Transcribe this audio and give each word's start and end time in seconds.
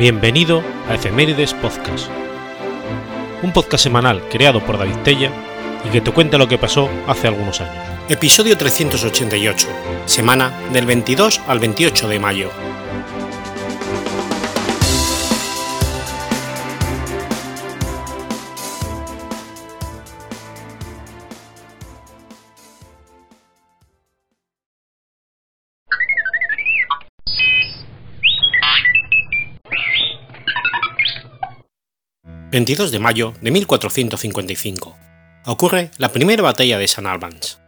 Bienvenido 0.00 0.62
a 0.88 0.94
Efemérides 0.94 1.52
Podcast, 1.52 2.08
un 3.42 3.52
podcast 3.52 3.84
semanal 3.84 4.26
creado 4.30 4.64
por 4.64 4.78
David 4.78 4.96
Tella 5.04 5.30
y 5.84 5.90
que 5.90 6.00
te 6.00 6.10
cuenta 6.10 6.38
lo 6.38 6.48
que 6.48 6.56
pasó 6.56 6.88
hace 7.06 7.28
algunos 7.28 7.60
años. 7.60 7.84
Episodio 8.08 8.56
388, 8.56 9.68
semana 10.06 10.58
del 10.72 10.86
22 10.86 11.42
al 11.46 11.58
28 11.58 12.08
de 12.08 12.18
mayo. 12.18 12.50
22 32.50 32.90
de 32.90 32.98
mayo 32.98 33.32
de 33.40 33.52
1455. 33.52 34.96
Ocurre 35.46 35.92
la 35.98 36.10
primera 36.10 36.42
batalla 36.42 36.78
de 36.78 36.88
San 36.88 37.06
Albans. 37.06 37.60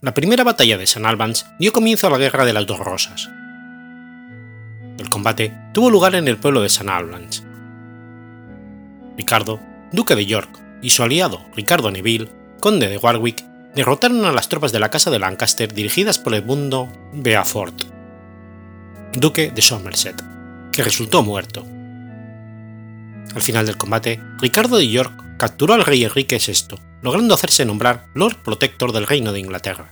La 0.00 0.12
primera 0.12 0.42
batalla 0.42 0.78
de 0.78 0.88
San 0.88 1.06
Albans 1.06 1.46
dio 1.60 1.72
comienzo 1.72 2.08
a 2.08 2.10
la 2.10 2.18
Guerra 2.18 2.44
de 2.44 2.52
las 2.52 2.66
Dos 2.66 2.80
Rosas. 2.80 3.30
El 4.98 5.08
combate 5.10 5.56
tuvo 5.72 5.90
lugar 5.90 6.16
en 6.16 6.26
el 6.26 6.38
pueblo 6.38 6.60
de 6.62 6.70
San 6.70 6.88
Albans. 6.88 7.44
Ricardo, 9.16 9.60
duque 9.92 10.16
de 10.16 10.26
York, 10.26 10.58
y 10.82 10.90
su 10.90 11.04
aliado 11.04 11.46
Ricardo 11.54 11.92
Neville, 11.92 12.32
conde 12.58 12.88
de 12.88 12.98
Warwick, 12.98 13.44
derrotaron 13.76 14.24
a 14.24 14.32
las 14.32 14.48
tropas 14.48 14.72
de 14.72 14.80
la 14.80 14.90
Casa 14.90 15.12
de 15.12 15.20
Lancaster 15.20 15.72
dirigidas 15.72 16.18
por 16.18 16.34
Edmundo 16.34 16.88
Beaufort, 17.12 17.84
duque 19.12 19.52
de 19.52 19.62
Somerset, 19.62 20.20
que 20.72 20.82
resultó 20.82 21.22
muerto. 21.22 21.64
Al 23.34 23.42
final 23.42 23.66
del 23.66 23.78
combate, 23.78 24.20
Ricardo 24.38 24.76
de 24.76 24.88
York 24.88 25.12
capturó 25.38 25.74
al 25.74 25.84
rey 25.84 26.04
Enrique 26.04 26.38
VI, 26.38 26.76
logrando 27.00 27.34
hacerse 27.34 27.64
nombrar 27.64 28.08
Lord 28.14 28.36
Protector 28.42 28.92
del 28.92 29.06
Reino 29.06 29.32
de 29.32 29.40
Inglaterra. 29.40 29.90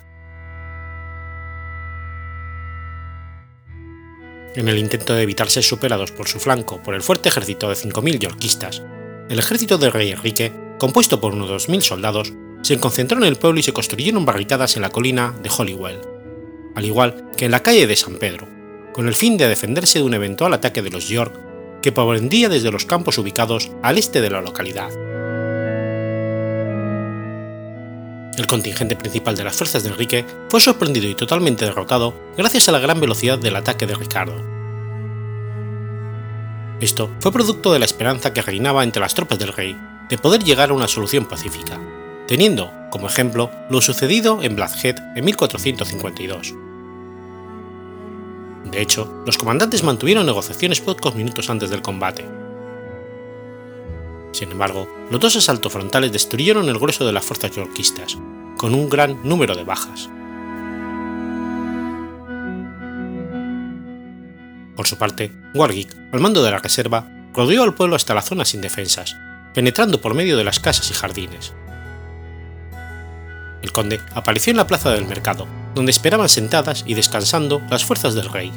En 4.54 4.68
el 4.68 4.78
intento 4.78 5.14
de 5.14 5.22
evitar 5.22 5.48
ser 5.48 5.62
superados 5.62 6.10
por 6.10 6.28
su 6.28 6.38
flanco 6.38 6.82
por 6.82 6.94
el 6.94 7.02
fuerte 7.02 7.28
ejército 7.28 7.68
de 7.68 7.76
5.000 7.76 8.18
yorquistas, 8.18 8.82
el 9.28 9.38
ejército 9.38 9.78
del 9.78 9.92
rey 9.92 10.10
Enrique, 10.10 10.52
compuesto 10.78 11.20
por 11.20 11.34
unos 11.34 11.50
2.000 11.50 11.80
soldados, 11.82 12.32
se 12.62 12.78
concentró 12.78 13.18
en 13.18 13.24
el 13.24 13.36
pueblo 13.36 13.60
y 13.60 13.62
se 13.62 13.72
construyeron 13.72 14.26
barricadas 14.26 14.76
en 14.76 14.82
la 14.82 14.90
colina 14.90 15.34
de 15.42 15.48
Hollywell, 15.48 16.00
al 16.74 16.84
igual 16.84 17.30
que 17.36 17.46
en 17.46 17.52
la 17.52 17.62
calle 17.62 17.86
de 17.86 17.96
San 17.96 18.16
Pedro, 18.18 18.46
con 18.92 19.08
el 19.08 19.14
fin 19.14 19.36
de 19.36 19.48
defenderse 19.48 20.00
de 20.00 20.04
un 20.04 20.14
eventual 20.14 20.52
ataque 20.52 20.82
de 20.82 20.90
los 20.90 21.08
York 21.08 21.49
que 21.82 21.92
provendría 21.92 22.48
desde 22.48 22.70
los 22.70 22.84
campos 22.84 23.18
ubicados 23.18 23.70
al 23.82 23.98
este 23.98 24.20
de 24.20 24.30
la 24.30 24.40
localidad. 24.40 24.90
El 28.36 28.46
contingente 28.46 28.96
principal 28.96 29.36
de 29.36 29.44
las 29.44 29.56
fuerzas 29.56 29.82
de 29.82 29.90
Enrique 29.90 30.24
fue 30.48 30.60
sorprendido 30.60 31.08
y 31.08 31.14
totalmente 31.14 31.64
derrotado 31.64 32.14
gracias 32.36 32.68
a 32.68 32.72
la 32.72 32.78
gran 32.78 33.00
velocidad 33.00 33.38
del 33.38 33.56
ataque 33.56 33.86
de 33.86 33.94
Ricardo. 33.94 34.42
Esto 36.80 37.10
fue 37.20 37.32
producto 37.32 37.72
de 37.72 37.78
la 37.78 37.84
esperanza 37.84 38.32
que 38.32 38.40
reinaba 38.40 38.82
entre 38.82 39.02
las 39.02 39.14
tropas 39.14 39.38
del 39.38 39.52
rey 39.52 39.76
de 40.08 40.18
poder 40.18 40.42
llegar 40.42 40.70
a 40.70 40.74
una 40.74 40.88
solución 40.88 41.26
pacífica, 41.26 41.78
teniendo 42.26 42.72
como 42.90 43.06
ejemplo 43.06 43.50
lo 43.68 43.80
sucedido 43.82 44.42
en 44.42 44.56
Bladhead 44.56 44.96
en 45.16 45.24
1452 45.24 46.54
de 48.64 48.82
hecho, 48.82 49.22
los 49.26 49.38
comandantes 49.38 49.82
mantuvieron 49.82 50.26
negociaciones 50.26 50.80
pocos 50.80 51.14
minutos 51.14 51.48
antes 51.50 51.70
del 51.70 51.82
combate. 51.82 52.26
Sin 54.32 54.52
embargo, 54.52 54.88
los 55.10 55.20
dos 55.20 55.36
asaltos 55.36 55.72
frontales 55.72 56.12
destruyeron 56.12 56.68
el 56.68 56.78
grueso 56.78 57.06
de 57.06 57.12
las 57.12 57.24
fuerzas 57.24 57.50
yorquistas, 57.50 58.16
con 58.56 58.74
un 58.74 58.88
gran 58.88 59.20
número 59.26 59.56
de 59.56 59.64
bajas. 59.64 60.08
Por 64.76 64.86
su 64.86 64.96
parte, 64.96 65.32
Warwick, 65.54 65.94
al 66.12 66.20
mando 66.20 66.42
de 66.42 66.50
la 66.50 66.58
reserva, 66.58 67.06
rodeó 67.34 67.62
al 67.62 67.74
pueblo 67.74 67.96
hasta 67.96 68.14
la 68.14 68.22
zona 68.22 68.44
sin 68.44 68.60
defensas, 68.60 69.16
penetrando 69.52 70.00
por 70.00 70.14
medio 70.14 70.36
de 70.36 70.44
las 70.44 70.60
casas 70.60 70.90
y 70.90 70.94
jardines. 70.94 71.54
El 73.62 73.72
conde 73.72 74.00
apareció 74.14 74.52
en 74.52 74.56
la 74.56 74.66
plaza 74.66 74.90
del 74.90 75.06
mercado, 75.06 75.46
donde 75.74 75.90
esperaban 75.90 76.28
sentadas 76.28 76.84
y 76.86 76.94
descansando 76.94 77.62
las 77.70 77.84
fuerzas 77.84 78.14
del 78.14 78.30
rey. 78.30 78.52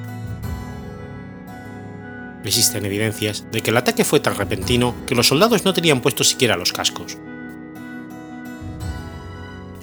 Existen 2.43 2.85
evidencias 2.85 3.45
de 3.51 3.61
que 3.61 3.71
el 3.71 3.77
ataque 3.77 4.03
fue 4.03 4.19
tan 4.19 4.35
repentino 4.35 4.95
que 5.07 5.15
los 5.15 5.27
soldados 5.27 5.63
no 5.63 5.73
tenían 5.73 6.01
puestos 6.01 6.27
siquiera 6.27 6.57
los 6.57 6.73
cascos. 6.73 7.17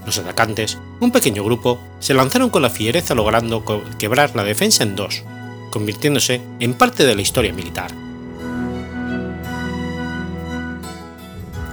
Los 0.04 0.18
atacantes, 0.18 0.78
un 0.98 1.10
pequeño 1.10 1.44
grupo, 1.44 1.80
se 2.00 2.14
lanzaron 2.14 2.50
con 2.50 2.62
la 2.62 2.70
fiereza 2.70 3.14
logrando 3.14 3.64
quebrar 3.98 4.34
la 4.34 4.44
defensa 4.44 4.82
en 4.82 4.96
dos, 4.96 5.22
convirtiéndose 5.70 6.42
en 6.58 6.74
parte 6.74 7.06
de 7.06 7.14
la 7.14 7.22
historia 7.22 7.52
militar. 7.52 7.92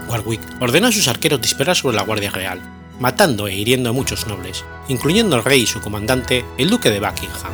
Warwick 0.08 0.42
ordenó 0.62 0.88
a 0.88 0.92
sus 0.92 1.08
arqueros 1.08 1.42
disparar 1.42 1.76
sobre 1.76 1.98
la 1.98 2.04
Guardia 2.04 2.32
Real, 2.32 2.62
matando 3.00 3.48
e 3.48 3.56
hiriendo 3.56 3.90
a 3.90 3.94
muchos 3.94 4.28
nobles, 4.28 4.66
incluyendo 4.88 5.36
al 5.36 5.44
rey 5.44 5.62
y 5.62 5.68
su 5.68 5.82
comandante, 5.82 6.46
el 6.58 6.70
duque 6.70 6.90
de 6.90 7.00
Buckingham. 7.00 7.54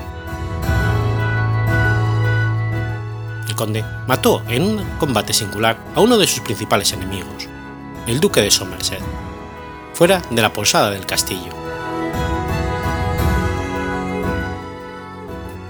El 3.48 3.56
conde 3.56 3.84
mató 4.08 4.44
en 4.48 4.64
un 4.64 4.84
combate 4.98 5.34
singular 5.34 5.78
a 5.96 6.02
uno 6.02 6.18
de 6.18 6.28
sus 6.28 6.40
principales 6.40 6.92
enemigos, 6.94 7.48
el 8.08 8.20
duque 8.20 8.42
de 8.42 8.52
Somerset, 8.52 9.02
fuera 9.94 10.22
de 10.30 10.42
la 10.42 10.54
posada 10.54 10.92
del 10.92 11.06
castillo. 11.06 11.52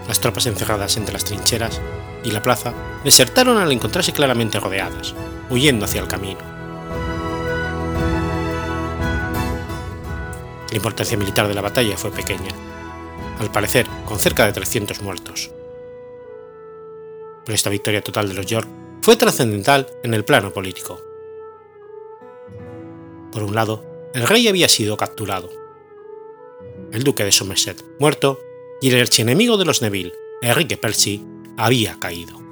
Las 0.07 0.19
tropas 0.19 0.45
encerradas 0.45 0.95
entre 0.97 1.13
las 1.13 1.25
trincheras 1.25 1.81
y 2.23 2.31
la 2.31 2.41
plaza 2.41 2.73
desertaron 3.03 3.57
al 3.57 3.71
encontrarse 3.71 4.13
claramente 4.13 4.59
rodeadas, 4.59 5.13
huyendo 5.49 5.85
hacia 5.85 6.01
el 6.01 6.07
camino. 6.07 6.52
La 10.73 10.77
importancia 10.77 11.15
militar 11.15 11.47
de 11.47 11.53
la 11.53 11.61
batalla 11.61 11.95
fue 11.95 12.09
pequeña, 12.09 12.49
al 13.39 13.51
parecer 13.51 13.85
con 14.07 14.17
cerca 14.17 14.47
de 14.47 14.53
300 14.53 15.03
muertos. 15.03 15.51
Pero 17.45 17.53
esta 17.53 17.69
victoria 17.69 18.01
total 18.01 18.27
de 18.27 18.33
los 18.33 18.47
York 18.47 18.67
fue 19.03 19.15
trascendental 19.15 19.85
en 20.01 20.15
el 20.15 20.25
plano 20.25 20.51
político. 20.51 20.99
Por 23.31 23.43
un 23.43 23.53
lado, 23.53 23.85
el 24.15 24.27
rey 24.27 24.47
había 24.47 24.67
sido 24.67 24.97
capturado, 24.97 25.51
el 26.91 27.03
duque 27.03 27.23
de 27.23 27.31
Somerset 27.31 27.85
muerto 27.99 28.39
y 28.81 28.89
el 28.89 28.99
archienemigo 28.99 29.57
de 29.57 29.65
los 29.65 29.83
Neville, 29.83 30.15
Enrique 30.41 30.77
Percy, 30.77 31.23
había 31.55 31.99
caído. 31.99 32.42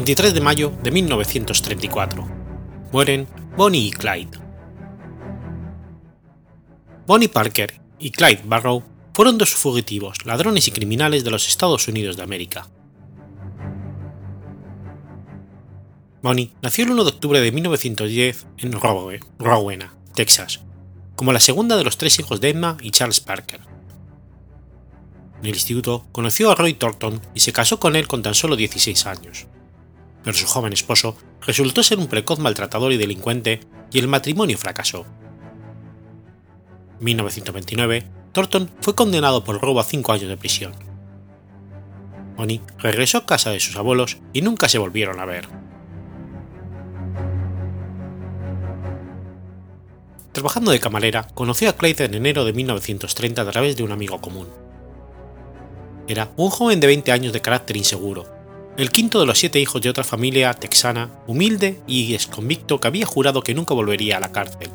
23 0.00 0.32
de 0.32 0.40
mayo 0.40 0.72
de 0.82 0.90
1934. 0.90 2.26
Mueren 2.90 3.28
Bonnie 3.54 3.88
y 3.88 3.90
Clyde. 3.90 4.30
Bonnie 7.06 7.28
Parker 7.28 7.78
y 7.98 8.10
Clyde 8.10 8.40
Barrow 8.46 8.82
fueron 9.12 9.36
dos 9.36 9.54
fugitivos, 9.54 10.24
ladrones 10.24 10.66
y 10.68 10.70
criminales 10.70 11.22
de 11.22 11.30
los 11.30 11.46
Estados 11.48 11.86
Unidos 11.86 12.16
de 12.16 12.22
América. 12.22 12.66
Bonnie 16.22 16.50
nació 16.62 16.84
el 16.84 16.92
1 16.92 17.04
de 17.04 17.10
octubre 17.10 17.40
de 17.40 17.52
1910 17.52 18.46
en 18.56 18.72
Rowena, 19.38 19.94
Texas, 20.14 20.60
como 21.14 21.34
la 21.34 21.40
segunda 21.40 21.76
de 21.76 21.84
los 21.84 21.98
tres 21.98 22.18
hijos 22.18 22.40
de 22.40 22.48
Emma 22.48 22.78
y 22.80 22.90
Charles 22.90 23.20
Parker. 23.20 23.60
En 25.40 25.46
el 25.46 25.54
instituto 25.54 26.06
conoció 26.10 26.50
a 26.50 26.54
Roy 26.54 26.72
Thornton 26.72 27.20
y 27.34 27.40
se 27.40 27.52
casó 27.52 27.78
con 27.78 27.96
él 27.96 28.08
con 28.08 28.22
tan 28.22 28.34
solo 28.34 28.56
16 28.56 29.04
años, 29.04 29.46
pero 30.22 30.36
su 30.36 30.46
joven 30.46 30.72
esposo 30.72 31.16
resultó 31.46 31.82
ser 31.82 31.98
un 31.98 32.06
precoz 32.06 32.38
maltratador 32.38 32.92
y 32.92 32.96
delincuente 32.96 33.60
y 33.92 33.98
el 33.98 34.08
matrimonio 34.08 34.58
fracasó. 34.58 35.06
En 36.98 37.04
1929, 37.04 38.06
Thornton 38.32 38.70
fue 38.80 38.94
condenado 38.94 39.42
por 39.44 39.60
robo 39.60 39.80
a 39.80 39.84
cinco 39.84 40.12
años 40.12 40.28
de 40.28 40.36
prisión. 40.36 40.74
Bonnie 42.36 42.60
regresó 42.78 43.18
a 43.18 43.26
casa 43.26 43.50
de 43.50 43.60
sus 43.60 43.76
abuelos 43.76 44.18
y 44.32 44.42
nunca 44.42 44.68
se 44.68 44.78
volvieron 44.78 45.20
a 45.20 45.24
ver. 45.24 45.48
Trabajando 50.32 50.70
de 50.70 50.80
camarera, 50.80 51.26
conoció 51.34 51.68
a 51.68 51.72
Clyde 51.72 52.04
en 52.04 52.14
enero 52.14 52.44
de 52.44 52.52
1930 52.52 53.42
a 53.42 53.50
través 53.50 53.76
de 53.76 53.82
un 53.82 53.92
amigo 53.92 54.20
común. 54.20 54.48
Era 56.06 56.30
un 56.36 56.50
joven 56.50 56.80
de 56.80 56.86
20 56.86 57.12
años 57.12 57.32
de 57.32 57.40
carácter 57.40 57.76
inseguro, 57.76 58.26
el 58.80 58.90
quinto 58.90 59.20
de 59.20 59.26
los 59.26 59.38
siete 59.38 59.60
hijos 59.60 59.82
de 59.82 59.90
otra 59.90 60.04
familia 60.04 60.54
texana, 60.54 61.10
humilde 61.26 61.82
y 61.86 62.14
exconvicto 62.14 62.80
que 62.80 62.88
había 62.88 63.04
jurado 63.04 63.42
que 63.42 63.52
nunca 63.52 63.74
volvería 63.74 64.16
a 64.16 64.20
la 64.20 64.32
cárcel. 64.32 64.70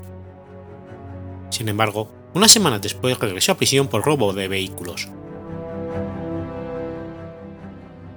Sin 1.49 1.69
embargo, 1.69 2.11
unas 2.35 2.51
semanas 2.51 2.83
después 2.83 3.17
regresó 3.17 3.53
a 3.53 3.57
prisión 3.57 3.87
por 3.87 4.05
robo 4.05 4.31
de 4.31 4.47
vehículos. 4.47 5.07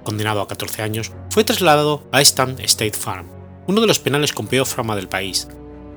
Condenado 0.03 0.41
a 0.41 0.47
14 0.47 0.83
años, 0.83 1.11
fue 1.31 1.43
trasladado 1.43 2.03
a 2.11 2.21
Stand 2.21 2.59
State 2.59 2.93
Farm, 2.95 3.27
uno 3.65 3.81
de 3.81 3.87
los 3.87 3.97
penales 3.97 4.31
con 4.31 4.45
peor 4.45 4.67
fama 4.67 4.95
del 4.95 5.09
país, 5.09 5.47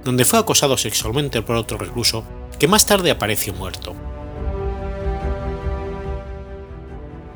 donde 0.04 0.24
fue 0.24 0.38
acosado 0.38 0.78
sexualmente 0.78 1.42
por 1.42 1.56
otro 1.56 1.76
recluso 1.76 2.24
que 2.58 2.66
más 2.66 2.86
tarde 2.86 3.10
apareció 3.10 3.52
muerto. 3.52 3.94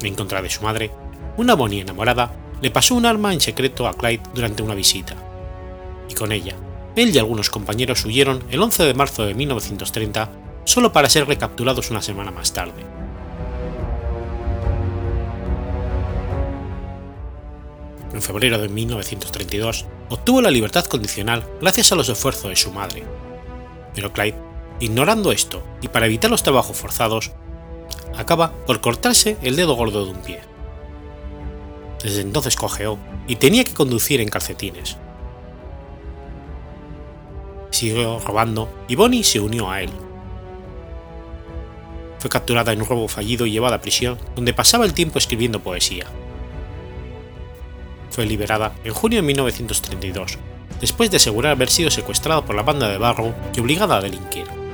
En 0.00 0.14
contra 0.14 0.40
de 0.40 0.48
su 0.48 0.62
madre, 0.62 0.90
una 1.36 1.54
Bonnie 1.54 1.82
enamorada 1.82 2.45
le 2.60 2.70
pasó 2.70 2.94
un 2.94 3.06
arma 3.06 3.32
en 3.32 3.40
secreto 3.40 3.86
a 3.86 3.94
Clyde 3.94 4.22
durante 4.34 4.62
una 4.62 4.74
visita, 4.74 5.14
y 6.08 6.14
con 6.14 6.32
ella, 6.32 6.54
él 6.96 7.14
y 7.14 7.18
algunos 7.18 7.50
compañeros 7.50 8.04
huyeron 8.04 8.42
el 8.50 8.62
11 8.62 8.84
de 8.84 8.94
marzo 8.94 9.24
de 9.24 9.34
1930 9.34 10.30
solo 10.64 10.92
para 10.92 11.10
ser 11.10 11.26
recapturados 11.26 11.90
una 11.90 12.02
semana 12.02 12.30
más 12.30 12.52
tarde. 12.52 12.84
En 18.12 18.22
febrero 18.22 18.58
de 18.58 18.68
1932 18.68 19.84
obtuvo 20.08 20.40
la 20.40 20.50
libertad 20.50 20.86
condicional 20.86 21.46
gracias 21.60 21.92
a 21.92 21.96
los 21.96 22.08
esfuerzos 22.08 22.48
de 22.48 22.56
su 22.56 22.72
madre, 22.72 23.04
pero 23.94 24.12
Clyde, 24.12 24.38
ignorando 24.80 25.32
esto 25.32 25.62
y 25.82 25.88
para 25.88 26.06
evitar 26.06 26.30
los 26.30 26.42
trabajos 26.42 26.76
forzados, 26.76 27.32
acaba 28.16 28.52
por 28.66 28.80
cortarse 28.80 29.36
el 29.42 29.56
dedo 29.56 29.74
gordo 29.74 30.06
de 30.06 30.12
un 30.12 30.22
pie. 30.22 30.55
Desde 32.06 32.20
entonces 32.20 32.54
cojeó 32.54 33.00
y 33.26 33.34
tenía 33.34 33.64
que 33.64 33.74
conducir 33.74 34.20
en 34.20 34.28
calcetines. 34.28 34.96
Siguió 37.70 38.20
robando 38.20 38.68
y 38.86 38.94
Bonnie 38.94 39.24
se 39.24 39.40
unió 39.40 39.68
a 39.68 39.82
él. 39.82 39.90
Fue 42.20 42.30
capturada 42.30 42.72
en 42.72 42.80
un 42.80 42.86
robo 42.86 43.08
fallido 43.08 43.44
y 43.44 43.50
llevada 43.50 43.74
a 43.74 43.80
prisión, 43.80 44.18
donde 44.36 44.54
pasaba 44.54 44.84
el 44.84 44.94
tiempo 44.94 45.18
escribiendo 45.18 45.64
poesía. 45.64 46.06
Fue 48.10 48.24
liberada 48.24 48.72
en 48.84 48.94
junio 48.94 49.16
de 49.20 49.26
1932, 49.26 50.38
después 50.80 51.10
de 51.10 51.16
asegurar 51.16 51.50
haber 51.50 51.70
sido 51.70 51.90
secuestrada 51.90 52.44
por 52.44 52.54
la 52.54 52.62
banda 52.62 52.88
de 52.88 52.98
Barrow 52.98 53.34
y 53.52 53.58
obligada 53.58 53.96
a 53.96 54.00
delinquir. 54.00 54.65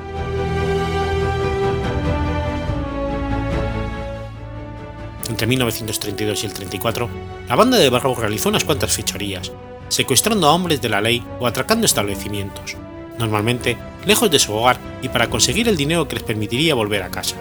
Entre 5.33 5.47
1932 5.47 6.43
y 6.43 6.47
el 6.47 6.53
34, 6.53 7.09
la 7.49 7.57
banda 7.57 7.79
de 7.79 7.89
Barrow 7.89 8.15
realizó 8.15 8.51
unas 8.51 8.65
cuantas 8.65 8.93
fechorías, 8.93 9.51
secuestrando 9.89 10.47
a 10.47 10.53
hombres 10.53 10.83
de 10.83 10.91
la 10.91 11.01
ley 11.01 11.25
o 11.41 11.47
atracando 11.47 11.87
establecimientos, 11.87 12.77
normalmente 13.19 13.79
lejos 14.05 14.31
de 14.31 14.39
su 14.39 14.53
hogar 14.53 14.77
y 15.01 15.09
para 15.09 15.31
conseguir 15.31 15.71
el 15.71 15.77
dinero 15.79 16.07
que 16.07 16.17
les 16.17 16.23
permitiría 16.23 16.75
volver 16.75 17.03
a 17.03 17.11
casa. 17.11 17.37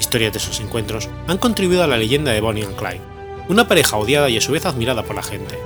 Historias 0.00 0.32
de 0.32 0.38
esos 0.38 0.60
encuentros 0.60 1.10
han 1.28 1.36
contribuido 1.36 1.84
a 1.84 1.88
la 1.88 1.98
leyenda 1.98 2.32
de 2.32 2.40
Bonnie 2.40 2.64
and 2.64 2.76
Clyde, 2.76 3.02
una 3.50 3.68
pareja 3.68 3.98
odiada 3.98 4.30
y 4.30 4.38
a 4.38 4.40
su 4.40 4.52
vez 4.52 4.64
admirada 4.64 5.02
por 5.02 5.14
la 5.14 5.22
gente. 5.22 5.58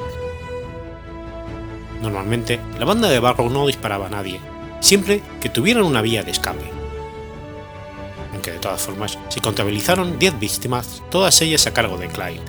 Normalmente, 2.03 2.59
la 2.81 2.85
banda 2.85 3.09
de 3.09 3.21
Barrow 3.21 3.49
no 3.49 3.69
disparaba 3.69 4.09
a 4.09 4.11
nadie, 4.11 4.41
siempre 4.81 5.23
que 5.41 5.49
tuvieran 5.49 5.85
una 5.85 6.03
vía 6.03 6.25
de 6.25 6.33
escape 6.33 6.79
aunque 8.33 8.53
de 8.53 8.59
todas 8.59 8.81
formas 8.81 9.19
se 9.29 9.41
contabilizaron 9.41 10.19
10 10.19 10.39
víctimas, 10.39 11.03
todas 11.11 11.41
ellas 11.43 11.67
a 11.67 11.73
cargo 11.73 11.97
de 11.97 12.09
Clyde. 12.09 12.43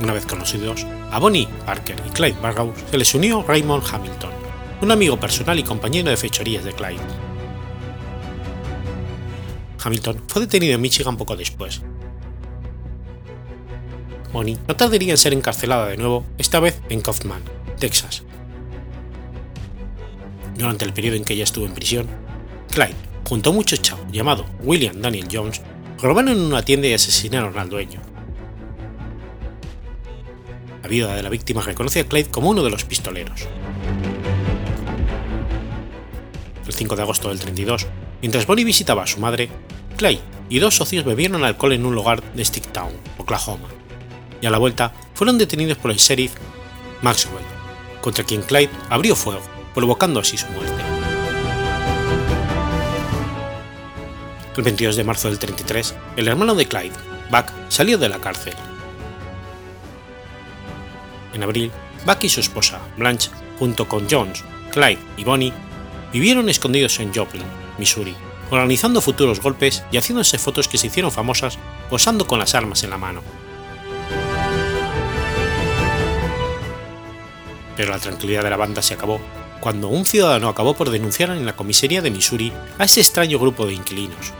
Una 0.00 0.12
vez 0.12 0.26
conocidos, 0.26 0.86
a 1.10 1.18
Bonnie 1.18 1.48
Parker 1.66 1.96
y 2.06 2.10
Clyde 2.10 2.40
Barrow 2.40 2.72
se 2.90 2.98
les 2.98 3.14
unió 3.14 3.42
Raymond 3.42 3.82
Hamilton, 3.92 4.30
un 4.80 4.92
amigo 4.92 5.18
personal 5.18 5.58
y 5.58 5.64
compañero 5.64 6.10
de 6.10 6.16
fechorías 6.16 6.64
de 6.64 6.72
Clyde. 6.72 7.02
Hamilton 9.82 10.22
fue 10.28 10.42
detenido 10.42 10.74
en 10.74 10.80
Michigan 10.80 11.16
poco 11.16 11.36
después. 11.36 11.82
Bonnie 14.32 14.58
no 14.68 14.76
tardaría 14.76 15.12
en 15.12 15.18
ser 15.18 15.32
encarcelada 15.32 15.88
de 15.88 15.96
nuevo, 15.96 16.24
esta 16.36 16.60
vez 16.60 16.80
en 16.90 17.00
Kaufman, 17.00 17.42
Texas, 17.78 18.22
durante 20.58 20.84
el 20.84 20.92
periodo 20.92 21.16
en 21.16 21.24
que 21.24 21.34
ella 21.34 21.44
estuvo 21.44 21.66
en 21.66 21.72
prisión, 21.72 22.06
Clyde, 22.72 22.94
junto 23.26 23.48
a 23.48 23.52
un 23.52 23.56
muchacho 23.56 23.98
llamado 24.10 24.44
William 24.60 25.00
Daniel 25.00 25.28
Jones, 25.32 25.62
robaron 26.02 26.30
en 26.30 26.40
una 26.40 26.62
tienda 26.62 26.88
y 26.88 26.92
asesinaron 26.92 27.56
al 27.58 27.70
dueño. 27.70 28.00
La 30.82 30.88
viuda 30.88 31.14
de 31.14 31.22
la 31.22 31.28
víctima 31.28 31.62
reconoce 31.62 32.00
a 32.00 32.08
Clyde 32.08 32.30
como 32.30 32.50
uno 32.50 32.64
de 32.64 32.70
los 32.70 32.84
pistoleros. 32.84 33.46
El 36.66 36.74
5 36.74 36.96
de 36.96 37.02
agosto 37.02 37.28
del 37.28 37.40
32, 37.40 37.86
mientras 38.20 38.46
Bonnie 38.46 38.64
visitaba 38.64 39.04
a 39.04 39.06
su 39.06 39.20
madre, 39.20 39.48
Clyde 39.96 40.20
y 40.48 40.58
dos 40.58 40.74
socios 40.74 41.04
bebieron 41.04 41.44
alcohol 41.44 41.72
en 41.72 41.86
un 41.86 41.94
lugar 41.94 42.22
de 42.34 42.44
Sticktown, 42.44 42.92
Oklahoma, 43.16 43.68
y 44.40 44.46
a 44.46 44.50
la 44.50 44.58
vuelta 44.58 44.92
fueron 45.14 45.38
detenidos 45.38 45.78
por 45.78 45.90
el 45.90 45.98
sheriff 45.98 46.34
Maxwell, 47.02 47.44
contra 48.00 48.24
quien 48.24 48.42
Clyde 48.42 48.70
abrió 48.90 49.14
fuego 49.14 49.57
provocando 49.78 50.18
así 50.18 50.36
su 50.36 50.48
muerte. 50.48 50.82
El 54.56 54.62
22 54.64 54.96
de 54.96 55.04
marzo 55.04 55.28
del 55.28 55.38
33, 55.38 55.94
el 56.16 56.26
hermano 56.26 56.56
de 56.56 56.66
Clyde, 56.66 56.96
Buck, 57.30 57.52
salió 57.68 57.96
de 57.96 58.08
la 58.08 58.18
cárcel. 58.18 58.54
En 61.32 61.44
abril, 61.44 61.70
Buck 62.04 62.24
y 62.24 62.28
su 62.28 62.40
esposa, 62.40 62.80
Blanche, 62.96 63.30
junto 63.60 63.86
con 63.86 64.10
Jones, 64.10 64.42
Clyde 64.72 64.98
y 65.16 65.22
Bonnie, 65.22 65.52
vivieron 66.12 66.48
escondidos 66.48 66.98
en 66.98 67.14
Joplin, 67.14 67.44
Missouri, 67.78 68.16
organizando 68.50 69.00
futuros 69.00 69.40
golpes 69.40 69.84
y 69.92 69.98
haciéndose 69.98 70.38
fotos 70.38 70.66
que 70.66 70.78
se 70.78 70.88
hicieron 70.88 71.12
famosas 71.12 71.56
posando 71.88 72.26
con 72.26 72.40
las 72.40 72.56
armas 72.56 72.82
en 72.82 72.90
la 72.90 72.98
mano. 72.98 73.22
Pero 77.76 77.92
la 77.92 78.00
tranquilidad 78.00 78.42
de 78.42 78.50
la 78.50 78.56
banda 78.56 78.82
se 78.82 78.94
acabó 78.94 79.20
cuando 79.60 79.88
un 79.88 80.04
ciudadano 80.04 80.48
acabó 80.48 80.74
por 80.74 80.90
denunciar 80.90 81.30
en 81.30 81.44
la 81.44 81.56
comisaría 81.56 82.02
de 82.02 82.10
Missouri 82.10 82.52
a 82.78 82.84
ese 82.84 83.00
extraño 83.00 83.38
grupo 83.38 83.66
de 83.66 83.74
inquilinos. 83.74 84.32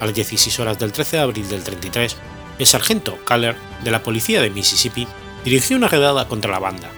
A 0.00 0.06
las 0.06 0.14
16 0.14 0.58
horas 0.60 0.78
del 0.78 0.92
13 0.92 1.16
de 1.16 1.22
abril 1.22 1.48
del 1.48 1.62
33, 1.62 2.16
el 2.58 2.66
sargento 2.66 3.18
Caller 3.24 3.56
de 3.84 3.90
la 3.90 4.02
policía 4.02 4.40
de 4.40 4.50
Mississippi 4.50 5.06
dirigió 5.44 5.76
una 5.76 5.88
redada 5.88 6.26
contra 6.28 6.50
la 6.50 6.58
banda. 6.58 6.90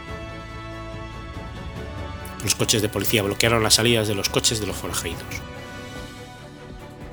Los 2.43 2.55
coches 2.55 2.83
de 2.83 2.89
policía 2.89 3.23
bloquearon 3.23 3.63
las 3.63 3.75
salidas 3.75 4.09
de 4.09 4.15
los 4.15 4.29
coches 4.29 4.61
de 4.61 4.67
los 4.67 4.77
forajidos. 4.77 5.23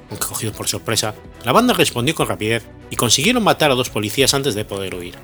Aunque 0.10 0.28
cogido 0.28 0.54
por 0.54 0.68
sorpresa, 0.68 1.14
la 1.44 1.52
banda 1.52 1.74
respondió 1.74 2.16
con 2.16 2.28
rapidez 2.28 2.66
y 2.90 2.96
consiguieron 2.96 3.44
matar 3.44 3.72
a 3.72 3.76
dos 3.76 3.90
policías 3.90 4.34
antes 4.34 4.56
de 4.56 4.66
poder 4.66 4.96
huir. 4.96 5.16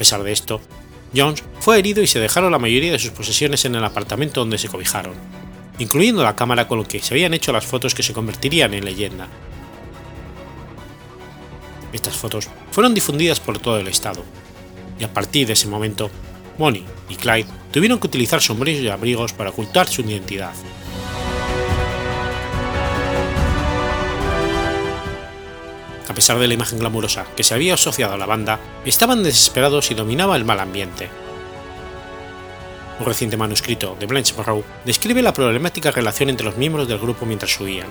A 0.00 0.02
pesar 0.02 0.22
de 0.22 0.32
esto, 0.32 0.62
Jones 1.14 1.44
fue 1.58 1.78
herido 1.78 2.02
y 2.02 2.06
se 2.06 2.18
dejaron 2.18 2.52
la 2.52 2.58
mayoría 2.58 2.90
de 2.90 2.98
sus 2.98 3.10
posesiones 3.10 3.66
en 3.66 3.74
el 3.74 3.84
apartamento 3.84 4.40
donde 4.40 4.56
se 4.56 4.68
cobijaron, 4.68 5.12
incluyendo 5.78 6.22
la 6.22 6.34
cámara 6.34 6.66
con 6.66 6.78
la 6.78 6.86
que 6.86 7.00
se 7.00 7.12
habían 7.12 7.34
hecho 7.34 7.52
las 7.52 7.66
fotos 7.66 7.94
que 7.94 8.02
se 8.02 8.14
convertirían 8.14 8.72
en 8.72 8.86
leyenda. 8.86 9.28
Estas 11.92 12.16
fotos 12.16 12.48
fueron 12.70 12.94
difundidas 12.94 13.40
por 13.40 13.58
todo 13.58 13.78
el 13.78 13.88
estado, 13.88 14.24
y 14.98 15.04
a 15.04 15.12
partir 15.12 15.46
de 15.46 15.52
ese 15.52 15.68
momento, 15.68 16.10
Bonnie 16.56 16.86
y 17.10 17.16
Clyde 17.16 17.50
tuvieron 17.70 18.00
que 18.00 18.06
utilizar 18.06 18.40
sombreros 18.40 18.80
y 18.80 18.88
abrigos 18.88 19.34
para 19.34 19.50
ocultar 19.50 19.86
su 19.86 20.00
identidad. 20.00 20.54
A 26.10 26.12
pesar 26.12 26.40
de 26.40 26.48
la 26.48 26.54
imagen 26.54 26.80
glamurosa 26.80 27.24
que 27.36 27.44
se 27.44 27.54
había 27.54 27.74
asociado 27.74 28.14
a 28.14 28.18
la 28.18 28.26
banda, 28.26 28.58
estaban 28.84 29.22
desesperados 29.22 29.92
y 29.92 29.94
dominaba 29.94 30.34
el 30.34 30.44
mal 30.44 30.58
ambiente. 30.58 31.08
Un 32.98 33.06
reciente 33.06 33.36
manuscrito 33.36 33.96
de 34.00 34.06
Blanche 34.06 34.34
Barrow 34.36 34.64
describe 34.84 35.22
la 35.22 35.32
problemática 35.32 35.92
relación 35.92 36.28
entre 36.28 36.46
los 36.46 36.56
miembros 36.56 36.88
del 36.88 36.98
grupo 36.98 37.26
mientras 37.26 37.60
huían. 37.60 37.86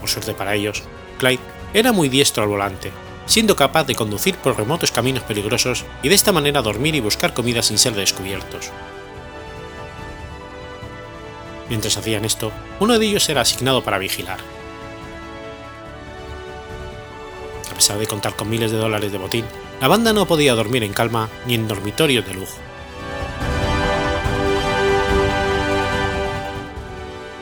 Por 0.00 0.10
suerte 0.10 0.34
para 0.34 0.56
ellos, 0.56 0.82
Clyde 1.20 1.38
era 1.72 1.92
muy 1.92 2.08
diestro 2.08 2.42
al 2.42 2.48
volante, 2.48 2.90
siendo 3.26 3.54
capaz 3.54 3.84
de 3.84 3.94
conducir 3.94 4.34
por 4.38 4.58
remotos 4.58 4.90
caminos 4.90 5.22
peligrosos 5.22 5.84
y 6.02 6.08
de 6.08 6.16
esta 6.16 6.32
manera 6.32 6.62
dormir 6.62 6.96
y 6.96 7.00
buscar 7.00 7.32
comida 7.32 7.62
sin 7.62 7.78
ser 7.78 7.94
descubiertos. 7.94 8.72
Mientras 11.68 11.96
hacían 11.96 12.24
esto, 12.24 12.50
uno 12.80 12.98
de 12.98 13.06
ellos 13.06 13.28
era 13.28 13.42
asignado 13.42 13.84
para 13.84 13.98
vigilar. 13.98 14.55
A 17.70 17.74
pesar 17.74 17.98
de 17.98 18.06
contar 18.06 18.36
con 18.36 18.48
miles 18.48 18.70
de 18.70 18.78
dólares 18.78 19.12
de 19.12 19.18
botín, 19.18 19.44
la 19.80 19.88
banda 19.88 20.12
no 20.12 20.26
podía 20.26 20.54
dormir 20.54 20.82
en 20.82 20.92
calma 20.92 21.28
ni 21.46 21.54
en 21.54 21.68
dormitorios 21.68 22.26
de 22.26 22.34
lujo. 22.34 22.56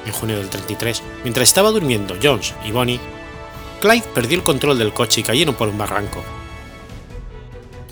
En 0.06 0.12
junio 0.12 0.38
del 0.38 0.48
33, 0.48 1.02
mientras 1.22 1.48
estaba 1.48 1.70
durmiendo 1.70 2.16
Jones 2.22 2.54
y 2.64 2.72
Bonnie, 2.72 3.00
Clyde 3.80 4.04
perdió 4.14 4.38
el 4.38 4.44
control 4.44 4.78
del 4.78 4.92
coche 4.92 5.20
y 5.20 5.24
cayeron 5.24 5.54
por 5.54 5.68
un 5.68 5.78
barranco. 5.78 6.22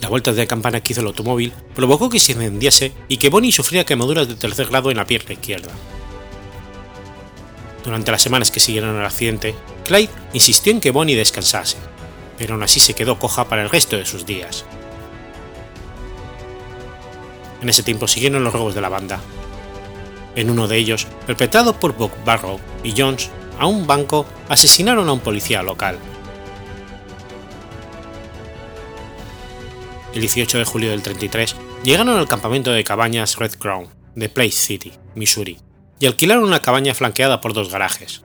La 0.00 0.08
vuelta 0.08 0.32
de 0.32 0.46
campana 0.48 0.80
que 0.80 0.92
hizo 0.92 1.00
el 1.00 1.06
automóvil 1.06 1.52
provocó 1.74 2.10
que 2.10 2.18
se 2.18 2.32
incendiase 2.32 2.92
y 3.08 3.18
que 3.18 3.28
Bonnie 3.28 3.52
sufriera 3.52 3.84
quemaduras 3.84 4.26
de 4.26 4.34
tercer 4.34 4.66
grado 4.66 4.90
en 4.90 4.96
la 4.96 5.06
pierna 5.06 5.34
izquierda. 5.34 5.70
Durante 7.84 8.10
las 8.10 8.22
semanas 8.22 8.50
que 8.50 8.58
siguieron 8.58 8.96
al 8.96 9.06
accidente, 9.06 9.54
Clyde 9.84 10.10
insistió 10.32 10.72
en 10.72 10.80
que 10.80 10.90
Bonnie 10.90 11.16
descansase, 11.16 11.76
pero 12.42 12.54
aún 12.54 12.64
así 12.64 12.80
se 12.80 12.94
quedó 12.94 13.20
coja 13.20 13.44
para 13.44 13.62
el 13.62 13.70
resto 13.70 13.96
de 13.96 14.04
sus 14.04 14.26
días. 14.26 14.64
En 17.60 17.68
ese 17.68 17.84
tiempo 17.84 18.08
siguieron 18.08 18.42
los 18.42 18.52
robos 18.52 18.74
de 18.74 18.80
la 18.80 18.88
banda. 18.88 19.20
En 20.34 20.50
uno 20.50 20.66
de 20.66 20.76
ellos, 20.76 21.06
perpetrado 21.24 21.78
por 21.78 21.96
Buck 21.96 22.10
Barrow 22.24 22.58
y 22.82 22.94
Jones, 23.00 23.30
a 23.60 23.66
un 23.68 23.86
banco 23.86 24.26
asesinaron 24.48 25.08
a 25.08 25.12
un 25.12 25.20
policía 25.20 25.62
local. 25.62 26.00
El 30.12 30.20
18 30.20 30.58
de 30.58 30.64
julio 30.64 30.90
del 30.90 31.02
33 31.02 31.54
llegaron 31.84 32.18
al 32.18 32.26
campamento 32.26 32.72
de 32.72 32.82
cabañas 32.82 33.36
Red 33.36 33.54
Crown 33.54 33.86
de 34.16 34.30
Place 34.30 34.50
City, 34.50 34.94
Missouri, 35.14 35.60
y 36.00 36.06
alquilaron 36.06 36.42
una 36.42 36.60
cabaña 36.60 36.92
flanqueada 36.92 37.40
por 37.40 37.52
dos 37.52 37.70
garajes. 37.70 38.24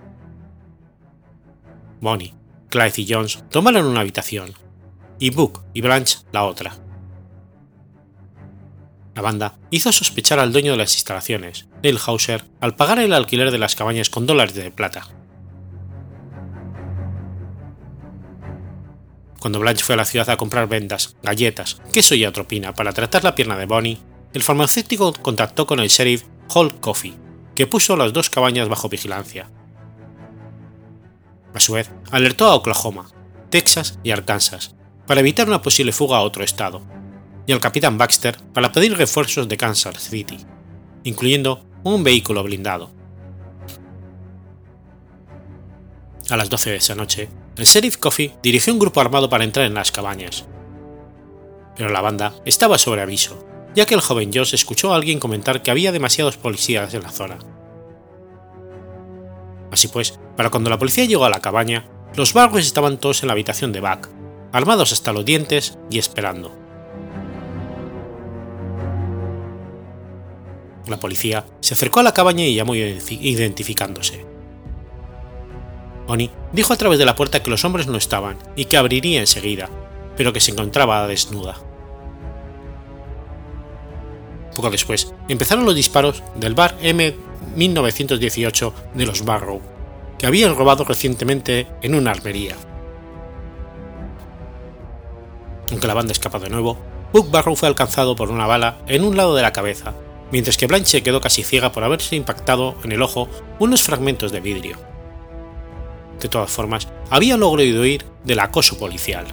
Bonnie, 2.01 2.33
Clyde 2.69 3.01
y 3.01 3.07
Jones 3.11 3.43
tomaron 3.49 3.85
una 3.85 4.01
habitación, 4.01 4.53
y 5.19 5.29
Book 5.29 5.63
y 5.73 5.81
Blanche 5.81 6.19
la 6.31 6.43
otra. 6.43 6.75
La 9.15 9.21
banda 9.21 9.57
hizo 9.71 9.91
sospechar 9.91 10.37
al 10.39 10.51
dueño 10.51 10.73
de 10.73 10.77
las 10.77 10.93
instalaciones, 10.93 11.67
Neil 11.81 11.97
Hauser, 12.05 12.45
al 12.61 12.75
pagar 12.75 12.99
el 12.99 13.13
alquiler 13.13 13.49
de 13.49 13.57
las 13.57 13.75
cabañas 13.75 14.09
con 14.09 14.27
dólares 14.27 14.53
de 14.53 14.69
plata. 14.69 15.07
Cuando 19.39 19.59
Blanche 19.59 19.83
fue 19.83 19.93
a 19.93 19.97
la 19.97 20.05
ciudad 20.05 20.29
a 20.29 20.37
comprar 20.37 20.67
vendas, 20.67 21.15
galletas, 21.23 21.81
queso 21.93 22.15
y 22.15 22.25
atropina 22.25 22.73
para 22.73 22.93
tratar 22.93 23.23
la 23.23 23.33
pierna 23.33 23.57
de 23.57 23.65
Bonnie, 23.65 23.97
el 24.33 24.43
farmacéutico 24.43 25.13
contactó 25.13 25.65
con 25.65 25.79
el 25.79 25.87
sheriff 25.87 26.23
Hall 26.53 26.79
Coffey, 26.79 27.15
que 27.55 27.65
puso 27.65 27.95
las 27.95 28.13
dos 28.13 28.29
cabañas 28.29 28.69
bajo 28.69 28.89
vigilancia. 28.89 29.49
A 31.53 31.59
su 31.59 31.73
vez, 31.73 31.91
alertó 32.11 32.45
a 32.45 32.55
Oklahoma, 32.55 33.09
Texas 33.49 33.99
y 34.03 34.11
Arkansas 34.11 34.75
para 35.05 35.21
evitar 35.21 35.47
una 35.47 35.61
posible 35.61 35.91
fuga 35.91 36.17
a 36.17 36.21
otro 36.21 36.43
estado, 36.43 36.81
y 37.45 37.53
al 37.53 37.61
capitán 37.61 37.97
Baxter 37.97 38.37
para 38.53 38.71
pedir 38.71 38.95
refuerzos 38.95 39.47
de 39.47 39.57
Kansas 39.57 40.09
City, 40.09 40.37
incluyendo 41.03 41.65
un 41.83 42.03
vehículo 42.03 42.43
blindado. 42.43 42.91
A 46.29 46.35
las 46.35 46.49
12 46.49 46.71
de 46.71 46.75
esa 46.75 46.93
noche, 46.93 47.29
el 47.55 47.63
sheriff 47.63 47.97
Coffey 47.97 48.33
dirigió 48.43 48.73
un 48.73 48.79
grupo 48.79 48.99
armado 48.99 49.29
para 49.29 49.45
entrar 49.45 49.65
en 49.65 49.73
las 49.73 49.93
cabañas. 49.93 50.45
Pero 51.77 51.89
la 51.89 52.01
banda 52.01 52.35
estaba 52.43 52.77
sobre 52.77 53.01
aviso, 53.01 53.47
ya 53.75 53.85
que 53.85 53.95
el 53.95 54.01
joven 54.01 54.31
Josh 54.33 54.53
escuchó 54.53 54.91
a 54.91 54.97
alguien 54.97 55.19
comentar 55.19 55.63
que 55.63 55.71
había 55.71 55.93
demasiados 55.93 56.35
policías 56.35 56.93
en 56.93 57.03
la 57.03 57.11
zona. 57.11 57.37
Así 59.71 59.87
pues, 59.87 60.19
para 60.35 60.49
cuando 60.49 60.69
la 60.69 60.77
policía 60.77 61.05
llegó 61.05 61.25
a 61.25 61.29
la 61.29 61.41
cabaña, 61.41 61.87
los 62.15 62.33
vagos 62.33 62.61
estaban 62.61 62.97
todos 62.97 63.21
en 63.21 63.27
la 63.27 63.33
habitación 63.33 63.71
de 63.71 63.81
Buck, 63.81 64.09
armados 64.51 64.91
hasta 64.91 65.13
los 65.13 65.25
dientes 65.25 65.77
y 65.89 65.99
esperando. 65.99 66.55
La 70.87 70.97
policía 70.99 71.45
se 71.59 71.73
acercó 71.73 71.99
a 71.99 72.03
la 72.03 72.13
cabaña 72.13 72.45
y 72.45 72.55
llamó 72.55 72.73
identificándose. 72.75 74.25
Oni 76.07 76.31
dijo 76.53 76.71
a 76.71 76.77
través 76.77 76.97
de 76.97 77.05
la 77.05 77.15
puerta 77.15 77.43
que 77.43 77.49
los 77.49 77.65
hombres 77.65 77.87
no 77.87 77.97
estaban 77.97 78.37
y 78.55 78.65
que 78.65 78.77
abriría 78.77 79.19
enseguida, 79.19 79.69
pero 80.15 80.31
que 80.31 80.39
se 80.39 80.51
encontraba 80.51 81.05
desnuda. 81.07 81.55
Poco 84.55 84.71
después 84.71 85.13
empezaron 85.27 85.65
los 85.65 85.75
disparos 85.75 86.23
del 86.35 86.55
bar 86.55 86.77
M 86.81 87.15
1918 87.55 88.73
de 88.93 89.05
los 89.05 89.25
Barrow, 89.25 89.61
que 90.17 90.27
habían 90.27 90.55
robado 90.55 90.83
recientemente 90.83 91.67
en 91.81 91.95
una 91.95 92.11
armería. 92.11 92.55
Aunque 95.71 95.87
la 95.87 95.93
banda 95.93 96.11
escapó 96.11 96.39
de 96.39 96.49
nuevo, 96.49 96.77
Buck 97.13 97.31
Barrow 97.31 97.55
fue 97.55 97.67
alcanzado 97.67 98.15
por 98.15 98.31
una 98.31 98.47
bala 98.47 98.79
en 98.87 99.03
un 99.03 99.17
lado 99.17 99.35
de 99.35 99.41
la 99.41 99.53
cabeza, 99.53 99.93
mientras 100.31 100.57
que 100.57 100.67
Blanche 100.67 101.03
quedó 101.03 101.21
casi 101.21 101.43
ciega 101.43 101.71
por 101.71 101.83
haberse 101.83 102.15
impactado 102.15 102.75
en 102.83 102.91
el 102.91 103.01
ojo 103.01 103.27
unos 103.59 103.83
fragmentos 103.83 104.31
de 104.31 104.41
vidrio. 104.41 104.77
De 106.19 106.29
todas 106.29 106.49
formas, 106.49 106.87
había 107.09 107.37
logrado 107.37 107.81
huir 107.81 108.05
del 108.23 108.39
acoso 108.39 108.77
policial. 108.77 109.25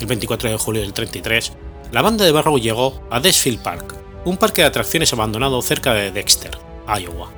El 0.00 0.06
24 0.06 0.50
de 0.50 0.58
julio 0.58 0.82
del 0.82 0.92
33, 0.92 1.52
la 1.94 2.02
banda 2.02 2.24
de 2.24 2.32
Barrow 2.32 2.58
llegó 2.58 3.06
a 3.08 3.20
Desfield 3.20 3.62
Park, 3.62 3.94
un 4.24 4.36
parque 4.36 4.62
de 4.62 4.66
atracciones 4.66 5.12
abandonado 5.12 5.62
cerca 5.62 5.94
de 5.94 6.10
Dexter, 6.10 6.58
Iowa. 6.88 7.30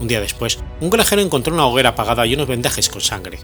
Un 0.00 0.08
día 0.08 0.18
después, 0.18 0.58
un 0.80 0.88
granjero 0.88 1.20
encontró 1.20 1.52
una 1.52 1.66
hoguera 1.66 1.90
apagada 1.90 2.24
y 2.24 2.32
unos 2.32 2.48
vendajes 2.48 2.88
con 2.88 3.02
sangre. 3.02 3.40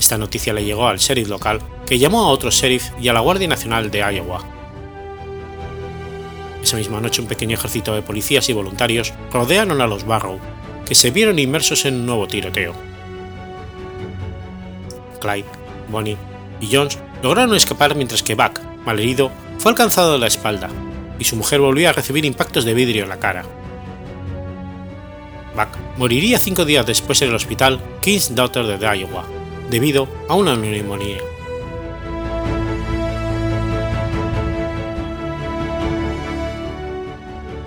Esta 0.00 0.18
noticia 0.18 0.52
le 0.52 0.64
llegó 0.64 0.88
al 0.88 0.98
sheriff 0.98 1.28
local, 1.28 1.60
que 1.86 2.00
llamó 2.00 2.24
a 2.24 2.28
otro 2.28 2.50
sheriff 2.50 2.90
y 3.00 3.06
a 3.06 3.12
la 3.12 3.20
Guardia 3.20 3.46
Nacional 3.46 3.88
de 3.88 4.00
Iowa. 4.00 4.44
Esa 6.60 6.76
misma 6.76 7.00
noche 7.00 7.22
un 7.22 7.28
pequeño 7.28 7.54
ejército 7.54 7.94
de 7.94 8.02
policías 8.02 8.48
y 8.48 8.52
voluntarios 8.52 9.12
rodearon 9.30 9.80
a 9.80 9.86
los 9.86 10.04
Barrow, 10.04 10.40
que 10.84 10.96
se 10.96 11.12
vieron 11.12 11.38
inmersos 11.38 11.84
en 11.84 11.94
un 11.94 12.06
nuevo 12.06 12.26
tiroteo. 12.26 12.74
Clyde, 15.20 15.46
Bonnie 15.88 16.16
y 16.60 16.74
Jones 16.74 16.98
lograron 17.22 17.54
escapar 17.54 17.94
mientras 17.94 18.22
que 18.22 18.34
Buck, 18.34 18.60
malherido, 18.84 19.30
fue 19.58 19.70
alcanzado 19.70 20.12
de 20.12 20.18
la 20.18 20.26
espalda, 20.26 20.68
y 21.18 21.24
su 21.24 21.36
mujer 21.36 21.60
volvió 21.60 21.88
a 21.88 21.92
recibir 21.92 22.24
impactos 22.24 22.64
de 22.64 22.74
vidrio 22.74 23.04
en 23.04 23.08
la 23.08 23.18
cara. 23.18 23.44
Buck 25.54 25.68
moriría 25.96 26.38
cinco 26.38 26.64
días 26.64 26.86
después 26.86 27.20
en 27.22 27.30
el 27.30 27.34
hospital 27.34 27.80
King's 28.00 28.34
Daughter 28.34 28.66
de 28.66 28.98
Iowa, 28.98 29.24
debido 29.70 30.08
a 30.28 30.34
una 30.34 30.56
neumonía. 30.56 31.18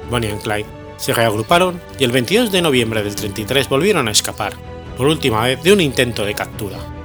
Bonnie 0.10 0.34
y 0.34 0.38
Clyde 0.38 0.66
se 0.98 1.14
reagruparon 1.14 1.80
y 1.98 2.04
el 2.04 2.12
22 2.12 2.52
de 2.52 2.62
noviembre 2.62 3.04
del 3.04 3.16
33 3.16 3.70
volvieron 3.70 4.08
a 4.08 4.12
escapar, 4.12 4.54
por 4.98 5.08
última 5.08 5.44
vez 5.44 5.62
de 5.64 5.72
un 5.72 5.82
intento 5.82 6.26
de 6.26 6.34
captura. 6.34 6.99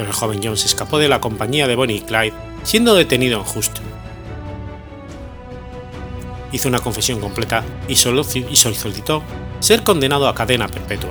Pero 0.00 0.12
el 0.12 0.16
joven 0.16 0.40
Jones 0.42 0.64
escapó 0.64 0.98
de 0.98 1.10
la 1.10 1.20
compañía 1.20 1.68
de 1.68 1.76
Bonnie 1.76 1.98
y 1.98 2.00
Clyde, 2.00 2.32
siendo 2.62 2.94
detenido 2.94 3.38
en 3.38 3.44
Houston. 3.44 3.84
Hizo 6.52 6.68
una 6.68 6.78
confesión 6.78 7.20
completa 7.20 7.62
y 7.86 7.96
solicitó 7.96 9.22
ser 9.58 9.82
condenado 9.82 10.26
a 10.26 10.34
cadena 10.34 10.68
perpetua. 10.68 11.10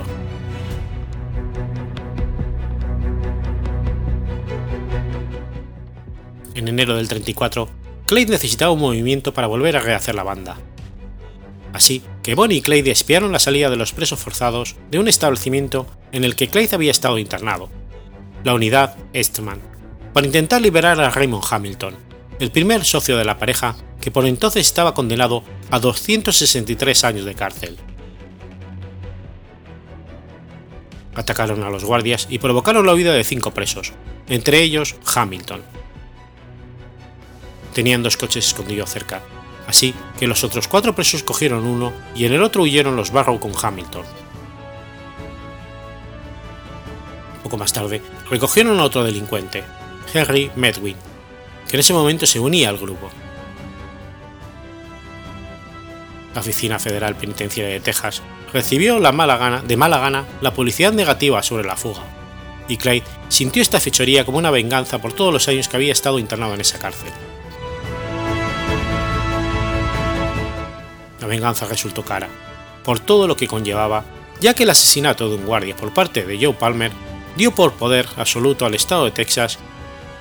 En 6.56 6.66
enero 6.66 6.96
del 6.96 7.06
34, 7.06 7.68
Clyde 8.06 8.32
necesitaba 8.32 8.72
un 8.72 8.80
movimiento 8.80 9.32
para 9.32 9.46
volver 9.46 9.76
a 9.76 9.80
rehacer 9.80 10.16
la 10.16 10.24
banda. 10.24 10.56
Así 11.72 12.02
que 12.24 12.34
Bonnie 12.34 12.58
y 12.58 12.60
Clyde 12.60 12.90
espiaron 12.90 13.30
la 13.30 13.38
salida 13.38 13.70
de 13.70 13.76
los 13.76 13.92
presos 13.92 14.18
forzados 14.18 14.74
de 14.90 14.98
un 14.98 15.06
establecimiento 15.06 15.86
en 16.10 16.24
el 16.24 16.34
que 16.34 16.48
Clyde 16.48 16.74
había 16.74 16.90
estado 16.90 17.18
internado, 17.18 17.70
la 18.44 18.54
unidad 18.54 18.96
Eastman, 19.12 19.60
para 20.12 20.26
intentar 20.26 20.60
liberar 20.60 21.00
a 21.00 21.10
Raymond 21.10 21.44
Hamilton, 21.48 21.96
el 22.38 22.50
primer 22.50 22.84
socio 22.84 23.16
de 23.16 23.24
la 23.24 23.38
pareja 23.38 23.76
que 24.00 24.10
por 24.10 24.26
entonces 24.26 24.66
estaba 24.66 24.94
condenado 24.94 25.44
a 25.70 25.78
263 25.78 27.04
años 27.04 27.24
de 27.24 27.34
cárcel. 27.34 27.78
Atacaron 31.14 31.62
a 31.62 31.70
los 31.70 31.84
guardias 31.84 32.26
y 32.30 32.38
provocaron 32.38 32.86
la 32.86 32.94
huida 32.94 33.12
de 33.12 33.24
cinco 33.24 33.52
presos, 33.52 33.92
entre 34.28 34.62
ellos 34.62 34.96
Hamilton. 35.14 35.62
Tenían 37.74 38.02
dos 38.02 38.16
coches 38.16 38.46
escondidos 38.46 38.90
cerca, 38.90 39.20
así 39.66 39.94
que 40.18 40.26
los 40.26 40.42
otros 40.44 40.66
cuatro 40.66 40.94
presos 40.94 41.22
cogieron 41.22 41.66
uno 41.66 41.92
y 42.14 42.24
en 42.24 42.32
el 42.32 42.42
otro 42.42 42.62
huyeron 42.62 42.96
los 42.96 43.10
Barrow 43.10 43.38
con 43.38 43.52
Hamilton. 43.60 44.04
Poco 47.50 47.58
más 47.58 47.72
tarde, 47.72 48.00
recogieron 48.30 48.78
a 48.78 48.84
otro 48.84 49.02
delincuente, 49.02 49.64
Henry 50.14 50.52
Medwin, 50.54 50.94
que 51.68 51.74
en 51.74 51.80
ese 51.80 51.92
momento 51.92 52.24
se 52.24 52.38
unía 52.38 52.68
al 52.68 52.78
grupo. 52.78 53.10
La 56.32 56.42
Oficina 56.42 56.78
Federal 56.78 57.16
Penitenciaria 57.16 57.72
de 57.72 57.80
Texas 57.80 58.22
recibió 58.52 59.00
la 59.00 59.10
mala 59.10 59.36
gana, 59.36 59.62
de 59.62 59.76
mala 59.76 59.98
gana 59.98 60.26
la 60.40 60.54
publicidad 60.54 60.92
negativa 60.92 61.42
sobre 61.42 61.64
la 61.64 61.74
fuga, 61.74 62.02
y 62.68 62.76
Clyde 62.76 63.02
sintió 63.28 63.62
esta 63.62 63.80
fechoría 63.80 64.24
como 64.24 64.38
una 64.38 64.52
venganza 64.52 65.00
por 65.00 65.12
todos 65.12 65.32
los 65.32 65.48
años 65.48 65.66
que 65.66 65.76
había 65.76 65.90
estado 65.90 66.20
internado 66.20 66.54
en 66.54 66.60
esa 66.60 66.78
cárcel. 66.78 67.10
La 71.20 71.26
venganza 71.26 71.66
resultó 71.66 72.04
cara, 72.04 72.28
por 72.84 73.00
todo 73.00 73.26
lo 73.26 73.36
que 73.36 73.48
conllevaba, 73.48 74.04
ya 74.40 74.54
que 74.54 74.62
el 74.62 74.70
asesinato 74.70 75.28
de 75.28 75.34
un 75.34 75.46
guardia 75.46 75.74
por 75.74 75.92
parte 75.92 76.24
de 76.24 76.38
Joe 76.38 76.54
Palmer 76.54 77.09
dio 77.36 77.54
por 77.54 77.72
poder 77.74 78.06
absoluto 78.16 78.66
al 78.66 78.74
Estado 78.74 79.04
de 79.04 79.10
Texas 79.10 79.58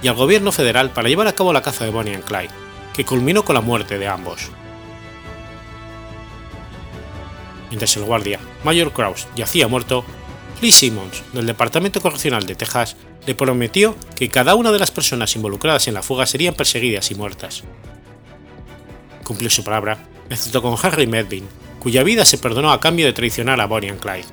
y 0.01 0.07
al 0.07 0.15
gobierno 0.15 0.51
federal 0.51 0.91
para 0.91 1.09
llevar 1.09 1.27
a 1.27 1.33
cabo 1.33 1.53
la 1.53 1.61
caza 1.61 1.85
de 1.85 1.91
Bonnie 1.91 2.13
y 2.13 2.21
Clyde, 2.21 2.49
que 2.93 3.05
culminó 3.05 3.43
con 3.43 3.55
la 3.55 3.61
muerte 3.61 3.97
de 3.97 4.07
ambos. 4.07 4.49
Mientras 7.69 7.95
el 7.97 8.03
guardia, 8.03 8.39
Mayor 8.63 8.91
Krause, 8.93 9.27
yacía 9.35 9.67
muerto, 9.67 10.03
Lee 10.61 10.71
Simmons, 10.71 11.23
del 11.33 11.45
Departamento 11.45 12.01
Correccional 12.01 12.45
de 12.45 12.55
Texas, 12.55 12.95
le 13.25 13.35
prometió 13.35 13.95
que 14.15 14.29
cada 14.29 14.55
una 14.55 14.71
de 14.71 14.79
las 14.79 14.91
personas 14.91 15.35
involucradas 15.35 15.87
en 15.87 15.93
la 15.93 16.01
fuga 16.01 16.25
serían 16.25 16.55
perseguidas 16.55 17.11
y 17.11 17.15
muertas. 17.15 17.63
Cumplió 19.23 19.49
su 19.49 19.63
palabra, 19.63 19.99
excepto 20.29 20.61
con 20.61 20.75
Harry 20.81 21.05
Medvin, 21.05 21.47
cuya 21.79 22.03
vida 22.03 22.25
se 22.25 22.37
perdonó 22.37 22.71
a 22.71 22.79
cambio 22.79 23.05
de 23.05 23.13
traicionar 23.13 23.61
a 23.61 23.67
Bonnie 23.67 23.93
y 23.93 23.97
Clyde. 23.97 24.25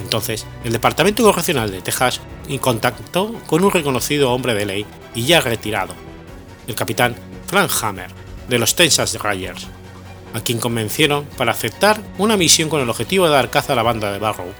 Entonces, 0.00 0.46
el 0.64 0.72
Departamento 0.72 1.22
Correccional 1.22 1.70
de 1.70 1.80
Texas 1.80 2.20
contactó 2.60 3.32
con 3.46 3.64
un 3.64 3.70
reconocido 3.70 4.32
hombre 4.32 4.54
de 4.54 4.66
ley 4.66 4.86
y 5.14 5.24
ya 5.24 5.40
retirado, 5.40 5.94
el 6.66 6.74
capitán 6.74 7.14
Frank 7.46 7.70
Hammer, 7.82 8.10
de 8.48 8.58
los 8.58 8.74
Texas 8.74 9.14
Rangers, 9.14 9.66
a 10.34 10.40
quien 10.40 10.58
convencieron 10.58 11.24
para 11.36 11.52
aceptar 11.52 12.00
una 12.18 12.36
misión 12.36 12.68
con 12.68 12.80
el 12.80 12.90
objetivo 12.90 13.26
de 13.26 13.32
dar 13.32 13.50
caza 13.50 13.72
a 13.72 13.76
la 13.76 13.82
banda 13.82 14.12
de 14.12 14.18
Barrow. 14.18 14.52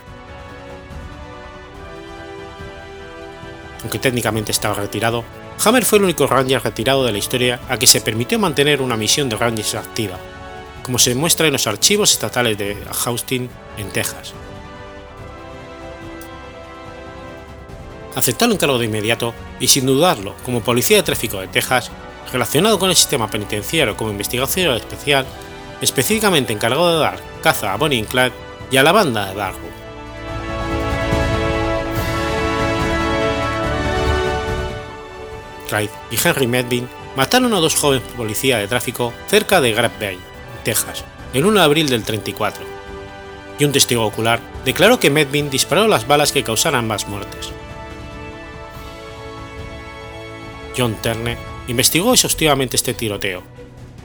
Aunque 3.82 3.98
técnicamente 3.98 4.52
estaba 4.52 4.74
retirado, 4.74 5.24
Hammer 5.64 5.84
fue 5.84 5.98
el 5.98 6.04
único 6.04 6.26
Ranger 6.26 6.62
retirado 6.62 7.04
de 7.04 7.12
la 7.12 7.18
historia 7.18 7.60
a 7.68 7.78
que 7.78 7.86
se 7.86 8.00
permitió 8.00 8.38
mantener 8.38 8.80
una 8.80 8.96
misión 8.96 9.28
de 9.28 9.36
Rangers 9.36 9.74
activa, 9.74 10.18
como 10.82 10.98
se 10.98 11.14
muestra 11.14 11.46
en 11.46 11.52
los 11.52 11.66
archivos 11.66 12.12
estatales 12.12 12.56
de 12.56 12.76
Austin, 13.06 13.50
en 13.76 13.88
Texas. 13.90 14.32
Aceptó 18.14 18.44
el 18.44 18.52
encargo 18.52 18.78
de 18.78 18.86
inmediato 18.86 19.34
y 19.58 19.68
sin 19.68 19.86
dudarlo, 19.86 20.34
como 20.44 20.62
policía 20.62 20.98
de 20.98 21.02
tráfico 21.02 21.40
de 21.40 21.48
Texas, 21.48 21.90
relacionado 22.32 22.78
con 22.78 22.90
el 22.90 22.96
sistema 22.96 23.28
penitenciario 23.28 23.96
como 23.96 24.10
investigación 24.10 24.74
especial, 24.76 25.26
específicamente 25.80 26.52
encargado 26.52 26.92
de 26.92 26.98
dar 26.98 27.18
caza 27.42 27.72
a 27.72 27.76
Bonnie 27.76 28.04
Clyde 28.04 28.32
y 28.70 28.76
a 28.76 28.82
la 28.82 28.92
banda 28.92 29.26
de 29.26 29.34
Barrow. 29.34 29.74
Clyde 35.68 35.90
y 36.10 36.16
Henry 36.22 36.46
Medvin 36.46 36.88
mataron 37.16 37.52
a 37.54 37.60
dos 37.60 37.74
jóvenes 37.74 38.06
policías 38.16 38.60
de 38.60 38.68
tráfico 38.68 39.12
cerca 39.28 39.60
de 39.60 39.72
Grab 39.72 39.98
Bay, 39.98 40.18
Texas, 40.62 41.04
el 41.32 41.44
1 41.44 41.58
de 41.58 41.64
abril 41.64 41.88
del 41.88 42.04
34, 42.04 42.64
y 43.58 43.64
un 43.64 43.72
testigo 43.72 44.04
ocular 44.04 44.40
declaró 44.64 44.98
que 44.98 45.10
Medvin 45.10 45.50
disparó 45.50 45.86
las 45.86 46.06
balas 46.06 46.32
que 46.32 46.44
causaron 46.44 46.80
ambas 46.80 47.08
muertes. 47.08 47.52
John 50.76 50.96
Turner 51.00 51.38
investigó 51.68 52.12
exhaustivamente 52.12 52.76
este 52.76 52.94
tiroteo 52.94 53.42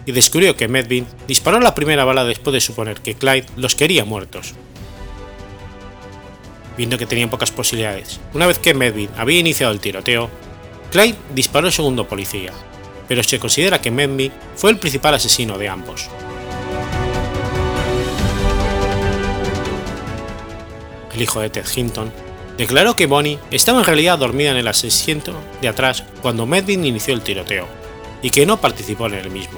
y 0.06 0.12
descubrió 0.12 0.56
que 0.56 0.68
Medvin 0.68 1.06
disparó 1.28 1.60
la 1.60 1.76
primera 1.76 2.06
bala 2.06 2.24
después 2.24 2.54
de 2.54 2.62
suponer 2.62 3.02
que 3.02 3.16
Clyde 3.16 3.46
los 3.58 3.76
quería 3.76 4.06
muertos. 4.06 4.54
Viendo 6.78 6.98
que 6.98 7.06
tenían 7.06 7.30
pocas 7.30 7.52
posibilidades, 7.52 8.20
una 8.34 8.48
vez 8.48 8.58
que 8.58 8.74
Medvin 8.74 9.10
había 9.18 9.40
iniciado 9.40 9.74
el 9.74 9.80
tiroteo, 9.80 10.30
Clyde 10.92 11.18
disparó 11.36 11.68
al 11.68 11.74
segundo 11.74 12.08
policía, 12.08 12.54
pero 13.08 13.22
se 13.24 13.40
considera 13.40 13.82
que 13.82 13.92
Medvin 13.92 14.32
fue 14.56 14.72
el 14.72 14.78
principal 14.78 15.14
asesino 15.14 15.58
de 15.58 15.68
ambos. 15.68 16.08
El 21.14 21.22
hijo 21.22 21.42
de 21.42 21.50
Ted 21.50 21.66
Hinton 21.76 22.29
declaró 22.60 22.94
que 22.98 23.06
Bonnie 23.06 23.40
estaba 23.52 23.80
en 23.80 23.86
realidad 23.86 24.20
dormida 24.20 24.52
en 24.52 24.58
el 24.58 24.68
asiento 24.68 25.34
de 25.62 25.70
atrás 25.70 26.04
cuando 26.22 26.46
Medvin 26.46 26.84
inició 26.84 27.14
el 27.14 27.22
tiroteo, 27.22 27.66
y 28.22 28.32
que 28.32 28.46
no 28.46 28.60
participó 28.60 29.08
en 29.08 29.14
el 29.14 29.32
mismo. 29.32 29.58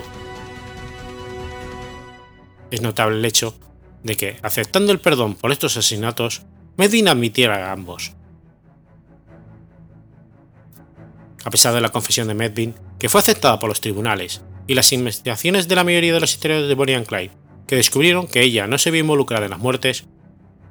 Es 2.70 2.84
notable 2.84 3.18
el 3.18 3.26
hecho 3.26 3.58
de 4.04 4.16
que, 4.16 4.38
aceptando 4.44 4.92
el 4.92 5.00
perdón 5.00 5.34
por 5.34 5.52
estos 5.52 5.76
asesinatos, 5.78 6.44
Medvin 6.78 7.08
admitiera 7.08 7.70
a 7.70 7.72
ambos. 7.72 8.14
A 11.44 11.50
pesar 11.50 11.74
de 11.74 11.82
la 11.82 11.90
confesión 11.90 12.28
de 12.28 12.36
Medvin, 12.36 12.76
que 13.00 13.10
fue 13.10 13.20
aceptada 13.20 13.60
por 13.60 13.70
los 13.70 13.82
tribunales, 13.82 14.44
y 14.68 14.76
las 14.76 14.94
investigaciones 14.94 15.68
de 15.68 15.76
la 15.76 15.84
mayoría 15.84 16.14
de 16.14 16.20
los 16.20 16.34
historiadores 16.34 16.70
de 16.70 16.76
Bonnie 16.76 16.96
and 16.96 17.08
Clyde, 17.08 17.32
que 17.66 17.78
descubrieron 17.78 18.28
que 18.28 18.44
ella 18.44 18.68
no 18.68 18.78
se 18.78 18.92
vio 18.92 19.02
involucrada 19.02 19.46
en 19.46 19.52
las 19.52 19.60
muertes, 19.60 20.06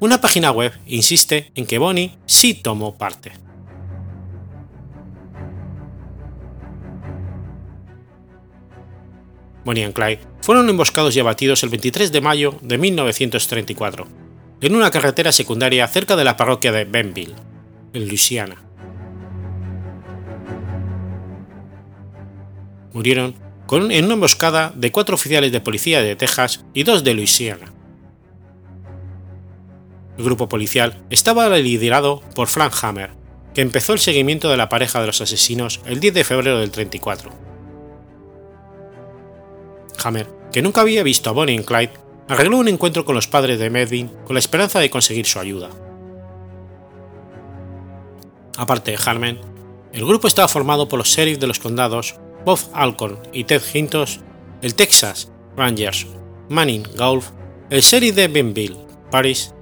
una 0.01 0.21
página 0.21 0.51
web 0.51 0.73
insiste 0.87 1.53
en 1.55 1.67
que 1.67 1.79
Bonnie 1.79 2.17
sí 2.25 2.55
tomó 2.55 2.97
parte. 2.97 3.33
Bonnie 9.65 9.87
y 9.87 9.93
Clyde 9.93 10.21
fueron 10.41 10.71
emboscados 10.71 11.15
y 11.15 11.21
abatidos 11.21 11.63
el 11.63 11.69
23 11.69 12.13
de 12.13 12.21
mayo 12.23 12.59
de 12.63 12.79
1934, 12.79 14.07
en 14.63 14.75
una 14.75 14.91
carretera 14.91 15.33
secundaria 15.33 15.87
cerca 15.87 16.17
de 16.17 16.25
la 16.25 16.39
parroquia 16.39 16.73
de 16.73 16.87
Benville, 16.87 17.35
en 17.93 18.09
Luisiana. 18.09 18.57
Murieron 22.95 23.35
en 23.71 24.05
una 24.07 24.15
emboscada 24.15 24.73
de 24.75 24.91
cuatro 24.91 25.15
oficiales 25.15 25.53
de 25.53 25.61
policía 25.61 26.01
de 26.01 26.17
Texas 26.17 26.65
y 26.73 26.85
dos 26.85 27.05
de 27.05 27.15
Luisiana. 27.15 27.73
El 30.21 30.27
grupo 30.27 30.51
policial 30.51 31.03
estaba 31.09 31.49
liderado 31.49 32.21
por 32.35 32.49
Frank 32.49 32.75
Hammer, 32.83 33.13
que 33.55 33.63
empezó 33.63 33.95
el 33.95 34.01
seguimiento 34.01 34.51
de 34.51 34.59
la 34.59 34.69
pareja 34.69 35.01
de 35.01 35.07
los 35.07 35.23
asesinos 35.23 35.81
el 35.87 35.99
10 35.99 36.13
de 36.13 36.25
febrero 36.25 36.59
del 36.59 36.71
34. 36.71 37.31
Hammer, 40.05 40.29
que 40.53 40.61
nunca 40.61 40.83
había 40.83 41.03
visto 41.03 41.31
a 41.31 41.33
Bonnie 41.33 41.55
y 41.55 41.65
Clyde, 41.65 41.95
arregló 42.29 42.59
un 42.59 42.69
encuentro 42.69 43.07
con 43.07 43.15
los 43.15 43.29
padres 43.29 43.59
de 43.59 43.71
Medvin 43.71 44.09
con 44.27 44.35
la 44.35 44.41
esperanza 44.41 44.79
de 44.79 44.91
conseguir 44.91 45.25
su 45.25 45.39
ayuda. 45.39 45.71
Aparte 48.59 48.91
de 48.91 48.99
Harmon, 49.03 49.41
el 49.95 50.05
grupo 50.05 50.29
estaba 50.29 50.49
formado 50.49 50.87
por 50.87 50.99
los 50.99 51.09
sheriffs 51.09 51.41
de 51.41 51.47
los 51.47 51.61
condados 51.61 52.17
Bob 52.45 52.59
Alcorn 52.75 53.21
y 53.33 53.45
Ted 53.45 53.63
Hintos, 53.73 54.21
el 54.61 54.75
Texas 54.75 55.33
Rangers 55.57 56.07
Manning 56.51 56.87
Golf, 56.95 57.31
el 57.71 57.81
sheriff 57.81 58.17
de 58.17 58.29
Benville, 58.29 58.77
Paris, 59.11 59.55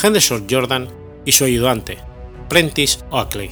Henderson 0.00 0.46
Jordan 0.48 0.88
y 1.24 1.32
su 1.32 1.44
ayudante, 1.44 1.98
Prentice 2.48 3.00
Oakley. 3.10 3.50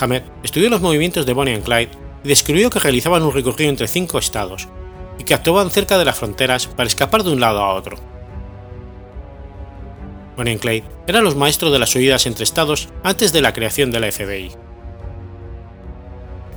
Hammer 0.00 0.24
estudió 0.42 0.70
los 0.70 0.80
movimientos 0.80 1.24
de 1.26 1.32
Bonnie 1.32 1.56
y 1.56 1.60
Clyde 1.60 1.90
y 2.24 2.28
descubrió 2.28 2.70
que 2.70 2.80
realizaban 2.80 3.22
un 3.22 3.32
recorrido 3.32 3.70
entre 3.70 3.86
cinco 3.86 4.18
estados 4.18 4.68
y 5.18 5.24
que 5.24 5.34
actuaban 5.34 5.70
cerca 5.70 5.98
de 5.98 6.04
las 6.04 6.18
fronteras 6.18 6.66
para 6.66 6.88
escapar 6.88 7.22
de 7.22 7.32
un 7.32 7.40
lado 7.40 7.60
a 7.60 7.74
otro. 7.74 7.96
Bonnie 10.36 10.54
y 10.54 10.58
Clyde 10.58 10.84
eran 11.06 11.24
los 11.24 11.36
maestros 11.36 11.72
de 11.72 11.78
las 11.78 11.94
huidas 11.94 12.26
entre 12.26 12.44
estados 12.44 12.88
antes 13.02 13.32
de 13.32 13.40
la 13.40 13.52
creación 13.52 13.90
de 13.90 14.00
la 14.00 14.10
FBI. 14.10 14.50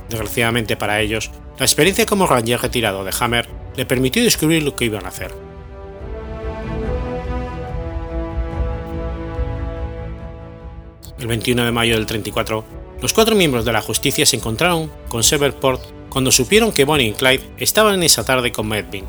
Desgraciadamente 0.08 0.76
para 0.76 1.00
ellos, 1.00 1.30
la 1.58 1.66
experiencia 1.66 2.06
como 2.06 2.26
ranger 2.26 2.60
retirado 2.60 3.04
de 3.04 3.12
Hammer 3.20 3.48
le 3.76 3.86
permitió 3.86 4.22
descubrir 4.22 4.62
lo 4.62 4.74
que 4.74 4.86
iban 4.86 5.04
a 5.04 5.08
hacer. 5.08 5.47
El 11.18 11.26
21 11.26 11.64
de 11.64 11.72
mayo 11.72 11.96
del 11.96 12.06
34, 12.06 12.64
los 13.02 13.12
cuatro 13.12 13.34
miembros 13.34 13.64
de 13.64 13.72
la 13.72 13.82
justicia 13.82 14.24
se 14.24 14.36
encontraron 14.36 14.90
con 15.08 15.24
Severport 15.24 15.82
cuando 16.08 16.30
supieron 16.30 16.70
que 16.70 16.84
Bonnie 16.84 17.08
y 17.08 17.12
Clyde 17.12 17.44
estaban 17.58 18.02
esa 18.04 18.24
tarde 18.24 18.52
con 18.52 18.68
Medvin. 18.68 19.04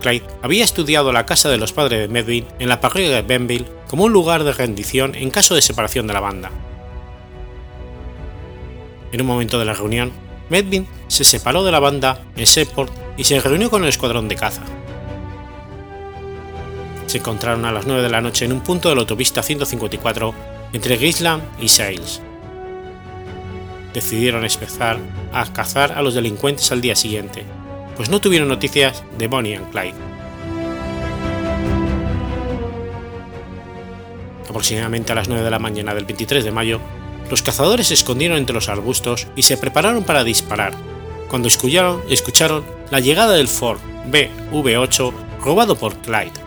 Clyde 0.00 0.26
había 0.42 0.64
estudiado 0.64 1.12
la 1.12 1.26
casa 1.26 1.48
de 1.48 1.58
los 1.58 1.72
padres 1.72 2.00
de 2.00 2.08
Medvin 2.08 2.46
en 2.60 2.68
la 2.68 2.80
parroquia 2.80 3.10
de 3.10 3.22
Benville 3.22 3.66
como 3.88 4.04
un 4.04 4.12
lugar 4.12 4.44
de 4.44 4.52
rendición 4.52 5.14
en 5.14 5.30
caso 5.30 5.54
de 5.54 5.62
separación 5.62 6.06
de 6.06 6.14
la 6.14 6.20
banda. 6.20 6.50
En 9.10 9.20
un 9.20 9.26
momento 9.26 9.58
de 9.58 9.64
la 9.64 9.74
reunión, 9.74 10.12
Medvin 10.48 10.86
se 11.08 11.24
separó 11.24 11.64
de 11.64 11.72
la 11.72 11.80
banda 11.80 12.24
en 12.36 12.46
Seaport 12.46 12.92
y 13.16 13.24
se 13.24 13.40
reunió 13.40 13.68
con 13.68 13.82
el 13.82 13.88
escuadrón 13.88 14.28
de 14.28 14.36
caza. 14.36 14.62
Se 17.12 17.18
encontraron 17.18 17.66
a 17.66 17.72
las 17.72 17.86
9 17.86 18.02
de 18.02 18.08
la 18.08 18.22
noche 18.22 18.46
en 18.46 18.54
un 18.54 18.62
punto 18.62 18.88
de 18.88 18.94
la 18.94 19.02
autopista 19.02 19.42
154 19.42 20.34
entre 20.72 20.96
Gisland 20.96 21.42
y 21.60 21.68
Sales. 21.68 22.22
Decidieron 23.92 24.46
empezar 24.46 24.98
a 25.30 25.44
cazar 25.52 25.92
a 25.92 26.00
los 26.00 26.14
delincuentes 26.14 26.72
al 26.72 26.80
día 26.80 26.96
siguiente, 26.96 27.44
pues 27.96 28.08
no 28.08 28.22
tuvieron 28.22 28.48
noticias 28.48 29.04
de 29.18 29.28
Bonnie 29.28 29.56
y 29.56 29.58
Clyde. 29.58 29.94
Aproximadamente 34.48 35.12
a 35.12 35.16
las 35.16 35.28
9 35.28 35.44
de 35.44 35.50
la 35.50 35.58
mañana 35.58 35.92
del 35.92 36.06
23 36.06 36.42
de 36.42 36.50
mayo, 36.50 36.80
los 37.30 37.42
cazadores 37.42 37.88
se 37.88 37.94
escondieron 37.94 38.38
entre 38.38 38.54
los 38.54 38.70
arbustos 38.70 39.26
y 39.36 39.42
se 39.42 39.58
prepararon 39.58 40.04
para 40.04 40.24
disparar, 40.24 40.72
cuando 41.28 41.48
escucharon, 41.48 42.00
escucharon 42.08 42.64
la 42.90 43.00
llegada 43.00 43.34
del 43.34 43.48
Ford 43.48 43.80
BV-8 44.10 45.12
robado 45.44 45.76
por 45.76 45.94
Clyde. 45.96 46.41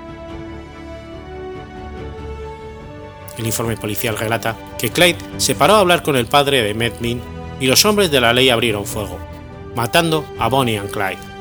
El 3.38 3.46
informe 3.46 3.78
policial 3.78 4.18
relata 4.18 4.56
que 4.78 4.90
Clyde 4.90 5.18
se 5.38 5.56
paró 5.56 5.76
a 5.76 5.80
hablar 5.80 6.04
con 6.04 6.16
el 6.16 6.26
padre 6.26 6.62
de 6.62 6.74
Medvin 6.74 7.22
y 7.60 7.68
los 7.68 7.84
hombres 7.86 8.12
de 8.12 8.22
la 8.22 8.34
ley 8.34 8.50
abrieron 8.50 8.86
fuego, 8.86 9.20
matando 9.76 10.26
a 10.40 10.48
Bonnie 10.48 10.82
y 10.84 10.88
Clyde. 10.88 11.36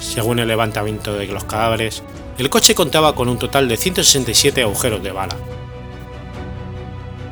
Según 0.00 0.38
el 0.38 0.48
levantamiento 0.48 1.14
de 1.14 1.26
los 1.26 1.44
cadáveres, 1.44 2.02
el 2.38 2.50
coche 2.50 2.74
contaba 2.74 3.14
con 3.14 3.28
un 3.28 3.38
total 3.38 3.68
de 3.68 3.76
167 3.76 4.62
agujeros 4.62 5.02
de 5.02 5.12
bala. 5.12 5.36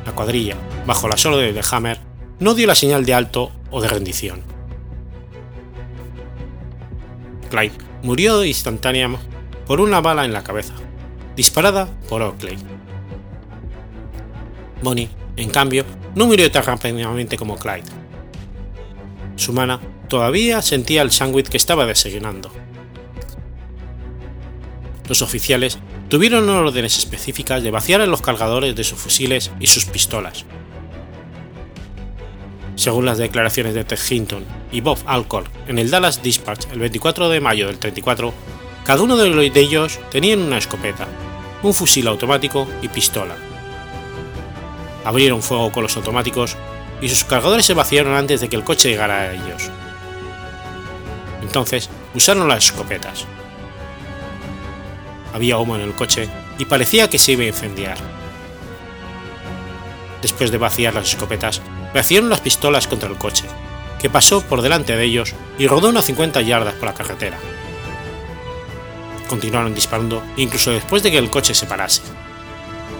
La 0.05 0.11
cuadrilla, 0.11 0.55
bajo 0.85 1.07
la 1.07 1.15
órdenes 1.15 1.55
de 1.55 1.75
Hammer, 1.75 1.99
no 2.39 2.53
dio 2.53 2.67
la 2.67 2.75
señal 2.75 3.05
de 3.05 3.13
alto 3.13 3.51
o 3.71 3.81
de 3.81 3.87
rendición. 3.87 4.43
Clyde 7.49 7.77
murió 8.03 8.43
instantáneamente 8.43 9.25
por 9.65 9.81
una 9.81 10.01
bala 10.01 10.25
en 10.25 10.33
la 10.33 10.43
cabeza, 10.43 10.73
disparada 11.35 11.87
por 12.09 12.21
Oakley. 12.21 12.57
Bonnie, 14.81 15.09
en 15.35 15.49
cambio, 15.49 15.85
no 16.15 16.27
murió 16.27 16.49
tan 16.51 16.63
rápidamente 16.63 17.37
como 17.37 17.57
Clyde. 17.57 17.83
Su 19.35 19.51
mano 19.51 19.79
todavía 20.07 20.61
sentía 20.61 21.01
el 21.01 21.11
sándwich 21.11 21.49
que 21.49 21.57
estaba 21.57 21.85
desayunando. 21.85 22.51
Los 25.07 25.21
oficiales 25.21 25.77
tuvieron 26.09 26.49
órdenes 26.49 26.97
específicas 26.97 27.61
de 27.63 27.71
vaciar 27.71 28.01
en 28.01 28.11
los 28.11 28.21
cargadores 28.21 28.75
de 28.75 28.83
sus 28.83 28.97
fusiles 28.97 29.51
y 29.59 29.67
sus 29.67 29.85
pistolas. 29.85 30.45
Según 32.75 33.05
las 33.05 33.17
declaraciones 33.17 33.73
de 33.73 33.83
Ted 33.83 33.99
Hinton 34.09 34.43
y 34.71 34.81
Bob 34.81 34.99
Alcor 35.05 35.45
en 35.67 35.79
el 35.79 35.89
Dallas 35.89 36.21
Dispatch 36.21 36.67
el 36.71 36.79
24 36.79 37.29
de 37.29 37.39
mayo 37.39 37.67
del 37.67 37.79
34, 37.79 38.33
cada 38.83 39.01
uno 39.01 39.15
de 39.17 39.51
ellos 39.59 39.99
tenían 40.11 40.41
una 40.41 40.57
escopeta, 40.57 41.07
un 41.63 41.73
fusil 41.73 42.07
automático 42.07 42.67
y 42.81 42.87
pistola. 42.87 43.35
Abrieron 45.03 45.41
fuego 45.41 45.71
con 45.71 45.83
los 45.83 45.95
automáticos 45.97 46.57
y 47.01 47.09
sus 47.09 47.23
cargadores 47.23 47.65
se 47.65 47.73
vaciaron 47.73 48.15
antes 48.15 48.41
de 48.41 48.49
que 48.49 48.55
el 48.55 48.63
coche 48.63 48.89
llegara 48.89 49.21
a 49.21 49.33
ellos. 49.33 49.69
Entonces 51.41 51.89
usaron 52.13 52.47
las 52.47 52.65
escopetas. 52.65 53.25
Había 55.33 55.57
humo 55.57 55.75
en 55.75 55.81
el 55.81 55.93
coche 55.93 56.29
y 56.57 56.65
parecía 56.65 57.09
que 57.09 57.19
se 57.19 57.33
iba 57.33 57.43
a 57.43 57.47
incendiar. 57.47 57.97
Después 60.21 60.49
de 60.49 60.57
vaciar 60.57 60.95
las 60.95 61.09
escopetas, 61.09 61.61
vaciaron 61.93 62.29
las 62.29 62.39
pistolas 62.39 62.87
contra 62.87 63.09
el 63.09 63.17
coche, 63.17 63.43
que 64.01 64.09
pasó 64.09 64.41
por 64.41 64.61
delante 64.61 64.95
de 64.95 65.03
ellos 65.03 65.35
y 65.59 65.67
rodó 65.67 65.89
unas 65.89 66.05
50 66.05 66.41
yardas 66.41 66.73
por 66.75 66.85
la 66.85 66.93
carretera. 66.93 67.37
Continuaron 69.27 69.73
disparando 69.73 70.23
incluso 70.37 70.71
después 70.71 71.03
de 71.03 71.11
que 71.11 71.17
el 71.17 71.29
coche 71.29 71.53
se 71.53 71.65
parase. 71.65 72.01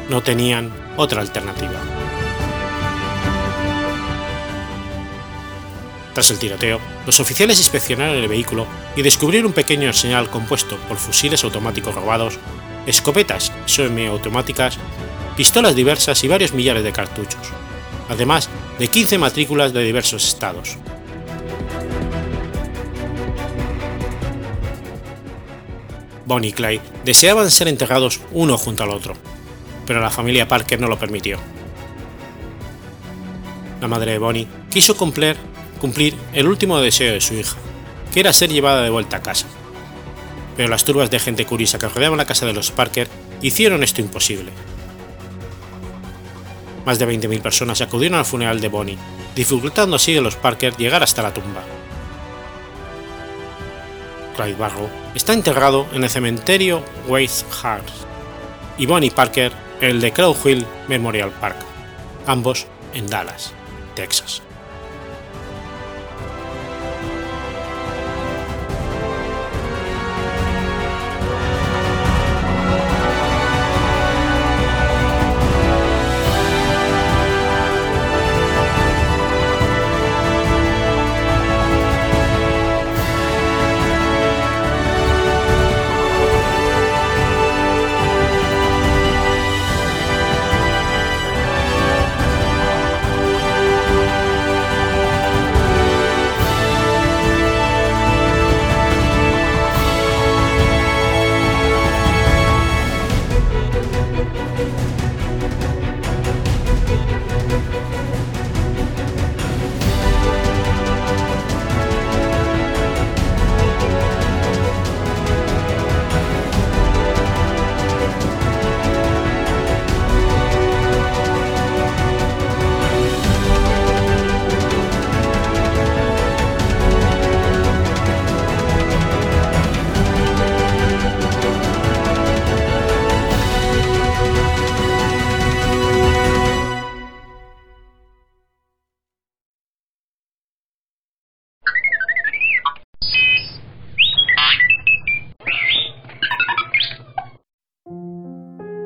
No 0.10 0.22
tenían 0.22 0.72
otra 0.98 1.22
alternativa. 1.22 1.80
Tras 6.16 6.30
el 6.30 6.40
tiroteo, 6.40 6.80
los 7.06 7.20
oficiales 7.20 7.60
inspeccionaron 7.60 8.16
el 8.16 8.30
vehículo 8.30 8.66
y 8.96 9.02
descubrieron 9.02 9.48
un 9.48 9.54
pequeño 9.54 9.92
señal 9.92 10.30
compuesto 10.30 10.78
por 10.88 10.98
fusiles 10.98 11.44
automáticos 11.44 11.94
robados, 11.94 12.40
escopetas 12.86 13.52
semiautomáticas, 13.66 14.78
pistolas 15.36 15.76
diversas 15.76 16.24
y 16.24 16.30
varios 16.30 16.54
millares 16.54 16.86
de 16.86 16.94
cartuchos, 16.94 17.42
además 18.08 18.50
de 18.80 18.88
15 18.88 19.18
matrículas 19.18 19.74
de 19.74 19.84
diversos 19.84 20.26
estados. 20.26 20.78
Bonnie 26.26 26.50
y 26.50 26.54
Clyde 26.54 26.82
deseaban 27.04 27.52
ser 27.52 27.68
enterrados 27.68 28.20
uno 28.32 28.58
junto 28.58 28.84
al 28.84 28.90
otro, 28.90 29.14
pero 29.86 30.02
la 30.02 30.10
familia 30.10 30.48
Parker 30.48 30.80
no 30.80 30.88
lo 30.88 30.98
permitió. 30.98 31.38
La 33.82 33.88
madre 33.88 34.14
de 34.14 34.18
Bonnie 34.18 34.48
quiso 34.70 34.98
cumplir, 34.98 35.38
cumplir 35.80 36.16
el 36.34 36.48
último 36.48 36.80
deseo 36.80 37.14
de 37.14 37.22
su 37.22 37.36
hija, 37.36 37.58
que 38.14 38.20
era 38.20 38.34
ser 38.34 38.50
llevada 38.50 38.82
de 38.82 38.90
vuelta 38.90 39.18
a 39.18 39.22
casa. 39.22 39.48
Pero 40.58 40.70
las 40.70 40.86
turbas 40.86 41.12
de 41.12 41.20
gente 41.20 41.46
curiosa 41.46 41.78
que 41.78 41.90
rodeaban 41.90 42.18
la 42.18 42.26
casa 42.26 42.46
de 42.46 42.54
los 42.54 42.72
Parker 42.72 43.08
hicieron 43.42 43.84
esto 43.84 44.02
imposible. 44.02 44.52
Más 46.86 47.00
de 47.00 47.08
20.000 47.08 47.42
personas 47.42 47.82
acudieron 47.82 48.18
al 48.18 48.26
funeral 48.26 48.62
de 48.62 48.70
Bonnie, 48.70 48.98
dificultando 49.36 49.98
así 49.98 50.18
a 50.18 50.22
los 50.22 50.36
Parker 50.36 50.76
llegar 50.78 51.04
hasta 51.04 51.22
la 51.22 51.34
tumba. 51.34 51.64
Clyde 54.36 54.56
Barrow 54.58 54.90
está 55.14 55.34
enterrado 55.34 55.88
en 55.94 56.04
el 56.04 56.10
cementerio 56.10 56.84
Waste 57.08 57.46
Heart 57.62 57.88
y 58.78 58.86
Bonnie 58.86 59.12
Parker 59.12 59.52
en 59.82 59.92
el 59.92 60.02
de 60.02 60.12
Crow 60.12 60.36
Hill 60.44 60.66
Memorial 60.88 61.32
Park, 61.32 61.58
ambos 62.26 62.68
en 62.94 63.08
Dallas, 63.08 63.54
Texas. 63.96 64.45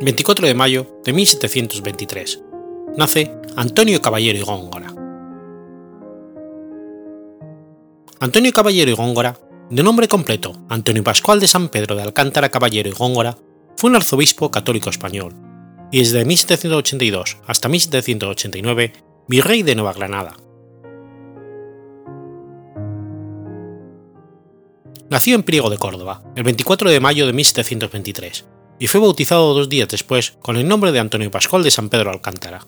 24 0.09 0.47
de 0.47 0.55
mayo 0.55 1.01
de 1.05 1.13
1723. 1.13 2.41
Nace 2.97 3.31
Antonio 3.55 4.01
Caballero 4.01 4.39
y 4.39 4.41
Góngora. 4.41 4.91
Antonio 8.19 8.51
Caballero 8.51 8.89
y 8.89 8.95
Góngora, 8.95 9.39
de 9.69 9.83
nombre 9.83 10.07
completo 10.07 10.55
Antonio 10.67 11.03
Pascual 11.03 11.39
de 11.39 11.47
San 11.47 11.69
Pedro 11.69 11.95
de 11.95 12.01
Alcántara 12.01 12.49
Caballero 12.49 12.89
y 12.89 12.93
Góngora, 12.93 13.37
fue 13.77 13.91
un 13.91 13.97
arzobispo 13.97 14.49
católico 14.49 14.89
español, 14.89 15.35
y 15.91 15.99
desde 15.99 16.25
1782 16.25 17.37
hasta 17.45 17.69
1789 17.69 18.93
virrey 19.27 19.61
de 19.61 19.75
Nueva 19.75 19.93
Granada. 19.93 20.37
Nació 25.11 25.35
en 25.35 25.43
Priego 25.43 25.69
de 25.69 25.77
Córdoba, 25.77 26.23
el 26.35 26.41
24 26.41 26.89
de 26.89 26.99
mayo 26.99 27.27
de 27.27 27.33
1723, 27.33 28.45
y 28.79 28.87
fue 28.87 29.01
bautizado 29.01 29.53
dos 29.53 29.69
días 29.69 29.89
después 29.89 30.37
con 30.41 30.55
el 30.55 30.67
nombre 30.67 30.91
de 30.91 30.99
Antonio 30.99 31.29
Pascual 31.29 31.63
de 31.63 31.71
San 31.71 31.89
Pedro 31.89 32.11
Alcántara. 32.11 32.65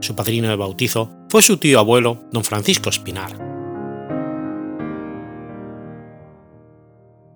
Su 0.00 0.14
padrino 0.14 0.48
de 0.48 0.56
bautizo 0.56 1.10
fue 1.28 1.42
su 1.42 1.56
tío 1.56 1.80
abuelo, 1.80 2.22
don 2.30 2.44
Francisco 2.44 2.88
Espinar. 2.88 3.36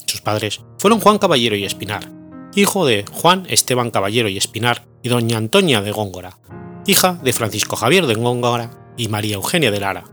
Sus 0.07 0.20
padres 0.20 0.61
fueron 0.78 1.00
Juan 1.00 1.18
Caballero 1.18 1.57
y 1.57 1.64
Espinar, 1.64 2.09
hijo 2.55 2.87
de 2.87 3.05
Juan 3.11 3.44
Esteban 3.48 3.90
Caballero 3.90 4.28
y 4.28 4.37
Espinar 4.37 4.87
y 5.02 5.09
doña 5.09 5.38
Antonia 5.38 5.83
de 5.83 5.90
Góngora, 5.90 6.38
hija 6.87 7.18
de 7.24 7.33
Francisco 7.33 7.74
Javier 7.74 8.07
de 8.07 8.14
Góngora 8.14 8.70
y 8.96 9.09
María 9.09 9.35
Eugenia 9.35 9.72
de 9.72 9.81
Lara, 9.81 10.05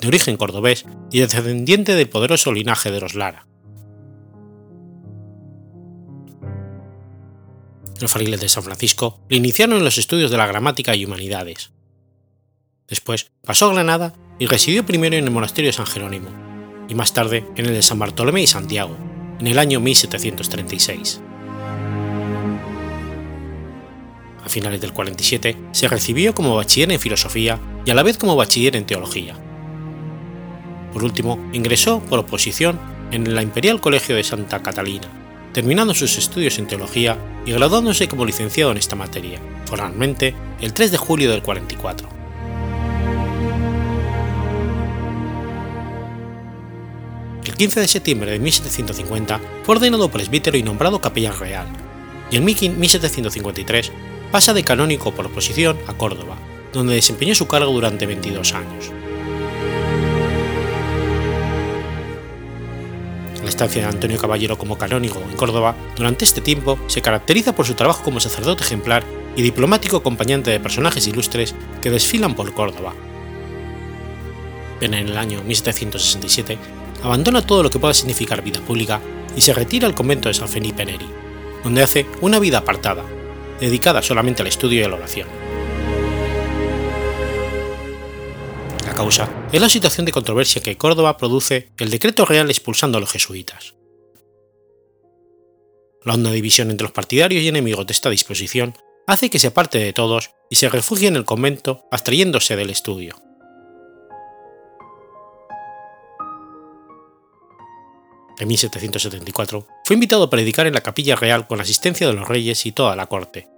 de 0.00 0.08
origen 0.08 0.38
cordobés 0.38 0.86
y 1.12 1.20
descendiente 1.20 1.94
del 1.94 2.08
poderoso 2.08 2.52
linaje 2.52 2.90
de 2.90 3.00
los 3.00 3.14
Lara. 3.14 3.47
Los 8.00 8.12
frailes 8.12 8.40
de 8.40 8.48
San 8.48 8.62
Francisco 8.62 9.18
le 9.28 9.38
iniciaron 9.38 9.78
en 9.78 9.84
los 9.84 9.98
estudios 9.98 10.30
de 10.30 10.36
la 10.36 10.46
gramática 10.46 10.94
y 10.94 11.04
humanidades. 11.04 11.72
Después 12.86 13.30
pasó 13.44 13.66
a 13.66 13.74
Granada 13.74 14.14
y 14.38 14.46
residió 14.46 14.86
primero 14.86 15.16
en 15.16 15.24
el 15.24 15.30
monasterio 15.30 15.68
de 15.68 15.76
San 15.76 15.86
Jerónimo, 15.86 16.28
y 16.88 16.94
más 16.94 17.12
tarde 17.12 17.44
en 17.56 17.66
el 17.66 17.72
de 17.72 17.82
San 17.82 17.98
Bartolomé 17.98 18.42
y 18.42 18.46
Santiago, 18.46 18.96
en 19.40 19.46
el 19.46 19.58
año 19.58 19.80
1736. 19.80 21.20
A 24.44 24.48
finales 24.48 24.80
del 24.80 24.92
47 24.92 25.56
se 25.72 25.88
recibió 25.88 26.34
como 26.34 26.56
bachiller 26.56 26.92
en 26.92 27.00
filosofía 27.00 27.60
y 27.84 27.90
a 27.90 27.94
la 27.94 28.02
vez 28.02 28.16
como 28.16 28.36
bachiller 28.36 28.76
en 28.76 28.86
teología. 28.86 29.34
Por 30.92 31.04
último, 31.04 31.50
ingresó 31.52 32.00
por 32.00 32.20
oposición 32.20 32.80
en 33.10 33.26
el 33.26 33.42
Imperial 33.42 33.80
Colegio 33.80 34.16
de 34.16 34.24
Santa 34.24 34.62
Catalina, 34.62 35.08
terminando 35.58 35.92
sus 35.92 36.16
estudios 36.18 36.56
en 36.60 36.68
teología 36.68 37.18
y 37.44 37.50
graduándose 37.50 38.06
como 38.06 38.24
licenciado 38.24 38.70
en 38.70 38.76
esta 38.76 38.94
materia, 38.94 39.40
formalmente 39.64 40.32
el 40.60 40.72
3 40.72 40.92
de 40.92 40.96
julio 40.98 41.32
del 41.32 41.42
44. 41.42 42.08
El 47.44 47.54
15 47.54 47.80
de 47.80 47.88
septiembre 47.88 48.30
de 48.30 48.38
1750 48.38 49.40
fue 49.64 49.74
ordenado 49.74 50.08
presbítero 50.08 50.56
y 50.56 50.62
nombrado 50.62 51.00
capellán 51.00 51.36
real, 51.36 51.66
y 52.30 52.36
en 52.36 52.44
1753 52.44 53.90
pasa 54.30 54.54
de 54.54 54.62
canónico 54.62 55.12
por 55.12 55.26
oposición 55.26 55.76
a 55.88 55.94
Córdoba, 55.94 56.36
donde 56.72 56.94
desempeñó 56.94 57.34
su 57.34 57.48
cargo 57.48 57.72
durante 57.72 58.06
22 58.06 58.54
años. 58.54 58.92
La 63.48 63.52
estancia 63.52 63.80
de 63.80 63.88
Antonio 63.88 64.18
Caballero 64.18 64.58
como 64.58 64.76
canónigo 64.76 65.22
en 65.22 65.34
Córdoba 65.34 65.74
durante 65.96 66.26
este 66.26 66.42
tiempo 66.42 66.78
se 66.86 67.00
caracteriza 67.00 67.54
por 67.54 67.64
su 67.64 67.72
trabajo 67.72 68.02
como 68.02 68.20
sacerdote 68.20 68.62
ejemplar 68.62 69.04
y 69.36 69.40
diplomático 69.40 69.96
acompañante 69.96 70.50
de 70.50 70.60
personajes 70.60 71.06
ilustres 71.06 71.54
que 71.80 71.90
desfilan 71.90 72.34
por 72.34 72.52
Córdoba. 72.52 72.92
En 74.82 74.92
el 74.92 75.16
año 75.16 75.42
1767 75.44 76.58
abandona 77.02 77.40
todo 77.40 77.62
lo 77.62 77.70
que 77.70 77.78
pueda 77.78 77.94
significar 77.94 78.42
vida 78.42 78.60
pública 78.60 79.00
y 79.34 79.40
se 79.40 79.54
retira 79.54 79.86
al 79.88 79.94
convento 79.94 80.28
de 80.28 80.34
San 80.34 80.50
Felipe 80.50 80.84
Neri, 80.84 81.08
donde 81.64 81.82
hace 81.82 82.04
una 82.20 82.38
vida 82.38 82.58
apartada, 82.58 83.02
dedicada 83.58 84.02
solamente 84.02 84.42
al 84.42 84.48
estudio 84.48 84.82
y 84.82 84.84
a 84.84 84.88
la 84.90 84.96
oración. 84.96 85.47
Causa 88.98 89.30
es 89.52 89.60
la 89.60 89.68
situación 89.68 90.06
de 90.06 90.10
controversia 90.10 90.60
que 90.60 90.76
Córdoba 90.76 91.16
produce 91.16 91.70
el 91.78 91.88
decreto 91.88 92.24
real 92.24 92.50
expulsando 92.50 92.98
a 92.98 93.00
los 93.00 93.12
jesuitas. 93.12 93.76
La 96.02 96.14
honda 96.14 96.32
división 96.32 96.72
entre 96.72 96.82
los 96.82 96.90
partidarios 96.90 97.44
y 97.44 97.46
enemigos 97.46 97.86
de 97.86 97.92
esta 97.92 98.10
disposición 98.10 98.74
hace 99.06 99.30
que 99.30 99.38
se 99.38 99.46
aparte 99.46 99.78
de 99.78 99.92
todos 99.92 100.32
y 100.50 100.56
se 100.56 100.68
refugie 100.68 101.06
en 101.06 101.14
el 101.14 101.24
convento 101.24 101.84
abstrayéndose 101.92 102.56
del 102.56 102.70
estudio. 102.70 103.14
En 108.40 108.48
1774 108.48 109.64
fue 109.84 109.94
invitado 109.94 110.24
a 110.24 110.30
predicar 110.30 110.66
en 110.66 110.74
la 110.74 110.80
capilla 110.80 111.14
real 111.14 111.46
con 111.46 111.58
la 111.58 111.62
asistencia 111.62 112.08
de 112.08 112.14
los 112.14 112.26
reyes 112.26 112.66
y 112.66 112.72
toda 112.72 112.96
la 112.96 113.06
corte, 113.06 113.48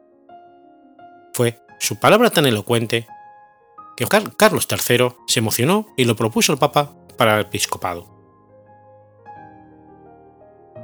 fue 1.32 1.60
su 1.78 1.98
palabra 1.98 2.28
tan 2.28 2.44
elocuente 2.44 3.06
Carlos 4.08 4.66
III 4.70 5.12
se 5.26 5.40
emocionó 5.40 5.86
y 5.96 6.04
lo 6.04 6.16
propuso 6.16 6.52
al 6.52 6.58
Papa 6.58 6.92
para 7.16 7.34
el 7.34 7.42
episcopado. 7.42 8.08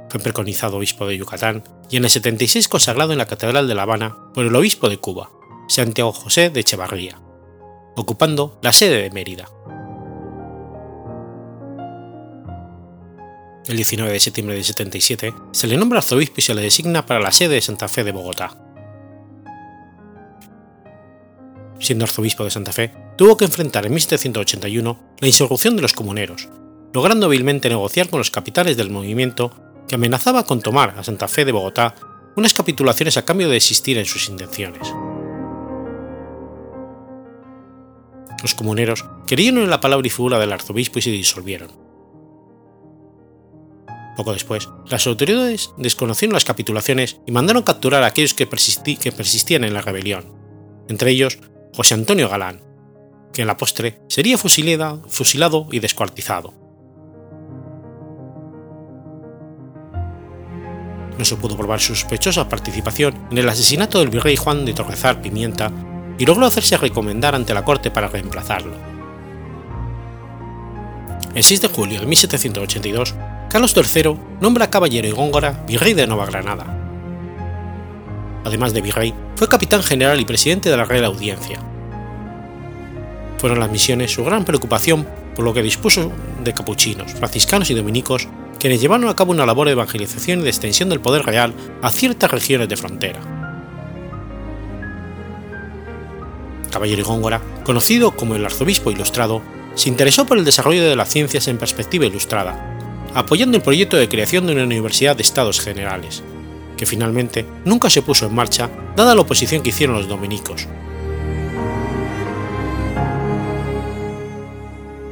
Fue 0.09 0.19
preconizado 0.19 0.77
obispo 0.77 1.07
de 1.07 1.17
Yucatán 1.17 1.63
y 1.89 1.97
en 1.97 2.03
el 2.03 2.09
76 2.09 2.67
consagrado 2.67 3.11
en 3.11 3.17
la 3.17 3.25
Catedral 3.25 3.67
de 3.67 3.75
La 3.75 3.83
Habana 3.83 4.15
por 4.33 4.45
el 4.45 4.55
obispo 4.55 4.89
de 4.89 4.97
Cuba, 4.97 5.31
Santiago 5.67 6.13
José 6.13 6.49
de 6.49 6.61
Echevarría, 6.61 7.19
ocupando 7.95 8.59
la 8.61 8.71
sede 8.71 9.01
de 9.01 9.09
Mérida. 9.09 9.49
El 13.67 13.75
19 13.75 14.13
de 14.13 14.19
septiembre 14.19 14.55
de 14.55 14.63
77 14.63 15.33
se 15.51 15.67
le 15.67 15.75
nombra 15.75 15.99
arzobispo 15.99 16.35
y 16.37 16.41
se 16.41 16.55
le 16.55 16.61
designa 16.61 17.05
para 17.05 17.19
la 17.19 17.33
sede 17.33 17.55
de 17.55 17.61
Santa 17.61 17.89
Fe 17.89 18.05
de 18.05 18.13
Bogotá. 18.13 18.66
Siendo 21.87 22.05
arzobispo 22.05 22.43
de 22.43 22.51
Santa 22.51 22.71
Fe, 22.71 22.91
tuvo 23.17 23.37
que 23.37 23.45
enfrentar 23.45 23.85
en 23.85 23.93
1781 23.93 24.99
la 25.19 25.27
insurrección 25.27 25.75
de 25.75 25.81
los 25.81 25.93
comuneros, 25.93 26.49
logrando 26.93 27.25
hábilmente 27.25 27.69
negociar 27.69 28.09
con 28.09 28.19
los 28.19 28.29
capitales 28.29 28.77
del 28.77 28.89
movimiento 28.89 29.51
que 29.87 29.95
amenazaba 29.95 30.43
con 30.45 30.61
tomar 30.61 30.95
a 30.97 31.03
Santa 31.03 31.27
Fe 31.27 31.45
de 31.45 31.53
Bogotá 31.53 31.95
unas 32.35 32.53
capitulaciones 32.53 33.17
a 33.17 33.23
cambio 33.23 33.49
de 33.49 33.57
existir 33.57 33.97
en 33.97 34.05
sus 34.05 34.29
intenciones. 34.29 34.93
Los 38.43 38.53
comuneros 38.53 39.05
creyeron 39.25 39.63
en 39.63 39.69
la 39.69 39.81
palabra 39.81 40.05
y 40.05 40.11
figura 40.11 40.37
del 40.37 40.51
arzobispo 40.51 40.99
y 40.99 41.01
se 41.01 41.09
disolvieron. 41.09 41.71
Poco 44.15 44.33
después, 44.33 44.69
las 44.87 45.07
autoridades 45.07 45.71
desconocieron 45.77 46.33
las 46.33 46.45
capitulaciones 46.45 47.19
y 47.25 47.31
mandaron 47.31 47.63
capturar 47.63 48.03
a 48.03 48.07
aquellos 48.07 48.33
que, 48.33 48.47
que 48.47 49.11
persistían 49.11 49.63
en 49.63 49.73
la 49.73 49.81
rebelión, 49.81 50.25
entre 50.87 51.11
ellos 51.11 51.39
José 51.73 51.93
Antonio 51.93 52.29
Galán, 52.29 52.61
que 53.33 53.41
en 53.41 53.47
la 53.47 53.57
postre 53.57 54.01
sería 54.07 54.37
fusilado 54.37 55.67
y 55.71 55.79
descuartizado. 55.79 56.53
No 61.17 61.25
se 61.25 61.35
pudo 61.35 61.57
probar 61.57 61.79
su 61.79 61.95
sospechosa 61.95 62.47
participación 62.47 63.27
en 63.31 63.39
el 63.39 63.49
asesinato 63.49 63.99
del 63.99 64.09
virrey 64.09 64.35
Juan 64.35 64.65
de 64.65 64.73
Torrezar 64.73 65.21
Pimienta 65.21 65.71
y 66.17 66.25
logró 66.25 66.45
hacerse 66.45 66.77
recomendar 66.77 67.35
ante 67.35 67.53
la 67.53 67.65
corte 67.65 67.91
para 67.91 68.07
reemplazarlo. 68.07 68.75
El 71.33 71.43
6 71.43 71.61
de 71.61 71.67
julio 71.67 71.99
de 71.99 72.05
1782, 72.05 73.15
Carlos 73.49 73.75
III 73.75 74.17
nombra 74.41 74.65
a 74.65 74.69
Caballero 74.69 75.07
y 75.07 75.11
Góngora 75.11 75.63
virrey 75.67 75.93
de 75.93 76.07
Nueva 76.07 76.25
Granada. 76.25 76.76
Además 78.47 78.73
de 78.73 78.79
virrey, 78.79 79.13
fue 79.35 79.49
capitán 79.49 79.83
general 79.83 80.21
y 80.21 80.25
presidente 80.25 80.69
de 80.69 80.77
la 80.77 80.85
Real 80.85 81.03
Audiencia. 81.03 81.59
Fueron 83.39 83.59
las 83.59 83.69
misiones 83.69 84.13
su 84.13 84.23
gran 84.23 84.45
preocupación 84.45 85.05
por 85.35 85.43
lo 85.43 85.53
que 85.53 85.61
dispuso 85.61 86.13
de 86.45 86.53
capuchinos, 86.53 87.11
franciscanos 87.11 87.69
y 87.71 87.73
dominicos, 87.73 88.29
quienes 88.57 88.79
llevaron 88.79 89.09
a 89.09 89.17
cabo 89.17 89.33
una 89.33 89.45
labor 89.45 89.67
de 89.67 89.73
evangelización 89.73 90.39
y 90.39 90.43
de 90.43 90.49
extensión 90.49 90.87
del 90.87 91.01
poder 91.01 91.25
real 91.25 91.53
a 91.81 91.91
ciertas 91.91 92.31
regiones 92.31 92.69
de 92.69 92.77
frontera. 92.77 93.19
Caballero 96.71 97.01
y 97.01 97.03
Góngora, 97.03 97.41
conocido 97.65 98.11
como 98.11 98.35
el 98.35 98.45
arzobispo 98.45 98.91
ilustrado, 98.91 99.41
se 99.75 99.89
interesó 99.89 100.25
por 100.25 100.37
el 100.37 100.45
desarrollo 100.45 100.87
de 100.87 100.95
las 100.95 101.09
ciencias 101.09 101.49
en 101.49 101.57
perspectiva 101.57 102.05
ilustrada, 102.05 102.77
apoyando 103.13 103.57
el 103.57 103.63
proyecto 103.63 103.97
de 103.97 104.07
creación 104.07 104.47
de 104.47 104.53
una 104.53 104.63
universidad 104.63 105.17
de 105.17 105.23
estados 105.23 105.59
generales, 105.59 106.23
que 106.77 106.85
finalmente 106.85 107.45
nunca 107.65 107.89
se 107.89 108.01
puso 108.01 108.27
en 108.27 108.35
marcha 108.35 108.69
dada 108.95 109.15
la 109.15 109.21
oposición 109.21 109.61
que 109.61 109.69
hicieron 109.69 109.97
los 109.97 110.07
dominicos. 110.07 110.67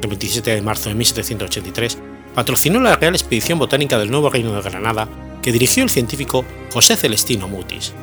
El 0.01 0.07
27 0.07 0.51
de 0.51 0.61
marzo 0.61 0.89
de 0.89 0.95
1783 0.95 1.97
patrocinó 2.35 2.79
la 2.79 2.95
Real 2.95 3.15
Expedición 3.15 3.57
Botánica 3.57 3.97
del 3.97 4.11
Nuevo 4.11 4.29
Reino 4.29 4.53
de 4.53 4.61
Granada 4.61 5.09
que 5.41 5.51
dirigió 5.51 5.83
el 5.83 5.89
científico 5.89 6.45
José 6.71 6.95
Celestino 6.95 7.47
Mutis. 7.47 7.93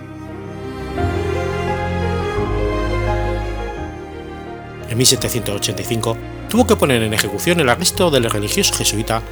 En 4.91 4.99
1785 4.99 6.17
tuvo 6.51 6.67
que 6.67 6.77
poner 6.77 7.03
en 7.03 7.15
ejecución 7.15 7.61
el 7.61 7.69
arresto 7.69 8.11
del 8.11 8.29
religioso 8.29 8.75
jesuita 8.75 9.23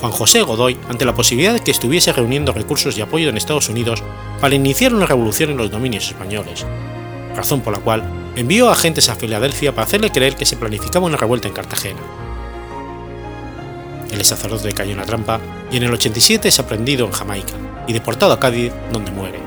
Juan 0.00 0.12
José 0.12 0.42
Godoy 0.42 0.78
ante 0.88 1.04
la 1.04 1.14
posibilidad 1.14 1.52
de 1.52 1.60
que 1.60 1.70
estuviese 1.70 2.12
reuniendo 2.12 2.52
recursos 2.52 2.96
y 2.96 3.02
apoyo 3.02 3.28
en 3.28 3.36
Estados 3.36 3.68
Unidos 3.68 4.02
para 4.40 4.54
iniciar 4.54 4.94
una 4.94 5.04
revolución 5.04 5.50
en 5.50 5.58
los 5.58 5.70
dominios 5.70 6.08
españoles, 6.08 6.64
razón 7.36 7.60
por 7.60 7.74
la 7.74 7.80
cual 7.80 8.02
envió 8.34 8.70
agentes 8.70 9.10
a 9.10 9.14
Filadelfia 9.14 9.74
para 9.74 9.86
hacerle 9.86 10.10
creer 10.10 10.36
que 10.36 10.46
se 10.46 10.56
planificaba 10.56 11.06
una 11.06 11.18
revuelta 11.18 11.48
en 11.48 11.54
Cartagena. 11.54 12.00
El 14.10 14.24
sacerdote 14.24 14.72
cayó 14.72 14.92
en 14.92 14.98
la 14.98 15.04
trampa 15.04 15.38
y 15.70 15.76
en 15.76 15.82
el 15.82 15.92
87 15.92 16.48
es 16.48 16.58
aprendido 16.58 17.04
en 17.06 17.12
Jamaica 17.12 17.52
y 17.86 17.92
deportado 17.92 18.32
a 18.32 18.40
Cádiz, 18.40 18.72
donde 18.92 19.10
muere. 19.10 19.38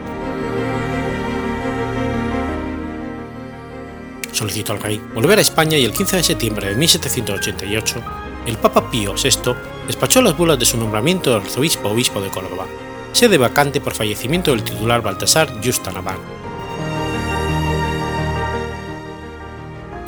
Solicitó 4.32 4.74
al 4.74 4.82
rey 4.82 5.02
volver 5.14 5.40
a 5.40 5.42
España 5.42 5.78
y 5.78 5.86
el 5.86 5.92
15 5.94 6.18
de 6.18 6.24
septiembre 6.24 6.70
de 6.70 6.76
1788 6.76 8.04
el 8.46 8.58
Papa 8.58 8.90
Pío 8.90 9.14
VI 9.14 9.54
despachó 9.88 10.22
las 10.22 10.38
bulas 10.38 10.60
de 10.60 10.66
su 10.66 10.78
nombramiento 10.78 11.30
de 11.30 11.38
arzobispo 11.38 11.90
obispo 11.90 12.22
de 12.22 12.30
Córdoba, 12.30 12.66
sede 13.12 13.38
vacante 13.38 13.80
por 13.80 13.94
fallecimiento 13.94 14.52
del 14.52 14.64
titular 14.64 15.02
Baltasar 15.02 15.50
Justanabán. 15.64 16.18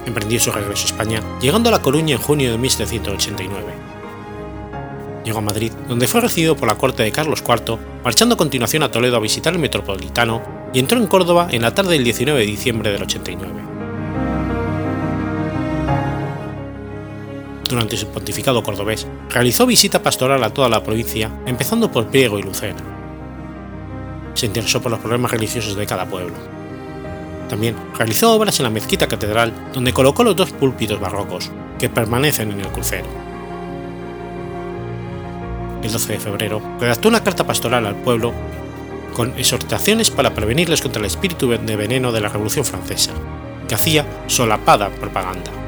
Emprendió 0.06 0.40
su 0.40 0.52
regreso 0.52 0.84
a 0.84 0.90
España, 0.92 1.22
llegando 1.42 1.70
a 1.70 1.72
La 1.72 1.82
Coruña 1.82 2.16
en 2.16 2.22
junio 2.22 2.52
de 2.52 2.58
1789. 2.58 3.74
Llegó 5.24 5.40
a 5.40 5.42
Madrid, 5.42 5.72
donde 5.88 6.08
fue 6.08 6.22
recibido 6.22 6.56
por 6.56 6.68
la 6.68 6.76
corte 6.76 7.04
de 7.04 7.12
Carlos 7.12 7.44
IV, 7.48 7.80
marchando 8.04 8.36
a 8.36 8.38
continuación 8.38 8.84
a 8.84 8.92
Toledo 8.92 9.18
a 9.18 9.22
visitar 9.22 9.54
el 9.54 9.60
metropolitano 9.60 10.44
y 10.74 10.80
entró 10.80 11.00
en 11.00 11.08
Córdoba 11.08 11.48
en 11.50 11.64
la 11.64 11.74
tarde 11.74 11.94
del 11.94 12.04
19 12.04 12.40
de 12.40 12.46
diciembre 12.46 12.92
del 12.92 13.02
89. 13.02 13.75
Durante 17.68 17.98
su 17.98 18.08
pontificado 18.08 18.64
cordobés, 18.64 19.08
realizó 19.30 19.66
visita 19.66 20.02
pastoral 20.02 20.44
a 20.44 20.54
toda 20.54 20.70
la 20.70 20.84
provincia, 20.84 21.32
empezando 21.46 21.92
por 21.92 22.08
Priego 22.08 22.40
y 22.40 22.44
Lucena. 22.44 22.84
Se 24.34 24.46
interesó 24.46 24.82
por 24.82 24.92
los 24.92 25.00
problemas 25.00 25.32
religiosos 25.32 25.76
de 25.76 25.86
cada 25.86 26.06
pueblo. 26.06 26.36
También 27.50 27.76
realizó 27.98 28.34
obras 28.34 28.60
en 28.60 28.64
la 28.64 28.70
mezquita 28.70 29.08
catedral, 29.08 29.54
donde 29.74 29.94
colocó 29.94 30.24
los 30.24 30.36
dos 30.36 30.52
púlpitos 30.52 31.00
barrocos, 31.00 31.52
que 31.78 31.90
permanecen 31.90 32.52
en 32.52 32.62
el 32.62 32.68
crucero. 32.68 33.08
El 35.84 35.92
12 35.92 36.14
de 36.14 36.20
febrero 36.20 36.62
redactó 36.80 37.08
una 37.08 37.24
carta 37.24 37.46
pastoral 37.46 37.86
al 37.86 37.96
pueblo 37.96 38.34
con 39.14 39.38
exhortaciones 39.38 40.12
para 40.12 40.34
prevenirles 40.34 40.82
contra 40.82 41.00
el 41.00 41.06
espíritu 41.06 41.50
de 41.50 41.76
veneno 41.76 42.12
de 42.12 42.22
la 42.22 42.30
Revolución 42.30 42.66
Francesa, 42.66 43.12
que 43.68 43.76
hacía 43.76 44.06
solapada 44.28 44.90
propaganda. 44.90 45.65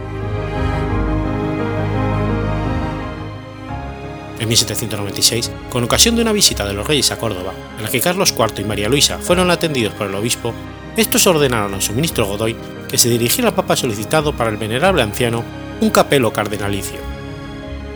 En 4.39 4.47
1796, 4.47 5.51
con 5.69 5.83
ocasión 5.83 6.15
de 6.15 6.21
una 6.21 6.31
visita 6.31 6.65
de 6.65 6.73
los 6.73 6.85
reyes 6.85 7.11
a 7.11 7.17
Córdoba, 7.17 7.53
en 7.77 7.83
la 7.83 7.89
que 7.89 8.01
Carlos 8.01 8.35
IV 8.37 8.61
y 8.61 8.63
María 8.63 8.89
Luisa 8.89 9.17
fueron 9.17 9.49
atendidos 9.49 9.93
por 9.95 10.07
el 10.07 10.15
obispo, 10.15 10.53
estos 10.95 11.25
ordenaron 11.27 11.73
a 11.73 11.81
su 11.81 11.93
ministro 11.93 12.25
Godoy 12.25 12.55
que 12.87 12.97
se 12.97 13.09
dirigiera 13.09 13.49
al 13.49 13.55
Papa 13.55 13.75
solicitado 13.75 14.33
para 14.33 14.49
el 14.49 14.57
venerable 14.57 15.01
anciano 15.01 15.43
un 15.81 15.89
capelo 15.89 16.31
cardenalicio. 16.33 16.99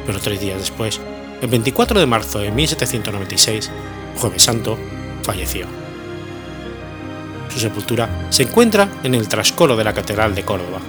Pero 0.05 0.19
tres 0.19 0.39
días 0.39 0.59
después, 0.59 0.99
el 1.41 1.47
24 1.47 1.99
de 1.99 2.05
marzo 2.05 2.39
de 2.39 2.51
1796, 2.51 3.71
Jueves 4.17 4.43
Santo, 4.43 4.77
falleció. 5.23 5.65
Su 7.49 7.59
sepultura 7.59 8.27
se 8.29 8.43
encuentra 8.43 8.89
en 9.03 9.15
el 9.15 9.27
trascoro 9.27 9.75
de 9.75 9.83
la 9.83 9.93
Catedral 9.93 10.35
de 10.35 10.43
Córdoba, 10.43 10.79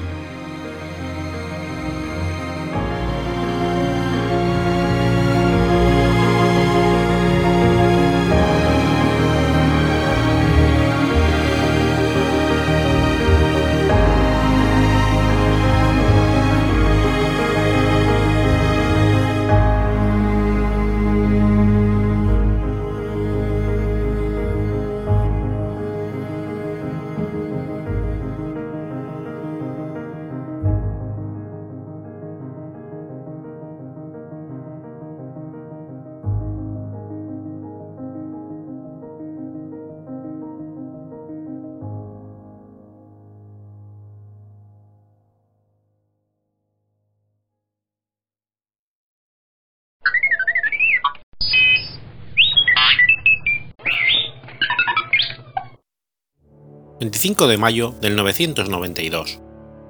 25 57.03 57.49
de 57.49 57.59
mayo 57.59 57.93
del 58.01 58.15
992. 58.15 59.41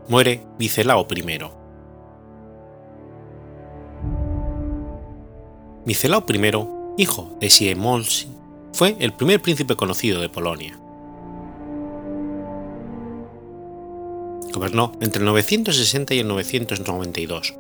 Muere 0.09 0.47
Micelao 0.59 1.07
I. 1.15 1.23
Micelao 5.85 6.25
I, 6.27 7.03
hijo 7.03 7.37
de 7.39 7.51
Siemolsi, 7.51 8.29
fue 8.73 8.97
el 8.99 9.13
primer 9.13 9.43
príncipe 9.43 9.77
conocido 9.77 10.23
de 10.23 10.31
Polonia. 10.31 10.81
Gobernó 14.55 14.93
entre 15.03 15.21
el 15.21 15.27
960 15.27 16.15
y 16.15 16.21
el 16.21 16.29
992. 16.29 17.55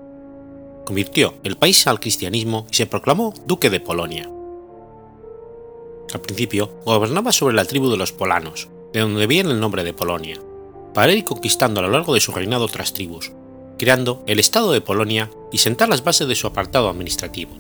Convirtió 0.86 1.34
el 1.44 1.58
país 1.58 1.86
al 1.86 2.00
cristianismo 2.00 2.66
y 2.70 2.76
se 2.76 2.86
proclamó 2.86 3.34
duque 3.44 3.68
de 3.68 3.80
Polonia. 3.80 4.30
Al 6.14 6.20
principio 6.22 6.80
gobernaba 6.86 7.32
sobre 7.32 7.54
la 7.54 7.66
tribu 7.66 7.90
de 7.90 7.98
los 7.98 8.12
polanos, 8.12 8.70
de 8.93 9.01
donde 9.01 9.26
viene 9.26 9.51
el 9.51 9.61
nombre 9.61 9.84
de 9.84 9.95
Polonia, 9.95 10.38
para 10.95 11.12
ir 11.12 11.24
conquistando 11.24 11.80
a 11.80 11.82
lo 11.82 11.90
largo 11.90 12.14
de 12.14 12.20
su 12.20 12.32
reinado 12.32 12.64
otras 12.64 12.93
tribus, 12.93 13.32
creando 13.78 14.22
el 14.26 14.38
Estado 14.38 14.72
de 14.72 14.80
Polonia 14.80 15.30
y 15.51 15.59
sentar 15.59 15.88
las 15.88 16.05
bases 16.05 16.28
de 16.28 16.34
su 16.34 16.47
apartado 16.47 16.88
administrativo. 16.88 17.53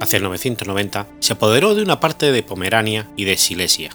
Hacia 0.00 0.18
el 0.18 0.22
990 0.24 1.06
se 1.20 1.32
apoderó 1.32 1.74
de 1.74 1.82
una 1.82 2.00
parte 2.00 2.30
de 2.30 2.42
Pomerania 2.42 3.10
y 3.16 3.24
de 3.24 3.36
Silesia. 3.36 3.90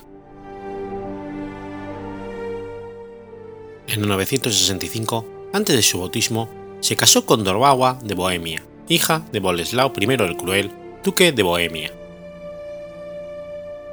En 3.88 4.02
el 4.02 4.08
965, 4.08 5.26
antes 5.54 5.76
de 5.76 5.84
su 5.84 6.00
bautismo, 6.00 6.50
se 6.80 6.96
casó 6.96 7.26
con 7.26 7.44
Dorbawa 7.44 8.00
de 8.04 8.16
Bohemia, 8.16 8.64
hija 8.90 9.26
de 9.32 9.40
Boleslao 9.40 9.94
I 9.96 10.06
el 10.06 10.38
Cruel, 10.38 10.72
duque 11.04 11.32
de 11.32 11.44
Bohemia 11.44 12.03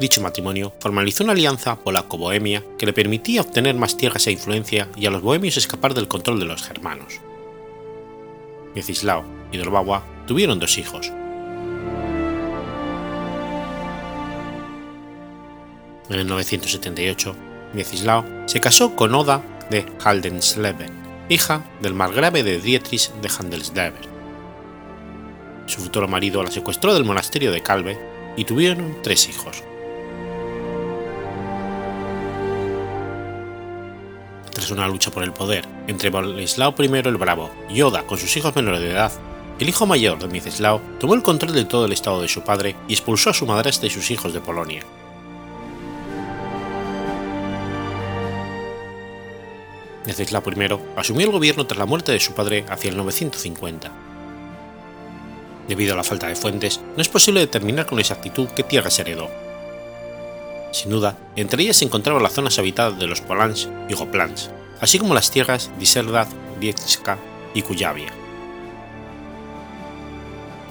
Dicho 0.01 0.23
matrimonio 0.23 0.73
formalizó 0.81 1.25
una 1.25 1.35
alianza 1.35 1.77
polaco-bohemia 1.77 2.65
que 2.79 2.87
le 2.87 2.95
permitía 2.95 3.43
obtener 3.43 3.75
más 3.75 3.99
tierras 3.99 4.27
e 4.27 4.33
influencia 4.33 4.89
y 4.97 5.05
a 5.05 5.11
los 5.11 5.21
bohemios 5.21 5.59
escapar 5.59 5.93
del 5.93 6.09
control 6.09 6.41
de 6.41 6.47
los 6.47 6.63
germanos. 6.63 7.21
Miecislao 8.75 9.25
y 9.53 9.59
Dorbawa 9.59 10.03
tuvieron 10.27 10.59
dos 10.59 10.79
hijos. 10.79 11.09
En 16.09 16.19
el 16.19 16.27
978, 16.27 17.37
Miecislao 17.75 18.25
se 18.47 18.59
casó 18.59 18.97
con 18.97 19.15
Oda 19.15 19.43
de 19.69 19.85
Haldensleben, 20.03 20.93
hija 21.29 21.63
del 21.83 21.93
margrave 21.93 22.43
de 22.43 22.59
Dietrich 22.59 23.13
de 23.21 23.29
Handelsdever. 23.29 24.09
Su 25.67 25.83
futuro 25.83 26.09
marido 26.09 26.43
la 26.43 26.51
secuestró 26.51 26.95
del 26.95 27.05
monasterio 27.05 27.53
de 27.53 27.63
Calve 27.63 27.99
y 28.39 28.45
tuvieron 28.45 28.97
tres 29.03 29.29
hijos. 29.29 29.63
Una 34.71 34.89
lucha 34.89 35.11
por 35.11 35.23
el 35.23 35.33
poder 35.33 35.67
entre 35.87 36.11
Boleslao 36.11 36.75
I 36.79 36.85
el 36.85 37.17
Bravo 37.17 37.51
y 37.69 37.83
Oda 37.83 38.03
con 38.03 38.19
sus 38.19 38.37
hijos 38.37 38.55
menores 38.55 38.81
de 38.81 38.91
edad, 38.91 39.13
el 39.59 39.69
hijo 39.69 39.87
mayor 39.87 40.19
de 40.19 40.29
Miecislao 40.29 40.81
tomó 40.99 41.15
el 41.15 41.23
control 41.23 41.53
de 41.53 41.65
todo 41.65 41.85
el 41.85 41.93
estado 41.93 42.23
de 42.23 42.29
su 42.29 42.43
padre 42.43 42.77
y 42.89 42.93
expulsó 42.93 43.31
a 43.31 43.35
su 43.35 43.47
madrastra 43.47 43.87
y 43.87 43.91
sus 43.91 44.11
hijos 44.11 44.33
de 44.33 44.41
Polonia. 44.41 44.83
Miecislao 50.07 50.43
I 50.47 50.79
asumió 50.97 51.27
el 51.27 51.33
gobierno 51.33 51.67
tras 51.67 51.79
la 51.79 51.87
muerte 51.87 52.13
de 52.13 52.21
su 52.21 52.33
padre 52.33 52.65
hacia 52.69 52.91
el 52.91 52.97
950. 52.97 53.91
Debido 55.69 55.95
a 55.95 55.97
la 55.97 56.05
falta 56.05 56.27
de 56.27 56.37
fuentes, 56.37 56.81
no 56.97 57.03
es 57.03 57.09
posible 57.09 57.41
determinar 57.41 57.87
con 57.87 57.99
exactitud 57.99 58.49
qué 58.57 58.63
tierra 58.63 58.91
se 58.91 59.03
heredó, 59.03 59.29
sin 60.73 60.91
duda, 60.91 61.17
entre 61.37 61.63
ellas 61.63 61.77
se 61.77 61.85
encontraban 61.85 62.23
las 62.23 62.33
zonas 62.33 62.59
habitadas 62.59 62.99
de 62.99 63.07
los 63.07 63.21
Polans 63.21 63.69
y 63.89 63.95
Goplans, 63.95 64.51
así 64.81 64.99
como 64.99 65.15
las 65.15 65.31
tierras 65.31 65.71
de 65.77 65.83
Iserdat, 65.83 66.29
Vietska 66.59 67.19
y 67.55 67.63
Kuyavia. 67.63 68.13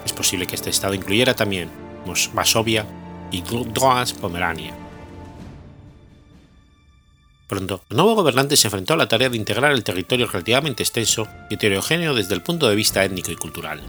Es 0.06 0.14
posible 0.14 0.48
que 0.48 0.56
este 0.56 0.70
estado 0.70 0.94
incluyera 0.94 1.34
también 1.34 1.70
Masovia 2.34 2.86
y 3.32 3.42
Droas 3.42 4.14
Pomerania. 4.14 4.74
Pronto, 7.48 7.84
el 7.90 7.98
nuevo 7.98 8.16
gobernante 8.16 8.56
se 8.56 8.68
enfrentó 8.68 8.94
a 8.94 8.98
la 8.98 9.08
tarea 9.08 9.30
de 9.30 9.38
integrar 9.38 9.72
el 9.72 9.84
territorio 9.84 10.28
relativamente 10.28 10.84
extenso 10.84 11.28
y 11.50 11.56
heterogéneo 11.56 12.14
desde 12.14 12.36
el 12.36 12.44
punto 12.44 12.70
de 12.70 12.76
vista 12.76 13.04
étnico 13.04 13.32
y 13.32 13.36
cultural. 13.36 13.82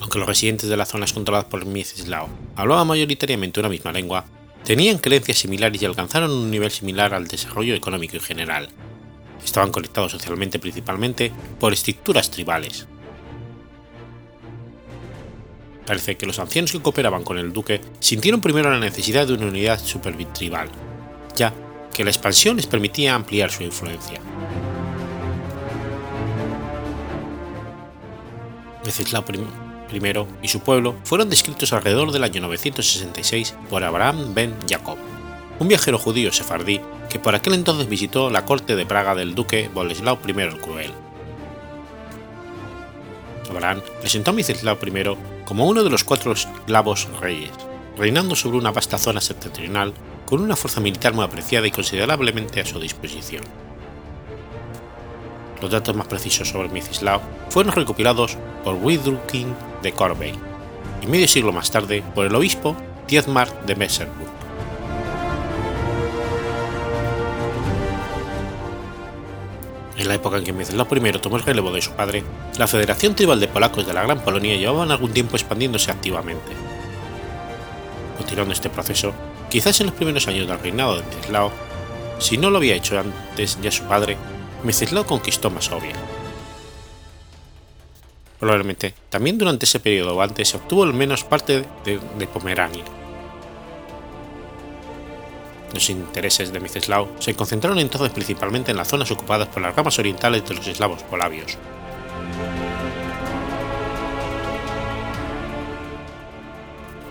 Aunque 0.00 0.18
los 0.18 0.28
residentes 0.28 0.68
de 0.68 0.76
las 0.76 0.88
zonas 0.88 1.12
controladas 1.12 1.48
por 1.48 1.64
Miecislao 1.64 2.28
hablaban 2.56 2.86
mayoritariamente 2.86 3.60
una 3.60 3.68
misma 3.68 3.92
lengua, 3.92 4.24
tenían 4.64 4.98
creencias 4.98 5.38
similares 5.38 5.80
y 5.80 5.86
alcanzaron 5.86 6.30
un 6.30 6.50
nivel 6.50 6.70
similar 6.70 7.14
al 7.14 7.26
desarrollo 7.26 7.74
económico 7.74 8.16
en 8.16 8.22
general. 8.22 8.68
Estaban 9.44 9.70
conectados 9.70 10.12
socialmente 10.12 10.58
principalmente 10.58 11.32
por 11.58 11.72
estructuras 11.72 12.30
tribales. 12.30 12.86
Parece 15.86 16.18
que 16.18 16.26
los 16.26 16.38
ancianos 16.38 16.72
que 16.72 16.82
cooperaban 16.82 17.24
con 17.24 17.38
el 17.38 17.52
duque 17.52 17.80
sintieron 17.98 18.42
primero 18.42 18.70
la 18.70 18.78
necesidad 18.78 19.26
de 19.26 19.32
una 19.32 19.46
unidad 19.46 19.82
supertribal, 19.82 20.68
ya 21.34 21.54
que 21.94 22.04
la 22.04 22.10
expansión 22.10 22.56
les 22.56 22.66
permitía 22.66 23.14
ampliar 23.14 23.50
su 23.50 23.62
influencia. 23.62 24.20
Y 30.42 30.48
su 30.48 30.60
pueblo 30.60 30.94
fueron 31.04 31.30
descritos 31.30 31.72
alrededor 31.72 32.12
del 32.12 32.24
año 32.24 32.40
966 32.42 33.54
por 33.70 33.82
Abraham 33.84 34.34
ben 34.34 34.54
Jacob, 34.68 34.98
un 35.58 35.68
viajero 35.68 35.98
judío 35.98 36.32
sefardí 36.32 36.80
que 37.08 37.18
por 37.18 37.34
aquel 37.34 37.54
entonces 37.54 37.88
visitó 37.88 38.30
la 38.30 38.44
corte 38.44 38.76
de 38.76 38.86
Praga 38.86 39.14
del 39.14 39.34
duque 39.34 39.70
Boleslao 39.72 40.18
I 40.26 40.40
el 40.40 40.60
Cruel. 40.60 40.92
Abraham 43.50 43.80
presentó 44.00 44.30
a 44.30 44.34
Miceslao 44.34 44.78
I 44.80 45.16
como 45.44 45.66
uno 45.66 45.82
de 45.82 45.90
los 45.90 46.04
cuatro 46.04 46.32
esclavos 46.32 47.08
reyes, 47.20 47.50
reinando 47.96 48.36
sobre 48.36 48.58
una 48.58 48.70
vasta 48.70 48.98
zona 48.98 49.20
septentrional 49.20 49.94
con 50.26 50.42
una 50.42 50.54
fuerza 50.54 50.80
militar 50.80 51.14
muy 51.14 51.24
apreciada 51.24 51.66
y 51.66 51.70
considerablemente 51.70 52.60
a 52.60 52.66
su 52.66 52.78
disposición. 52.78 53.42
Los 55.60 55.70
datos 55.70 55.96
más 55.96 56.06
precisos 56.06 56.50
sobre 56.50 56.68
Miecislao 56.68 57.20
fueron 57.48 57.72
recopilados 57.72 58.36
por 58.62 58.74
Widrukin 58.74 59.54
de 59.82 59.92
Corbey 59.92 60.34
y 61.02 61.06
medio 61.06 61.28
siglo 61.28 61.52
más 61.52 61.70
tarde 61.70 62.02
por 62.14 62.26
el 62.26 62.34
obispo 62.34 62.76
Dietmar 63.06 63.66
de 63.66 63.76
Messerburg. 63.76 64.28
En 69.96 70.06
la 70.06 70.14
época 70.14 70.36
en 70.38 70.44
que 70.44 70.52
Miecislao 70.52 70.86
I 70.90 71.12
tomó 71.18 71.36
el 71.36 71.42
relevo 71.42 71.72
de 71.72 71.82
su 71.82 71.90
padre, 71.92 72.22
la 72.56 72.68
Federación 72.68 73.14
Tribal 73.14 73.40
de 73.40 73.48
Polacos 73.48 73.86
de 73.86 73.92
la 73.92 74.04
Gran 74.04 74.20
Polonia 74.20 74.56
llevaban 74.56 74.92
algún 74.92 75.12
tiempo 75.12 75.36
expandiéndose 75.36 75.90
activamente. 75.90 76.52
Continuando 78.16 78.52
este 78.52 78.70
proceso, 78.70 79.12
quizás 79.50 79.80
en 79.80 79.86
los 79.86 79.96
primeros 79.96 80.28
años 80.28 80.46
del 80.46 80.60
reinado 80.60 80.96
de 80.96 81.02
Miecislao, 81.02 81.50
si 82.20 82.36
no 82.36 82.50
lo 82.50 82.58
había 82.58 82.76
hecho 82.76 82.98
antes 82.98 83.58
ya 83.60 83.72
su 83.72 83.84
padre, 83.84 84.16
Miecislao 84.62 85.04
conquistó 85.04 85.50
Masovia. 85.50 85.94
Probablemente 88.38 88.94
también 89.10 89.36
durante 89.36 89.66
ese 89.66 89.80
periodo 89.80 90.16
o 90.16 90.22
antes 90.22 90.48
se 90.48 90.56
obtuvo 90.56 90.84
al 90.84 90.94
menos 90.94 91.24
parte 91.24 91.64
de, 91.84 92.26
Pomerania. 92.26 92.84
Los 95.74 95.90
intereses 95.90 96.52
de 96.52 96.60
Miecislao 96.60 97.08
se 97.18 97.34
concentraron 97.34 97.78
entonces 97.78 98.10
principalmente 98.10 98.70
en 98.70 98.76
las 98.76 98.88
zonas 98.88 99.10
ocupadas 99.10 99.48
por 99.48 99.62
las 99.62 99.74
ramas 99.74 99.98
orientales 99.98 100.48
de 100.48 100.54
los 100.54 100.66
eslavos 100.66 101.02
polavios. 101.02 101.58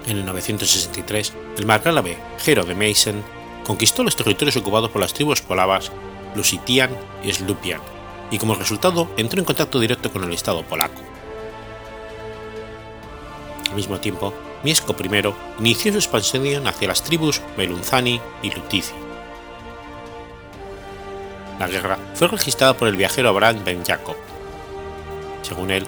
En 0.07 0.17
el 0.17 0.25
963, 0.25 1.34
el 1.57 1.65
margrave 1.65 2.17
Gero 2.39 2.63
de 2.63 2.73
Meissen 2.73 3.21
conquistó 3.65 4.03
los 4.03 4.15
territorios 4.15 4.55
ocupados 4.55 4.89
por 4.89 5.01
las 5.01 5.13
tribus 5.13 5.41
polavas 5.41 5.91
Lusitian 6.34 6.91
y 7.23 7.34
Slupian, 7.34 7.82
y 8.32 8.38
como 8.38 8.55
resultado 8.55 9.09
entró 9.17 9.39
en 9.39 9.45
contacto 9.45 9.80
directo 9.80 10.11
con 10.11 10.23
el 10.23 10.32
Estado 10.32 10.63
polaco. 10.63 11.01
Mismo 13.78 13.99
tiempo, 13.99 14.34
Miesco 14.63 14.95
I 14.99 15.34
inició 15.59 15.91
su 15.91 15.99
expansión 15.99 16.65
hacia 16.65 16.88
las 16.88 17.03
tribus 17.03 17.41
Melunzani 17.57 18.19
y 18.41 18.49
Lutici. 18.49 18.95
La 21.59 21.67
guerra 21.67 21.99
fue 22.15 22.28
registrada 22.28 22.75
por 22.75 22.88
el 22.88 22.95
viajero 22.95 23.30
Abraham 23.30 23.63
ben 23.63 23.86
Jacob. 23.86 24.15
Según 25.43 25.69
él, 25.69 25.86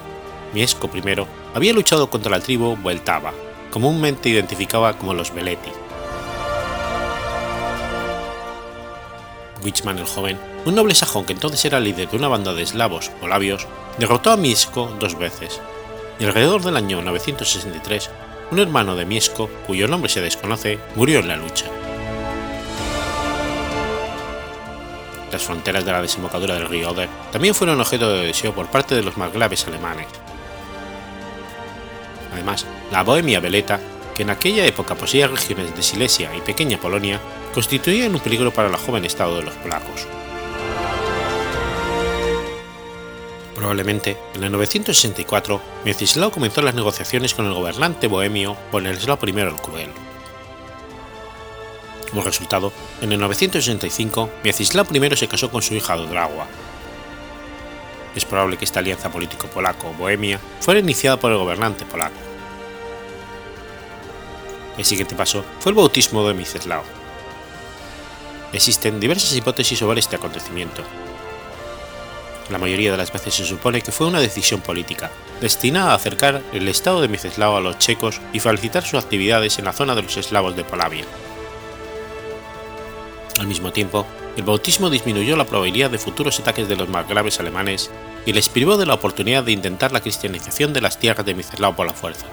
Miesco 0.53 0.87
I 0.93 1.25
había 1.55 1.73
luchado 1.73 2.11
contra 2.11 2.29
la 2.29 2.41
tribu 2.41 2.77
Vueltava, 2.77 3.33
comúnmente 3.71 4.29
identificada 4.29 4.95
como 4.95 5.15
los 5.15 5.33
Veleti, 5.33 5.71
Wichman 9.63 9.97
el 9.97 10.05
Joven, 10.05 10.39
un 10.65 10.75
noble 10.75 10.93
sajón 10.93 11.25
que 11.25 11.33
entonces 11.33 11.65
era 11.65 11.79
líder 11.79 12.07
de 12.07 12.17
una 12.17 12.27
banda 12.27 12.53
de 12.53 12.61
eslavos 12.61 13.09
o 13.23 13.27
labios, 13.27 13.65
derrotó 13.97 14.29
a 14.29 14.37
Miesco 14.37 14.95
dos 14.99 15.17
veces, 15.17 15.59
alrededor 16.25 16.61
del 16.61 16.75
año 16.75 17.01
963, 17.01 18.09
un 18.51 18.59
hermano 18.59 18.95
de 18.95 19.05
Miesco, 19.05 19.49
cuyo 19.65 19.87
nombre 19.87 20.09
se 20.09 20.21
desconoce, 20.21 20.79
murió 20.95 21.19
en 21.19 21.27
la 21.27 21.37
lucha. 21.37 21.65
Las 25.31 25.43
fronteras 25.43 25.85
de 25.85 25.91
la 25.91 26.01
desembocadura 26.01 26.55
del 26.55 26.67
río 26.67 26.91
Oder 26.91 27.07
también 27.31 27.53
fueron 27.53 27.79
objeto 27.79 28.11
de 28.11 28.25
deseo 28.25 28.53
por 28.53 28.67
parte 28.67 28.95
de 28.95 29.03
los 29.03 29.15
margraves 29.15 29.65
alemanes. 29.67 30.07
Además, 32.33 32.65
la 32.91 33.03
Bohemia 33.03 33.39
Veleta, 33.39 33.79
que 34.15 34.23
en 34.23 34.31
aquella 34.31 34.65
época 34.65 34.95
poseía 34.95 35.27
regiones 35.27 35.75
de 35.75 35.83
Silesia 35.83 36.35
y 36.35 36.41
Pequeña 36.41 36.79
Polonia, 36.79 37.19
constituían 37.53 38.13
un 38.13 38.21
peligro 38.21 38.51
para 38.51 38.69
el 38.69 38.75
joven 38.75 39.05
estado 39.05 39.37
de 39.37 39.43
los 39.43 39.53
polacos. 39.55 40.07
Probablemente 43.59 44.15
en 44.35 44.43
el 44.45 44.53
964, 44.53 45.61
Miecislao 45.83 46.31
comenzó 46.31 46.61
las 46.61 46.75
negociaciones 46.75 47.33
con 47.33 47.45
el 47.45 47.53
gobernante 47.53 48.07
bohemio 48.07 48.55
Boleslao 48.71 49.19
I 49.21 49.29
el 49.31 49.55
Cruel. 49.55 49.89
Como 52.09 52.21
resultado, 52.21 52.71
en 53.01 53.11
el 53.11 53.19
965, 53.19 54.29
Miecislao 54.45 54.87
I 54.89 55.17
se 55.17 55.27
casó 55.27 55.51
con 55.51 55.61
su 55.61 55.75
hija 55.75 55.97
Dodragua. 55.97 56.47
Es 58.15 58.23
probable 58.23 58.55
que 58.55 58.63
esta 58.63 58.79
alianza 58.79 59.11
político-polaco-bohemia 59.11 60.39
fuera 60.61 60.79
iniciada 60.79 61.19
por 61.19 61.33
el 61.33 61.37
gobernante 61.37 61.83
polaco. 61.83 62.15
El 64.77 64.85
siguiente 64.85 65.15
paso 65.15 65.43
fue 65.59 65.71
el 65.71 65.75
bautismo 65.75 66.25
de 66.25 66.33
Miecislao. 66.33 66.83
Existen 68.53 69.01
diversas 69.01 69.35
hipótesis 69.35 69.79
sobre 69.79 69.99
este 69.99 70.15
acontecimiento. 70.15 70.81
La 72.49 72.57
mayoría 72.57 72.91
de 72.91 72.97
las 72.97 73.13
veces 73.13 73.35
se 73.35 73.45
supone 73.45 73.81
que 73.81 73.91
fue 73.91 74.07
una 74.07 74.19
decisión 74.19 74.61
política, 74.61 75.11
destinada 75.39 75.91
a 75.91 75.95
acercar 75.95 76.41
el 76.51 76.67
estado 76.67 77.01
de 77.01 77.07
Miceslao 77.07 77.55
a 77.55 77.61
los 77.61 77.77
checos 77.77 78.19
y 78.33 78.39
facilitar 78.39 78.83
sus 78.83 78.99
actividades 78.99 79.59
en 79.59 79.65
la 79.65 79.73
zona 79.73 79.93
de 79.93 80.01
los 80.01 80.17
eslavos 80.17 80.55
de 80.55 80.63
Polavia. 80.63 81.05
Al 83.39 83.47
mismo 83.47 83.71
tiempo, 83.71 84.05
el 84.35 84.43
bautismo 84.43 84.89
disminuyó 84.89 85.37
la 85.37 85.45
probabilidad 85.45 85.91
de 85.91 85.99
futuros 85.99 86.39
ataques 86.39 86.67
de 86.67 86.75
los 86.75 86.89
margraves 86.89 87.39
alemanes 87.39 87.91
y 88.25 88.33
les 88.33 88.49
privó 88.49 88.77
de 88.77 88.85
la 88.85 88.95
oportunidad 88.95 89.43
de 89.43 89.51
intentar 89.51 89.91
la 89.91 90.01
cristianización 90.01 90.73
de 90.73 90.81
las 90.81 90.99
tierras 90.99 91.25
de 91.25 91.35
Miceslao 91.35 91.75
por 91.75 91.85
la 91.85 91.93
fuerza. 91.93 92.25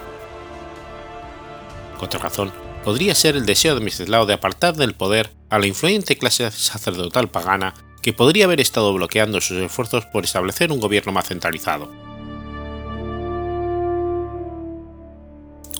Otra 2.00 2.20
razón, 2.20 2.52
podría 2.84 3.14
ser 3.14 3.36
el 3.36 3.46
deseo 3.46 3.74
de 3.74 3.84
Miceslao 3.84 4.26
de 4.26 4.34
apartar 4.34 4.74
del 4.76 4.94
poder 4.94 5.30
a 5.50 5.58
la 5.58 5.66
influyente 5.66 6.16
clase 6.16 6.50
sacerdotal 6.50 7.28
pagana 7.28 7.74
que 8.06 8.12
podría 8.12 8.44
haber 8.44 8.60
estado 8.60 8.94
bloqueando 8.94 9.40
sus 9.40 9.58
esfuerzos 9.58 10.06
por 10.06 10.22
establecer 10.22 10.70
un 10.70 10.78
gobierno 10.78 11.10
más 11.10 11.26
centralizado. 11.26 11.92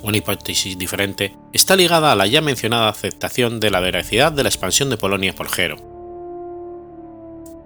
Una 0.03 0.16
hipótesis 0.16 0.77
diferente 0.77 1.37
está 1.53 1.77
ligada 1.77 2.11
a 2.11 2.16
la 2.16 2.27
ya 2.27 2.41
mencionada 2.41 2.89
aceptación 2.89 3.61
de 3.61 3.70
la 3.70 3.79
veracidad 3.79 4.33
de 4.33 4.43
la 4.43 4.49
expansión 4.49 4.91
de 4.91 4.97
Polonia 4.97 5.37
por 5.37 5.49
Gero. 5.49 5.77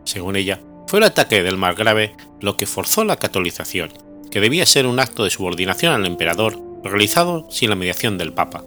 Según 0.04 0.36
ella, 0.36 0.60
fue 0.86 0.98
el 0.98 1.06
ataque 1.06 1.42
del 1.42 1.56
margrave 1.56 2.14
lo 2.42 2.58
que 2.58 2.66
forzó 2.66 3.04
la 3.04 3.16
catolización, 3.16 3.90
que 4.30 4.42
debía 4.42 4.66
ser 4.66 4.86
un 4.86 5.00
acto 5.00 5.24
de 5.24 5.30
subordinación 5.30 5.94
al 5.94 6.04
emperador 6.04 6.60
realizado 6.84 7.50
sin 7.50 7.70
la 7.70 7.76
mediación 7.76 8.18
del 8.18 8.34
Papa. 8.34 8.62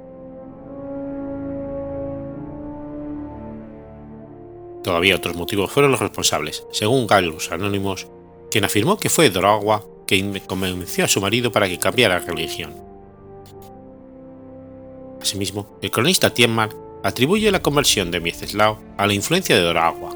Todavía 4.84 5.16
otros 5.16 5.36
motivos 5.36 5.72
fueron 5.72 5.92
los 5.92 6.02
responsables, 6.02 6.66
según 6.72 7.08
Gallus 7.08 7.52
Anónimos, 7.52 8.08
quien 8.52 8.66
afirmó 8.66 8.98
que 8.98 9.10
fue 9.10 9.30
Doragua 9.30 9.86
quien 10.06 10.38
convenció 10.42 11.06
a 11.06 11.08
su 11.08 11.22
marido 11.22 11.52
para 11.52 11.68
que 11.68 11.80
cambiara 11.80 12.20
religión. 12.20 12.76
Asimismo, 15.22 15.78
el 15.82 15.90
cronista 15.90 16.34
Tienmar 16.34 16.70
atribuye 17.04 17.50
la 17.50 17.62
conversión 17.62 18.12
de 18.12 18.20
Mieceslao 18.20 18.80
a 18.98 19.08
la 19.08 19.14
influencia 19.14 19.56
de 19.56 19.62
Doragua. 19.62 20.14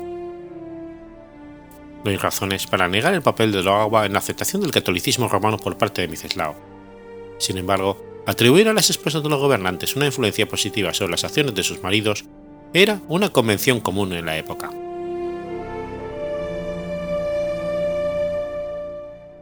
No 2.03 2.11
hay 2.11 2.17
razones 2.17 2.67
para 2.67 2.89
negar 2.89 3.13
el 3.13 3.21
papel 3.21 3.51
de 3.51 3.63
Doragua 3.63 4.05
en 4.05 4.13
la 4.13 4.19
aceptación 4.19 4.61
del 4.61 4.71
catolicismo 4.71 5.29
romano 5.29 5.57
por 5.57 5.77
parte 5.77 6.01
de 6.01 6.09
Mieceslao. 6.09 6.55
Sin 7.39 7.57
embargo, 7.57 8.23
atribuir 8.25 8.67
a 8.67 8.73
las 8.73 8.89
esposas 8.89 9.23
de 9.23 9.29
los 9.29 9.39
gobernantes 9.39 9.95
una 9.95 10.07
influencia 10.07 10.47
positiva 10.47 10.93
sobre 10.93 11.11
las 11.11 11.23
acciones 11.23 11.55
de 11.55 11.63
sus 11.63 11.81
maridos 11.81 12.25
era 12.73 12.99
una 13.07 13.29
convención 13.29 13.79
común 13.79 14.13
en 14.13 14.25
la 14.25 14.37
época. 14.37 14.69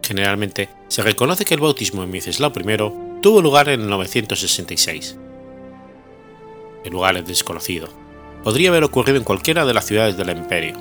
Generalmente 0.03 0.69
se 0.87 1.01
reconoce 1.01 1.45
que 1.45 1.55
el 1.55 1.59
bautismo 1.59 2.03
en 2.03 2.11
Miceslao 2.11 2.51
I 2.55 3.21
tuvo 3.21 3.41
lugar 3.41 3.69
en 3.69 3.81
el 3.81 3.89
966. 3.89 5.17
El 6.83 6.91
lugar 6.91 7.17
es 7.17 7.25
desconocido. 7.25 7.89
Podría 8.43 8.69
haber 8.69 8.83
ocurrido 8.83 9.17
en 9.17 9.23
cualquiera 9.23 9.65
de 9.65 9.73
las 9.73 9.85
ciudades 9.85 10.15
del 10.15 10.29
imperio, 10.29 10.75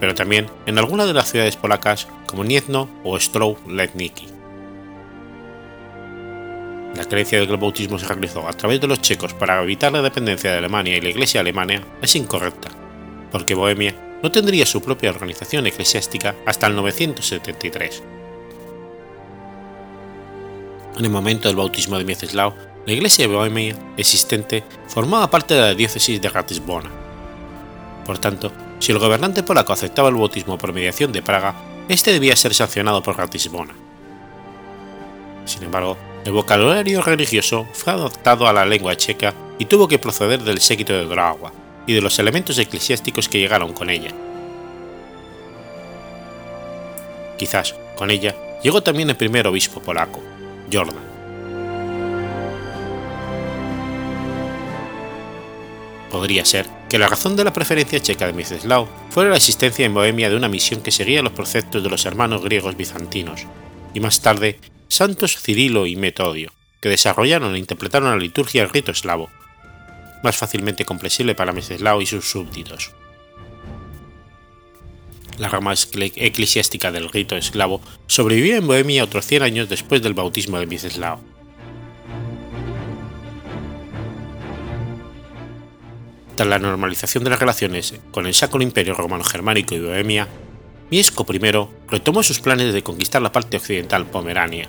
pero 0.00 0.14
también 0.14 0.46
en 0.64 0.78
alguna 0.78 1.04
de 1.04 1.12
las 1.12 1.30
ciudades 1.30 1.56
polacas 1.56 2.08
como 2.26 2.44
Niezno 2.44 2.88
o 3.04 3.20
Strow 3.20 3.58
Letniki. 3.68 4.39
La 6.96 7.04
creencia 7.04 7.38
de 7.38 7.46
que 7.46 7.52
el 7.52 7.58
bautismo 7.58 7.98
se 7.98 8.06
realizó 8.06 8.46
a 8.46 8.52
través 8.52 8.80
de 8.80 8.86
los 8.86 9.00
checos 9.00 9.32
para 9.34 9.62
evitar 9.62 9.92
la 9.92 10.02
dependencia 10.02 10.50
de 10.50 10.58
Alemania 10.58 10.96
y 10.96 11.00
la 11.00 11.10
Iglesia 11.10 11.40
alemana 11.40 11.82
es 12.02 12.16
incorrecta, 12.16 12.70
porque 13.30 13.54
Bohemia 13.54 13.94
no 14.22 14.30
tendría 14.30 14.66
su 14.66 14.82
propia 14.82 15.10
organización 15.10 15.66
eclesiástica 15.66 16.34
hasta 16.46 16.66
el 16.66 16.76
973 16.76 18.02
en 21.00 21.06
el 21.06 21.10
momento 21.10 21.48
del 21.48 21.56
bautismo 21.56 21.96
de 21.96 22.04
Mieceslao, 22.04 22.54
la 22.86 22.92
iglesia 22.92 23.26
de 23.26 23.34
Bohemia 23.34 23.74
existente 23.96 24.62
formaba 24.86 25.30
parte 25.30 25.54
de 25.54 25.60
la 25.60 25.74
diócesis 25.74 26.20
de 26.20 26.28
Ratisbona. 26.28 26.90
Por 28.04 28.18
tanto, 28.18 28.52
si 28.80 28.92
el 28.92 28.98
gobernante 28.98 29.42
polaco 29.42 29.72
aceptaba 29.72 30.08
el 30.08 30.16
bautismo 30.16 30.58
por 30.58 30.72
mediación 30.72 31.10
de 31.12 31.22
Praga, 31.22 31.54
este 31.88 32.12
debía 32.12 32.36
ser 32.36 32.54
sancionado 32.54 33.02
por 33.02 33.16
Ratisbona. 33.16 33.74
Sin 35.46 35.62
embargo, 35.62 35.96
el 36.24 36.32
vocabulario 36.32 37.02
religioso 37.02 37.66
fue 37.72 37.92
adaptado 37.92 38.46
a 38.46 38.52
la 38.52 38.66
lengua 38.66 38.96
checa 38.96 39.34
y 39.58 39.64
tuvo 39.64 39.88
que 39.88 39.98
proceder 39.98 40.42
del 40.42 40.60
séquito 40.60 40.92
de 40.92 41.06
Dragua 41.06 41.52
y 41.86 41.94
de 41.94 42.02
los 42.02 42.18
elementos 42.18 42.58
eclesiásticos 42.58 43.28
que 43.28 43.38
llegaron 43.38 43.72
con 43.72 43.88
ella. 43.88 44.10
Quizás 47.38 47.74
con 47.96 48.10
ella 48.10 48.36
llegó 48.62 48.82
también 48.82 49.08
el 49.08 49.16
primer 49.16 49.46
obispo 49.46 49.80
polaco, 49.80 50.20
Jordan. 50.70 51.10
Podría 56.10 56.44
ser 56.44 56.66
que 56.88 56.98
la 56.98 57.08
razón 57.08 57.36
de 57.36 57.44
la 57.44 57.52
preferencia 57.52 58.00
checa 58.00 58.26
de 58.26 58.32
Miceslao 58.32 58.88
fuera 59.10 59.30
la 59.30 59.36
existencia 59.36 59.86
en 59.86 59.94
Bohemia 59.94 60.28
de 60.28 60.36
una 60.36 60.48
misión 60.48 60.82
que 60.82 60.90
seguía 60.90 61.22
los 61.22 61.32
preceptos 61.32 61.82
de 61.82 61.88
los 61.88 62.04
hermanos 62.04 62.42
griegos 62.42 62.76
bizantinos, 62.76 63.46
y 63.94 64.00
más 64.00 64.20
tarde 64.20 64.58
santos 64.90 65.38
Cirilo 65.40 65.86
y 65.86 65.96
Metodio, 65.96 66.52
que 66.80 66.88
desarrollaron 66.88 67.54
e 67.54 67.58
interpretaron 67.58 68.10
la 68.10 68.16
liturgia 68.16 68.62
del 68.62 68.70
rito 68.70 68.90
eslavo, 68.90 69.30
más 70.22 70.36
fácilmente 70.36 70.84
comprensible 70.84 71.34
para 71.34 71.52
Miceslao 71.52 72.02
y 72.02 72.06
sus 72.06 72.28
súbditos. 72.28 72.92
La 75.38 75.48
rama 75.48 75.72
eclesiástica 75.72 76.92
del 76.92 77.08
rito 77.08 77.36
eslavo 77.36 77.80
sobrevivió 78.08 78.56
en 78.56 78.66
Bohemia 78.66 79.04
otros 79.04 79.26
100 79.26 79.42
años 79.42 79.68
después 79.68 80.02
del 80.02 80.12
bautismo 80.12 80.58
de 80.58 80.66
Miceslao. 80.66 81.22
Tras 86.34 86.48
la 86.48 86.58
normalización 86.58 87.24
de 87.24 87.30
las 87.30 87.38
relaciones 87.38 87.94
con 88.10 88.26
el 88.26 88.34
Sacro 88.34 88.60
Imperio 88.60 88.94
Romano 88.94 89.24
Germánico 89.24 89.74
y 89.74 89.80
Bohemia, 89.80 90.28
Miesco 90.90 91.24
I 91.32 91.38
retomó 91.88 92.24
sus 92.24 92.40
planes 92.40 92.74
de 92.74 92.82
conquistar 92.82 93.22
la 93.22 93.30
parte 93.30 93.58
occidental 93.58 94.06
Pomerania. 94.06 94.66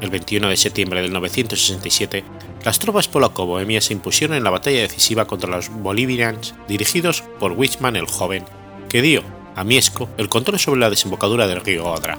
El 0.00 0.08
21 0.08 0.48
de 0.48 0.56
septiembre 0.56 1.02
de 1.02 1.10
967, 1.10 2.24
las 2.64 2.78
tropas 2.78 3.08
polaco-bohemias 3.08 3.84
se 3.84 3.92
impusieron 3.92 4.38
en 4.38 4.44
la 4.44 4.48
batalla 4.48 4.80
decisiva 4.80 5.26
contra 5.26 5.50
los 5.50 5.68
bolivians 5.68 6.54
dirigidos 6.66 7.22
por 7.38 7.52
Wichman 7.52 7.96
el 7.96 8.06
Joven, 8.06 8.44
que 8.88 9.02
dio 9.02 9.22
a 9.54 9.64
Miesco 9.64 10.08
el 10.16 10.30
control 10.30 10.58
sobre 10.58 10.80
la 10.80 10.88
desembocadura 10.88 11.46
del 11.46 11.60
río 11.60 11.84
Odra. 11.84 12.16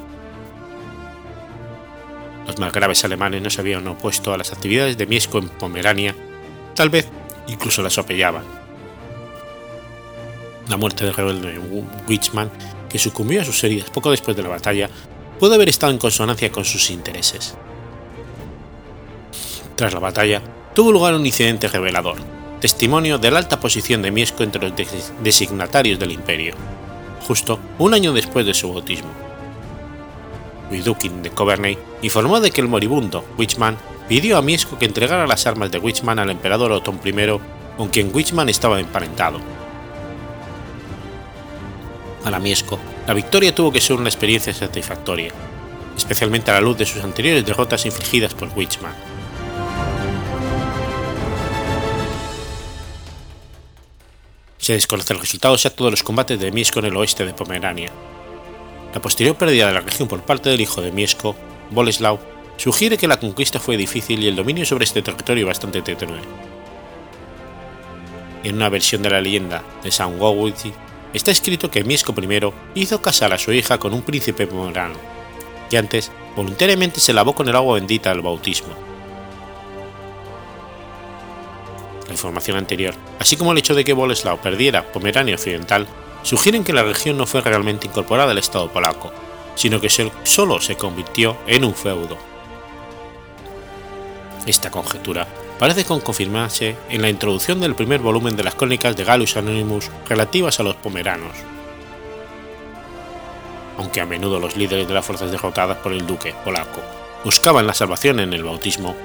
Los 2.45 2.59
más 2.59 2.71
graves 2.71 3.03
alemanes 3.05 3.41
no 3.41 3.49
se 3.49 3.61
habían 3.61 3.87
opuesto 3.87 4.33
a 4.33 4.37
las 4.37 4.53
actividades 4.53 4.99
de 4.99 5.07
Miesco 5.07 5.39
en 5.39 5.49
Pomerania, 5.49 6.15
tal 6.75 6.91
vez 6.91 7.07
incluso 7.47 7.81
las 7.81 7.97
apoyaban. 7.97 8.68
La 10.69 10.77
muerte 10.77 11.03
del 11.03 11.15
rebelde 11.15 11.59
Wichman, 12.07 12.51
que 12.87 12.99
sucumbió 12.99 13.41
a 13.41 13.45
sus 13.45 13.63
heridas 13.63 13.89
poco 13.89 14.11
después 14.11 14.37
de 14.37 14.43
la 14.43 14.49
batalla, 14.49 14.87
pudo 15.39 15.55
haber 15.55 15.67
estado 15.67 15.91
en 15.91 15.97
consonancia 15.97 16.51
con 16.51 16.63
sus 16.63 16.91
intereses. 16.91 17.55
Tras 19.75 19.93
la 19.93 19.99
batalla, 19.99 20.43
tuvo 20.75 20.91
lugar 20.91 21.15
un 21.15 21.25
incidente 21.25 21.67
revelador, 21.67 22.17
testimonio 22.61 23.17
de 23.17 23.31
la 23.31 23.39
alta 23.39 23.59
posición 23.59 24.03
de 24.03 24.11
Miesco 24.11 24.43
entre 24.43 24.61
los 24.61 24.73
designatarios 25.23 25.97
del 25.97 26.11
imperio, 26.11 26.53
justo 27.27 27.59
un 27.79 27.95
año 27.95 28.13
después 28.13 28.45
de 28.45 28.53
su 28.53 28.71
bautismo. 28.71 29.09
Widukin 30.69 31.23
de 31.23 31.31
Coverney 31.31 31.79
informó 32.03 32.39
de 32.39 32.51
que 32.51 32.61
el 32.61 32.67
moribundo 32.67 33.25
Wichman 33.39 33.75
pidió 34.07 34.37
a 34.37 34.43
Miesco 34.43 34.77
que 34.77 34.85
entregara 34.85 35.25
las 35.25 35.47
armas 35.47 35.71
de 35.71 35.79
Wichman 35.79 36.19
al 36.19 36.29
emperador 36.29 36.71
Otón 36.71 36.99
I, 37.03 37.13
con 37.75 37.87
quien 37.87 38.13
Wichman 38.13 38.49
estaba 38.49 38.79
emparentado. 38.79 39.39
Para 42.23 42.39
Miesco, 42.39 42.79
la 43.07 43.13
victoria 43.13 43.55
tuvo 43.55 43.71
que 43.71 43.81
ser 43.81 43.95
una 43.95 44.09
experiencia 44.09 44.53
satisfactoria, 44.53 45.31
especialmente 45.97 46.51
a 46.51 46.55
la 46.55 46.61
luz 46.61 46.77
de 46.77 46.85
sus 46.85 47.03
anteriores 47.03 47.45
derrotas 47.45 47.85
infligidas 47.85 48.33
por 48.33 48.49
Wichman. 48.55 48.93
Se 54.57 54.73
desconoce 54.73 55.13
el 55.13 55.19
resultado 55.19 55.55
exacto 55.55 55.85
de 55.85 55.91
los 55.91 56.03
combates 56.03 56.39
de 56.39 56.51
Miesco 56.51 56.79
en 56.79 56.85
el 56.85 56.97
oeste 56.97 57.25
de 57.25 57.33
Pomerania. 57.33 57.89
La 58.93 59.01
posterior 59.01 59.35
pérdida 59.35 59.67
de 59.67 59.73
la 59.73 59.81
región 59.81 60.07
por 60.07 60.21
parte 60.21 60.49
del 60.49 60.61
hijo 60.61 60.81
de 60.81 60.91
Miesco, 60.91 61.35
Boleslau, 61.71 62.19
sugiere 62.57 62.97
que 62.97 63.07
la 63.07 63.19
conquista 63.19 63.59
fue 63.59 63.77
difícil 63.77 64.21
y 64.21 64.27
el 64.27 64.35
dominio 64.35 64.65
sobre 64.65 64.83
este 64.83 65.01
territorio 65.01 65.47
bastante 65.47 65.81
tenue. 65.81 66.19
En 68.43 68.55
una 68.55 68.69
versión 68.69 69.01
de 69.01 69.09
la 69.09 69.21
leyenda 69.21 69.63
de 69.81 69.91
San 69.91 70.19
Gowitzi 70.19 70.73
está 71.13 71.31
escrito 71.31 71.71
que 71.71 71.83
Miesco 71.83 72.13
I 72.17 72.53
hizo 72.75 73.01
casar 73.01 73.33
a 73.33 73.37
su 73.37 73.51
hija 73.51 73.77
con 73.77 73.93
un 73.93 74.01
príncipe 74.01 74.47
pomerano, 74.47 74.95
que 75.69 75.77
antes 75.77 76.11
voluntariamente 76.35 76.99
se 76.99 77.13
lavó 77.13 77.33
con 77.33 77.47
el 77.47 77.55
agua 77.55 77.75
bendita 77.75 78.09
del 78.09 78.21
bautismo, 78.21 78.73
la 82.07 82.11
información 82.11 82.57
anterior, 82.57 82.95
así 83.19 83.37
como 83.37 83.51
el 83.51 83.57
hecho 83.59 83.75
de 83.75 83.83
que 83.83 83.93
Boleslau 83.93 84.39
perdiera 84.39 84.91
Pomerania 84.91 85.35
Occidental, 85.35 85.87
sugieren 86.23 86.63
que 86.63 86.73
la 86.73 86.83
región 86.83 87.17
no 87.17 87.25
fue 87.25 87.41
realmente 87.41 87.87
incorporada 87.87 88.31
al 88.31 88.37
Estado 88.37 88.71
polaco, 88.71 89.11
sino 89.55 89.79
que 89.79 89.89
solo 90.23 90.61
se 90.61 90.75
convirtió 90.75 91.37
en 91.47 91.65
un 91.65 91.75
feudo. 91.75 92.17
Esta 94.45 94.71
conjetura 94.71 95.27
parece 95.59 95.85
confirmarse 95.85 96.75
en 96.89 97.01
la 97.01 97.09
introducción 97.09 97.59
del 97.59 97.75
primer 97.75 97.99
volumen 97.99 98.35
de 98.35 98.43
las 98.43 98.55
crónicas 98.55 98.95
de 98.95 99.03
Gallus 99.03 99.37
Anonymous 99.37 99.91
relativas 100.07 100.59
a 100.59 100.63
los 100.63 100.75
pomeranos. 100.75 101.35
Aunque 103.77 104.01
a 104.01 104.05
menudo 104.05 104.39
los 104.39 104.57
líderes 104.57 104.87
de 104.87 104.93
las 104.93 105.05
fuerzas 105.05 105.31
derrotadas 105.31 105.77
por 105.77 105.93
el 105.93 106.07
duque 106.07 106.33
polaco 106.43 106.81
buscaban 107.23 107.67
la 107.67 107.73
salvación 107.73 108.19
en 108.19 108.33
el 108.33 108.43
bautismo, 108.43 108.95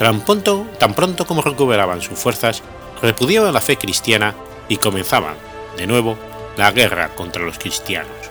Tan 0.00 0.22
pronto, 0.22 0.66
tan 0.78 0.94
pronto 0.94 1.26
como 1.26 1.42
recuperaban 1.42 2.00
sus 2.00 2.18
fuerzas, 2.18 2.62
repudiaban 3.02 3.52
la 3.52 3.60
fe 3.60 3.76
cristiana 3.76 4.34
y 4.66 4.78
comenzaban, 4.78 5.34
de 5.76 5.86
nuevo, 5.86 6.16
la 6.56 6.70
guerra 6.72 7.10
contra 7.14 7.42
los 7.42 7.58
cristianos. 7.58 8.29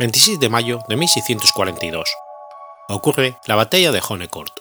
26 0.00 0.38
de 0.38 0.48
mayo 0.48 0.78
de 0.88 0.96
1642. 0.96 2.08
Ocurre 2.88 3.36
la 3.48 3.56
batalla 3.56 3.90
de 3.90 4.00
Honecourt. 4.08 4.60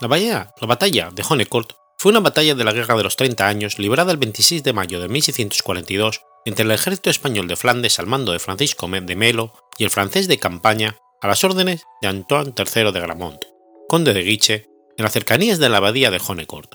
La 0.00 0.08
batalla, 0.08 0.52
la 0.60 0.66
batalla 0.66 1.10
de 1.12 1.22
Honecourt 1.22 1.74
fue 1.96 2.10
una 2.10 2.18
batalla 2.18 2.56
de 2.56 2.64
la 2.64 2.72
Guerra 2.72 2.96
de 2.96 3.04
los 3.04 3.14
Treinta 3.14 3.46
Años 3.46 3.78
librada 3.78 4.10
el 4.10 4.18
26 4.18 4.64
de 4.64 4.72
mayo 4.72 4.98
de 4.98 5.08
1642 5.08 6.22
entre 6.44 6.64
el 6.64 6.72
ejército 6.72 7.08
español 7.08 7.46
de 7.46 7.54
Flandes 7.54 8.00
al 8.00 8.08
mando 8.08 8.32
de 8.32 8.40
Francisco 8.40 8.88
de 8.88 9.14
Melo 9.14 9.52
y 9.78 9.84
el 9.84 9.90
francés 9.90 10.26
de 10.26 10.40
campaña 10.40 10.96
a 11.20 11.28
las 11.28 11.44
órdenes 11.44 11.84
de 12.00 12.08
Antoine 12.08 12.52
III 12.58 12.90
de 12.90 13.00
Gramont, 13.00 13.44
conde 13.88 14.12
de 14.12 14.24
Guiche, 14.24 14.66
en 14.96 15.04
las 15.04 15.12
cercanías 15.12 15.60
de 15.60 15.68
la 15.68 15.76
abadía 15.76 16.10
de 16.10 16.20
Honecourt, 16.26 16.74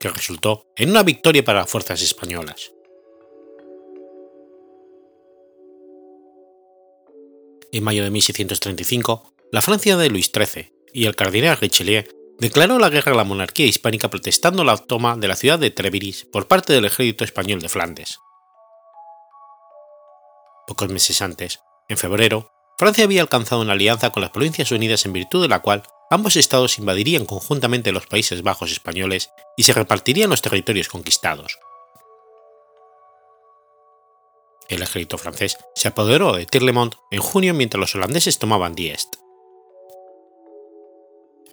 que 0.00 0.08
resultó 0.08 0.64
en 0.74 0.90
una 0.90 1.04
victoria 1.04 1.44
para 1.44 1.60
las 1.60 1.70
fuerzas 1.70 2.02
españolas. 2.02 2.72
En 7.70 7.84
mayo 7.84 8.02
de 8.02 8.10
1635, 8.10 9.34
la 9.52 9.60
Francia 9.60 9.96
de 9.98 10.08
Luis 10.08 10.30
XIII 10.34 10.72
y 10.94 11.04
el 11.04 11.14
cardenal 11.14 11.58
Richelieu 11.58 12.04
declaró 12.38 12.78
la 12.78 12.88
guerra 12.88 13.12
a 13.12 13.16
la 13.16 13.24
monarquía 13.24 13.66
hispánica 13.66 14.08
protestando 14.08 14.64
la 14.64 14.78
toma 14.78 15.16
de 15.16 15.28
la 15.28 15.36
ciudad 15.36 15.58
de 15.58 15.70
Treviris 15.70 16.24
por 16.24 16.48
parte 16.48 16.72
del 16.72 16.86
ejército 16.86 17.24
español 17.24 17.60
de 17.60 17.68
Flandes. 17.68 18.20
Pocos 20.66 20.88
meses 20.88 21.20
antes, 21.20 21.60
en 21.88 21.98
febrero, 21.98 22.52
Francia 22.78 23.04
había 23.04 23.20
alcanzado 23.20 23.60
una 23.60 23.72
alianza 23.72 24.10
con 24.10 24.22
las 24.22 24.30
Provincias 24.30 24.70
Unidas 24.72 25.04
en 25.04 25.12
virtud 25.12 25.42
de 25.42 25.48
la 25.48 25.60
cual 25.60 25.82
ambos 26.10 26.36
estados 26.36 26.78
invadirían 26.78 27.26
conjuntamente 27.26 27.92
los 27.92 28.06
Países 28.06 28.42
Bajos 28.42 28.70
españoles 28.70 29.30
y 29.58 29.64
se 29.64 29.74
repartirían 29.74 30.30
los 30.30 30.40
territorios 30.40 30.88
conquistados. 30.88 31.58
El 34.68 34.82
ejército 34.82 35.16
francés 35.16 35.56
se 35.74 35.88
apoderó 35.88 36.34
de 36.34 36.44
Tirlemont 36.44 36.94
en 37.10 37.20
junio 37.20 37.54
mientras 37.54 37.80
los 37.80 37.94
holandeses 37.94 38.38
tomaban 38.38 38.74
Diest. 38.74 39.16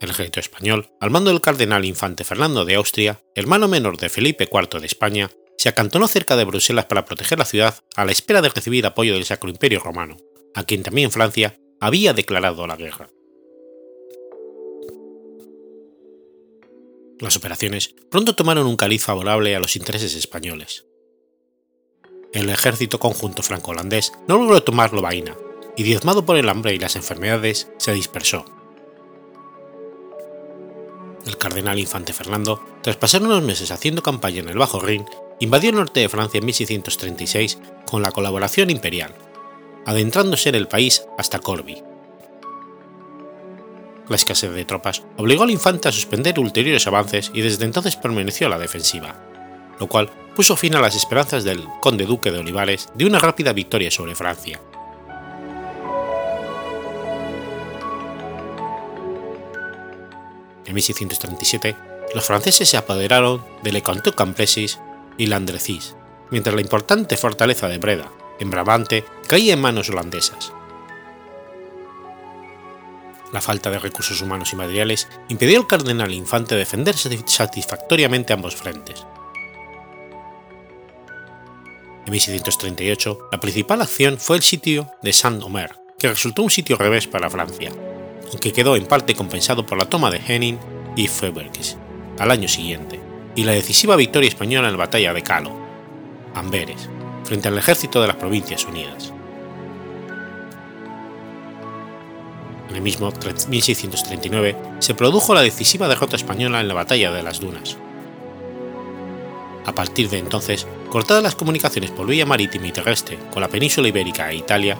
El 0.01 0.09
ejército 0.09 0.41
español, 0.41 0.89
al 0.99 1.09
mando 1.09 1.31
del 1.31 1.39
cardenal 1.39 1.85
infante 1.85 2.25
Fernando 2.25 2.65
de 2.65 2.75
Austria, 2.75 3.21
hermano 3.33 3.69
menor 3.69 3.97
de 3.97 4.09
Felipe 4.09 4.49
IV 4.51 4.81
de 4.81 4.85
España, 4.85 5.31
se 5.57 5.69
acantonó 5.69 6.09
cerca 6.09 6.35
de 6.35 6.43
Bruselas 6.43 6.85
para 6.85 7.05
proteger 7.05 7.39
la 7.39 7.45
ciudad 7.45 7.75
a 7.95 8.03
la 8.03 8.11
espera 8.11 8.41
de 8.41 8.49
recibir 8.49 8.85
apoyo 8.85 9.13
del 9.13 9.23
Sacro 9.23 9.49
Imperio 9.49 9.79
Romano, 9.79 10.17
a 10.53 10.63
quien 10.65 10.83
también 10.83 11.11
Francia 11.11 11.57
había 11.79 12.13
declarado 12.13 12.67
la 12.67 12.75
guerra. 12.75 13.09
Las 17.19 17.37
operaciones 17.37 17.95
pronto 18.11 18.35
tomaron 18.35 18.67
un 18.67 18.75
caliz 18.75 19.03
favorable 19.03 19.55
a 19.55 19.59
los 19.59 19.77
intereses 19.77 20.15
españoles. 20.15 20.85
El 22.35 22.51
ejército 22.51 22.99
conjunto 22.99 23.41
franco-holandés 23.41 24.13
no 24.27 24.37
logró 24.37 24.61
tomar 24.61 24.93
Lovaina, 24.93 25.35
y 25.75 25.81
diezmado 25.81 26.23
por 26.23 26.37
el 26.37 26.49
hambre 26.49 26.75
y 26.75 26.77
las 26.77 26.95
enfermedades, 26.95 27.69
se 27.77 27.93
dispersó 27.93 28.45
el 31.25 31.37
cardenal 31.37 31.79
infante 31.79 32.13
Fernando, 32.13 32.61
tras 32.81 32.97
pasar 32.97 33.23
unos 33.23 33.41
meses 33.41 33.71
haciendo 33.71 34.03
campaña 34.03 34.39
en 34.39 34.49
el 34.49 34.57
Bajo 34.57 34.79
Rin, 34.79 35.05
invadió 35.39 35.71
el 35.71 35.75
norte 35.75 35.99
de 35.99 36.09
Francia 36.09 36.37
en 36.37 36.45
1636 36.45 37.57
con 37.85 38.01
la 38.01 38.11
colaboración 38.11 38.69
imperial, 38.69 39.13
adentrándose 39.85 40.49
en 40.49 40.55
el 40.55 40.67
país 40.67 41.03
hasta 41.17 41.39
Corby. 41.39 41.81
La 44.07 44.15
escasez 44.15 44.51
de 44.51 44.65
tropas 44.65 45.03
obligó 45.17 45.43
al 45.43 45.51
infante 45.51 45.89
a 45.89 45.91
suspender 45.91 46.39
ulteriores 46.39 46.85
avances 46.85 47.31
y 47.33 47.41
desde 47.41 47.65
entonces 47.65 47.95
permaneció 47.95 48.45
a 48.47 48.51
la 48.51 48.59
defensiva, 48.59 49.15
lo 49.79 49.87
cual 49.87 50.09
puso 50.35 50.55
fin 50.55 50.75
a 50.75 50.81
las 50.81 50.95
esperanzas 50.95 51.43
del 51.43 51.63
conde 51.81 52.05
duque 52.05 52.31
de 52.31 52.39
Olivares 52.39 52.89
de 52.93 53.05
una 53.05 53.19
rápida 53.19 53.53
victoria 53.53 53.89
sobre 53.89 54.15
Francia. 54.15 54.59
En 60.65 60.73
1637, 60.73 61.75
los 62.13 62.25
franceses 62.25 62.67
se 62.67 62.77
apoderaron 62.77 63.43
de 63.63 63.71
Le 63.71 63.81
Canteau 63.81 64.15
Campresis 64.15 64.79
y 65.17 65.27
Landrecies, 65.27 65.95
mientras 66.31 66.55
la 66.55 66.61
importante 66.61 67.17
fortaleza 67.17 67.67
de 67.67 67.77
Breda, 67.77 68.11
en 68.39 68.49
Brabante, 68.49 69.05
caía 69.27 69.53
en 69.53 69.61
manos 69.61 69.89
holandesas. 69.89 70.51
La 73.31 73.41
falta 73.41 73.69
de 73.69 73.79
recursos 73.79 74.21
humanos 74.21 74.53
y 74.53 74.55
materiales 74.55 75.07
impidió 75.29 75.59
al 75.59 75.67
cardenal 75.67 76.13
infante 76.13 76.55
defender 76.55 76.95
satisfactoriamente 76.95 78.33
ambos 78.33 78.55
frentes. 78.55 79.05
En 82.05 82.11
1638, 82.11 83.29
la 83.31 83.39
principal 83.39 83.81
acción 83.81 84.19
fue 84.19 84.37
el 84.37 84.43
sitio 84.43 84.91
de 85.01 85.11
Saint-Omer, 85.11 85.71
que 85.97 86.07
resultó 86.07 86.43
un 86.43 86.51
sitio 86.51 86.77
revés 86.77 87.07
para 87.07 87.31
Francia, 87.31 87.71
aunque 88.29 88.53
quedó 88.53 88.75
en 88.75 88.85
parte 88.85 89.15
compensado 89.15 89.65
por 89.65 89.79
la 89.79 89.89
toma 89.89 90.11
de 90.11 90.21
Henning 90.25 90.59
y 90.95 91.07
Feuberges 91.07 91.77
al 92.19 92.29
año 92.29 92.47
siguiente, 92.47 92.99
y 93.35 93.43
la 93.43 93.53
decisiva 93.53 93.95
victoria 93.95 94.29
española 94.29 94.67
en 94.67 94.73
la 94.73 94.85
batalla 94.85 95.13
de 95.13 95.23
Calo, 95.23 95.51
Amberes, 96.35 96.89
frente 97.23 97.47
al 97.47 97.57
ejército 97.57 97.99
de 97.99 98.07
las 98.07 98.17
Provincias 98.17 98.65
Unidas. 98.65 99.11
En 102.69 102.75
el 102.75 102.81
mismo 102.83 103.11
1639 103.49 104.55
se 104.77 104.93
produjo 104.93 105.33
la 105.33 105.41
decisiva 105.41 105.87
derrota 105.87 106.17
española 106.17 106.61
en 106.61 106.67
la 106.67 106.73
batalla 106.75 107.11
de 107.11 107.23
las 107.23 107.39
Dunas. 107.39 107.77
A 109.65 109.73
partir 109.73 110.09
de 110.09 110.19
entonces, 110.19 110.67
cortadas 110.89 111.23
las 111.23 111.35
comunicaciones 111.35 111.91
por 111.91 112.07
vía 112.07 112.25
marítima 112.25 112.67
y 112.67 112.71
terrestre 112.71 113.17
con 113.33 113.41
la 113.41 113.49
península 113.49 113.87
ibérica 113.87 114.29
e 114.31 114.35
Italia, 114.35 114.77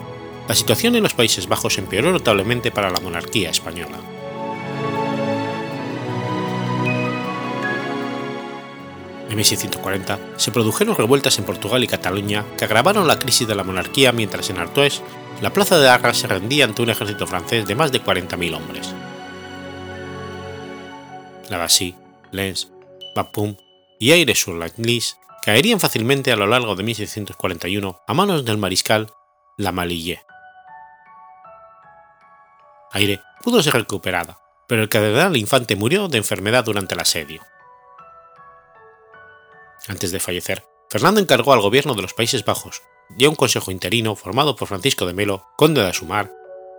la 0.48 0.56
situación 0.56 0.96
en 0.96 1.04
los 1.04 1.14
Países 1.14 1.48
Bajos 1.48 1.78
empeoró 1.80 2.12
notablemente 2.12 2.72
para 2.72 2.92
la 2.92 3.00
monarquía 3.00 3.50
española. 3.50 3.98
En 9.28 9.36
1640 9.36 10.20
se 10.38 10.52
produjeron 10.52 10.96
revueltas 10.96 11.40
en 11.40 11.46
Portugal 11.46 11.84
y 11.84 11.88
Cataluña 11.88 12.46
que 12.58 12.66
agravaron 12.66 13.08
la 13.08 13.20
crisis 13.20 13.48
de 13.48 13.56
la 13.56 13.64
monarquía 13.64 14.12
mientras 14.12 14.50
en 14.50 14.60
Artois 14.60 15.02
la 15.42 15.52
plaza 15.52 15.78
de 15.80 15.90
Arras 15.90 16.18
se 16.18 16.28
rendía 16.28 16.64
ante 16.64 16.82
un 16.82 16.90
ejército 16.90 17.28
francés 17.28 17.68
de 17.68 17.76
más 17.76 17.92
de 17.92 18.02
40.000 18.02 18.56
hombres. 18.56 18.94
Lavassy, 21.50 21.96
Lens, 22.32 22.72
Bapaume 23.14 23.65
y 24.00 24.12
Aire-sur-la-Glisse 24.12 25.18
caerían 25.44 25.80
fácilmente 25.80 26.32
a 26.32 26.36
lo 26.36 26.48
largo 26.48 26.76
de 26.76 26.84
1641 26.84 28.02
a 28.08 28.14
manos 28.14 28.46
del 28.46 28.58
mariscal 28.58 29.12
Lamalille. 29.58 30.24
Aire 32.92 33.22
pudo 33.44 33.62
ser 33.62 33.74
recuperada, 33.74 34.40
pero 34.68 34.82
el 34.82 34.90
cardenal 34.90 35.38
infante 35.38 35.76
murió 35.76 36.08
de 36.08 36.18
enfermedad 36.18 36.64
durante 36.64 36.96
el 36.96 37.02
asedio. 37.02 37.42
Antes 39.88 40.12
de 40.12 40.20
fallecer, 40.20 40.64
Fernando 40.90 41.20
encargó 41.20 41.54
al 41.54 41.62
gobierno 41.62 41.94
de 41.94 42.02
los 42.02 42.14
Países 42.14 42.44
Bajos 42.44 42.82
y 43.18 43.26
a 43.26 43.30
un 43.30 43.36
consejo 43.36 43.72
interino 43.72 44.16
formado 44.16 44.56
por 44.56 44.68
Francisco 44.68 45.06
de 45.06 45.14
Melo, 45.14 45.46
conde 45.58 45.82
de 45.82 45.90
Asumar, 45.90 46.32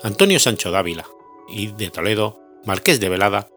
Antonio 0.03 0.41
Sancho 0.41 0.71
Dávila 0.71 1.07
y 1.49 1.69
de 1.69 1.91
Toledo, 1.91 2.41
marqués 2.65 2.99
de 2.99 3.09
Velada, 3.09 3.49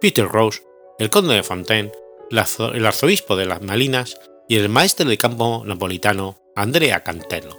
Peter 0.00 0.26
Rose, 0.26 0.62
el 0.98 1.10
conde 1.10 1.34
de 1.34 1.42
Fontaine, 1.42 1.92
el 2.30 2.86
arzobispo 2.86 3.36
de 3.36 3.46
las 3.46 3.62
Malinas 3.62 4.16
y 4.48 4.56
el 4.56 4.68
maestre 4.68 5.08
de 5.08 5.18
campo 5.18 5.62
napolitano 5.64 6.38
Andrea 6.54 7.02
Cantello. 7.02 7.56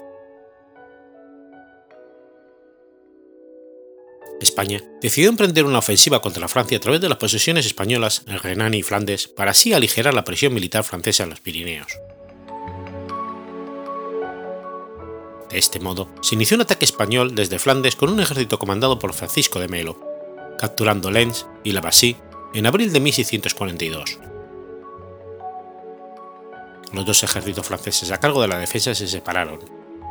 España 4.39 4.83
decidió 5.01 5.29
emprender 5.29 5.65
una 5.65 5.79
ofensiva 5.79 6.21
contra 6.21 6.47
Francia 6.47 6.77
a 6.77 6.81
través 6.81 7.01
de 7.01 7.09
las 7.09 7.17
posesiones 7.17 7.65
españolas 7.65 8.23
en 8.27 8.37
Renania 8.37 8.79
y 8.79 8.83
Flandes 8.83 9.27
para 9.27 9.51
así 9.51 9.73
aligerar 9.73 10.13
la 10.13 10.23
presión 10.23 10.53
militar 10.53 10.83
francesa 10.83 11.23
en 11.23 11.31
los 11.31 11.39
Pirineos. 11.39 11.87
De 15.49 15.57
este 15.57 15.79
modo, 15.79 16.09
se 16.21 16.35
inició 16.35 16.55
un 16.55 16.61
ataque 16.61 16.85
español 16.85 17.33
desde 17.33 17.57
Flandes 17.57 17.95
con 17.95 18.09
un 18.09 18.19
ejército 18.19 18.59
comandado 18.59 18.99
por 18.99 19.13
Francisco 19.13 19.59
de 19.59 19.69
Melo, 19.69 19.99
capturando 20.59 21.09
Lens 21.09 21.47
y 21.63 21.71
Lavassy 21.71 22.17
en 22.53 22.65
abril 22.67 22.91
de 22.91 22.99
1642. 22.99 24.19
Los 26.97 27.05
dos 27.05 27.21
ejércitos 27.21 27.67
franceses 27.67 28.09
a 28.09 28.17
cargo 28.17 28.41
de 28.41 28.47
la 28.47 28.57
defensa 28.57 28.95
se 28.95 29.07
separaron, 29.07 29.59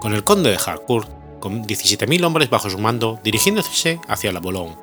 con 0.01 0.15
el 0.15 0.23
conde 0.23 0.51
de 0.51 0.59
Harcourt 0.65 1.11
con 1.41 1.65
17.000 1.65 2.25
hombres 2.25 2.49
bajo 2.49 2.71
su 2.71 2.79
mando 2.79 3.19
dirigiéndose 3.25 3.99
hacia 4.07 4.31
la 4.31 4.39
Boulogne, 4.39 4.77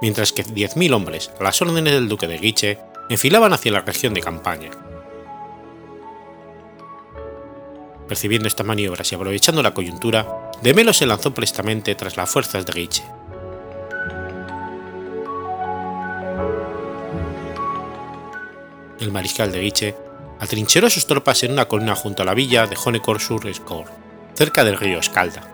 mientras 0.00 0.32
que 0.32 0.42
10.000 0.42 0.94
hombres 0.94 1.30
a 1.38 1.44
las 1.44 1.60
órdenes 1.60 1.92
del 1.92 2.08
duque 2.08 2.28
de 2.28 2.38
Guiche 2.38 2.78
enfilaban 3.10 3.52
hacia 3.52 3.72
la 3.72 3.82
región 3.82 4.14
de 4.14 4.22
campaña. 4.22 4.70
Percibiendo 8.08 8.48
estas 8.48 8.64
maniobras 8.64 9.12
y 9.12 9.14
aprovechando 9.14 9.62
la 9.62 9.74
coyuntura, 9.74 10.50
De 10.62 10.72
Melo 10.72 10.94
se 10.94 11.04
lanzó 11.04 11.34
prestamente 11.34 11.94
tras 11.94 12.16
las 12.16 12.30
fuerzas 12.30 12.64
de 12.64 12.72
Guiche. 12.72 13.04
El 18.98 19.12
mariscal 19.12 19.52
de 19.52 19.60
Guiche 19.60 19.94
atrincheró 20.40 20.90
sus 20.90 21.06
tropas 21.06 21.42
en 21.42 21.52
una 21.52 21.66
colina 21.66 21.94
junto 21.94 22.22
a 22.22 22.26
la 22.26 22.34
villa 22.34 22.66
de 22.66 22.76
Honecourt-sur-Escourt, 22.76 23.90
cerca 24.34 24.64
del 24.64 24.78
río 24.78 24.98
Escalda. 24.98 25.50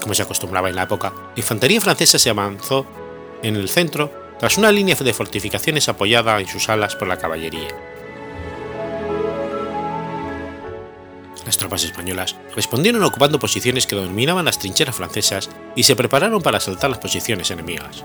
Como 0.00 0.14
se 0.14 0.22
acostumbraba 0.22 0.68
en 0.68 0.76
la 0.76 0.84
época, 0.84 1.12
la 1.14 1.32
infantería 1.36 1.80
francesa 1.80 2.18
se 2.18 2.30
avanzó 2.30 2.86
en 3.42 3.56
el 3.56 3.68
centro 3.68 4.12
tras 4.38 4.58
una 4.58 4.70
línea 4.70 4.94
de 4.94 5.12
fortificaciones 5.12 5.88
apoyada 5.88 6.40
en 6.40 6.48
sus 6.48 6.68
alas 6.68 6.94
por 6.94 7.08
la 7.08 7.18
caballería. 7.18 7.68
Las 11.46 11.56
tropas 11.56 11.84
españolas 11.84 12.34
respondieron 12.56 13.04
ocupando 13.04 13.38
posiciones 13.38 13.86
que 13.86 13.94
dominaban 13.94 14.44
las 14.44 14.58
trincheras 14.58 14.96
francesas 14.96 15.48
y 15.76 15.84
se 15.84 15.94
prepararon 15.94 16.42
para 16.42 16.58
asaltar 16.58 16.90
las 16.90 16.98
posiciones 16.98 17.50
enemigas. 17.50 18.04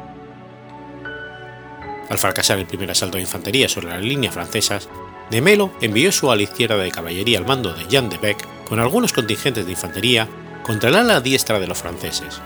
Al 2.12 2.18
fracasar 2.18 2.59
el 2.59 2.66
primer 2.66 2.91
asalto 2.91 3.16
de 3.16 3.22
infantería 3.22 3.70
sobre 3.70 3.88
las 3.88 4.01
líneas 4.01 4.34
francesas, 4.34 4.89
de 5.30 5.41
Melo 5.41 5.72
envió 5.80 6.12
su 6.12 6.30
ala 6.30 6.41
izquierda 6.41 6.76
de 6.76 6.91
caballería 6.91 7.39
al 7.39 7.45
mando 7.45 7.74
de 7.74 7.86
Jean 7.88 8.09
de 8.09 8.18
Beck 8.18 8.45
con 8.68 8.82
algunos 8.82 9.14
contingentes 9.14 9.66
de 9.66 9.72
infantería 9.72 10.28
contra 10.62 10.89
el 10.89 10.97
ala 10.97 11.22
diestra 11.22 11.57
de 11.57 11.68
los 11.68 11.78
franceses. 11.78 12.41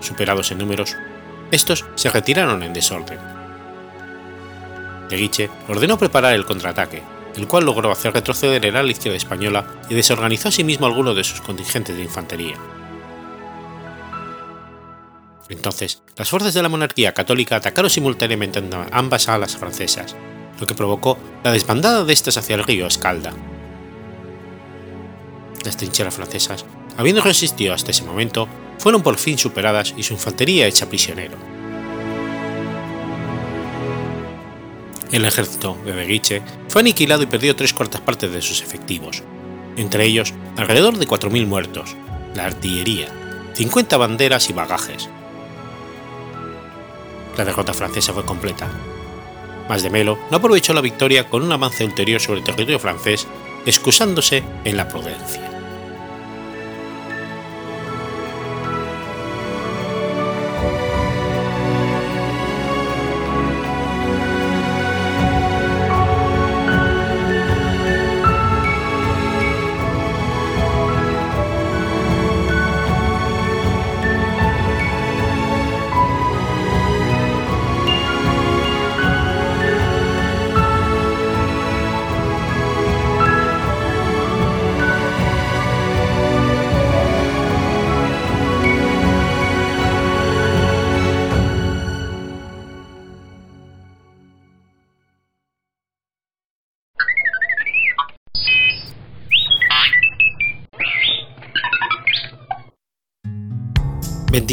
Superados 0.00 0.50
en 0.50 0.58
números, 0.58 0.96
estos 1.52 1.84
se 1.94 2.10
retiraron 2.10 2.64
en 2.64 2.72
desorden. 2.72 3.20
De 5.08 5.16
Guiche 5.16 5.50
ordenó 5.68 5.98
preparar 5.98 6.34
el 6.34 6.46
contraataque, 6.46 7.04
el 7.36 7.46
cual 7.46 7.64
logró 7.64 7.92
hacer 7.92 8.12
retroceder 8.12 8.66
el 8.66 8.74
ala 8.74 8.90
izquierda 8.90 9.16
española 9.16 9.64
y 9.88 9.94
desorganizó 9.94 10.48
asimismo 10.48 10.86
algunos 10.86 11.14
de 11.14 11.22
sus 11.22 11.40
contingentes 11.42 11.96
de 11.96 12.02
infantería. 12.02 12.56
Entonces, 15.48 16.02
las 16.16 16.28
fuerzas 16.28 16.54
de 16.54 16.62
la 16.62 16.68
monarquía 16.68 17.14
católica 17.14 17.56
atacaron 17.56 17.90
simultáneamente 17.90 18.62
ambas 18.92 19.28
alas 19.28 19.56
francesas, 19.56 20.14
lo 20.60 20.66
que 20.66 20.74
provocó 20.74 21.18
la 21.42 21.52
desbandada 21.52 22.04
de 22.04 22.12
estas 22.12 22.36
hacia 22.36 22.56
el 22.56 22.64
río 22.64 22.86
Escalda. 22.86 23.32
Las 25.64 25.76
trincheras 25.76 26.14
francesas, 26.14 26.64
habiendo 26.96 27.22
resistido 27.22 27.74
hasta 27.74 27.90
ese 27.90 28.04
momento, 28.04 28.48
fueron 28.78 29.02
por 29.02 29.16
fin 29.16 29.38
superadas 29.38 29.94
y 29.96 30.02
su 30.02 30.14
infantería 30.14 30.66
hecha 30.66 30.88
prisionero. 30.88 31.36
El 35.10 35.24
ejército 35.24 35.76
de 35.86 35.92
Beguiche 35.92 36.42
fue 36.68 36.82
aniquilado 36.82 37.22
y 37.22 37.26
perdió 37.26 37.56
tres 37.56 37.72
cuartas 37.72 38.02
partes 38.02 38.30
de 38.30 38.42
sus 38.42 38.60
efectivos, 38.60 39.22
entre 39.76 40.04
ellos 40.04 40.34
alrededor 40.56 40.98
de 40.98 41.08
4.000 41.08 41.46
muertos, 41.46 41.96
la 42.34 42.44
artillería, 42.44 43.08
50 43.54 43.96
banderas 43.96 44.50
y 44.50 44.52
bagajes. 44.52 45.08
La 47.38 47.44
derrota 47.44 47.72
francesa 47.72 48.12
fue 48.12 48.26
completa. 48.26 48.68
Mas 49.68 49.82
de 49.84 49.90
Melo 49.90 50.18
no 50.30 50.38
aprovechó 50.38 50.74
la 50.74 50.80
victoria 50.80 51.28
con 51.28 51.42
un 51.42 51.52
avance 51.52 51.84
ulterior 51.84 52.20
sobre 52.20 52.40
el 52.40 52.44
territorio 52.44 52.80
francés, 52.80 53.28
excusándose 53.64 54.42
en 54.64 54.76
la 54.76 54.88
prudencia. 54.88 55.57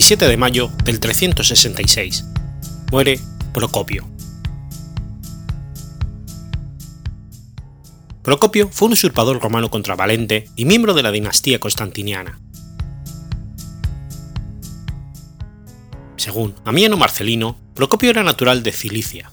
27 0.06 0.28
de 0.28 0.38
mayo 0.38 0.70
del 0.84 1.00
366. 1.00 2.26
Muere 2.92 3.20
Procopio. 3.52 4.08
Procopio 8.22 8.70
fue 8.72 8.86
un 8.86 8.94
usurpador 8.94 9.42
romano 9.42 9.72
contravalente 9.72 10.48
y 10.56 10.66
miembro 10.66 10.94
de 10.94 11.02
la 11.02 11.10
dinastía 11.10 11.60
constantiniana. 11.60 12.40
Según 16.18 16.54
Amiano 16.66 16.98
Marcelino, 16.98 17.58
Procopio 17.74 18.12
era 18.12 18.22
natural 18.22 18.62
de 18.62 18.74
Cilicia. 18.74 19.32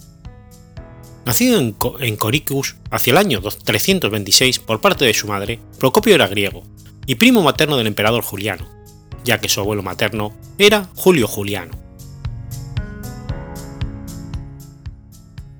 Nacido 1.26 1.58
en, 1.58 1.76
en 2.00 2.16
Coricus 2.16 2.76
hacia 2.90 3.10
el 3.10 3.18
año 3.18 3.42
326 3.42 4.60
por 4.60 4.80
parte 4.80 5.04
de 5.04 5.12
su 5.12 5.26
madre, 5.26 5.60
Procopio 5.78 6.14
era 6.14 6.28
griego 6.28 6.62
y 7.04 7.16
primo 7.16 7.42
materno 7.42 7.76
del 7.76 7.88
emperador 7.88 8.22
Juliano, 8.22 8.81
ya 9.24 9.38
que 9.38 9.48
su 9.48 9.60
abuelo 9.60 9.82
materno 9.82 10.32
era 10.58 10.88
Julio 10.94 11.26
Juliano. 11.26 11.72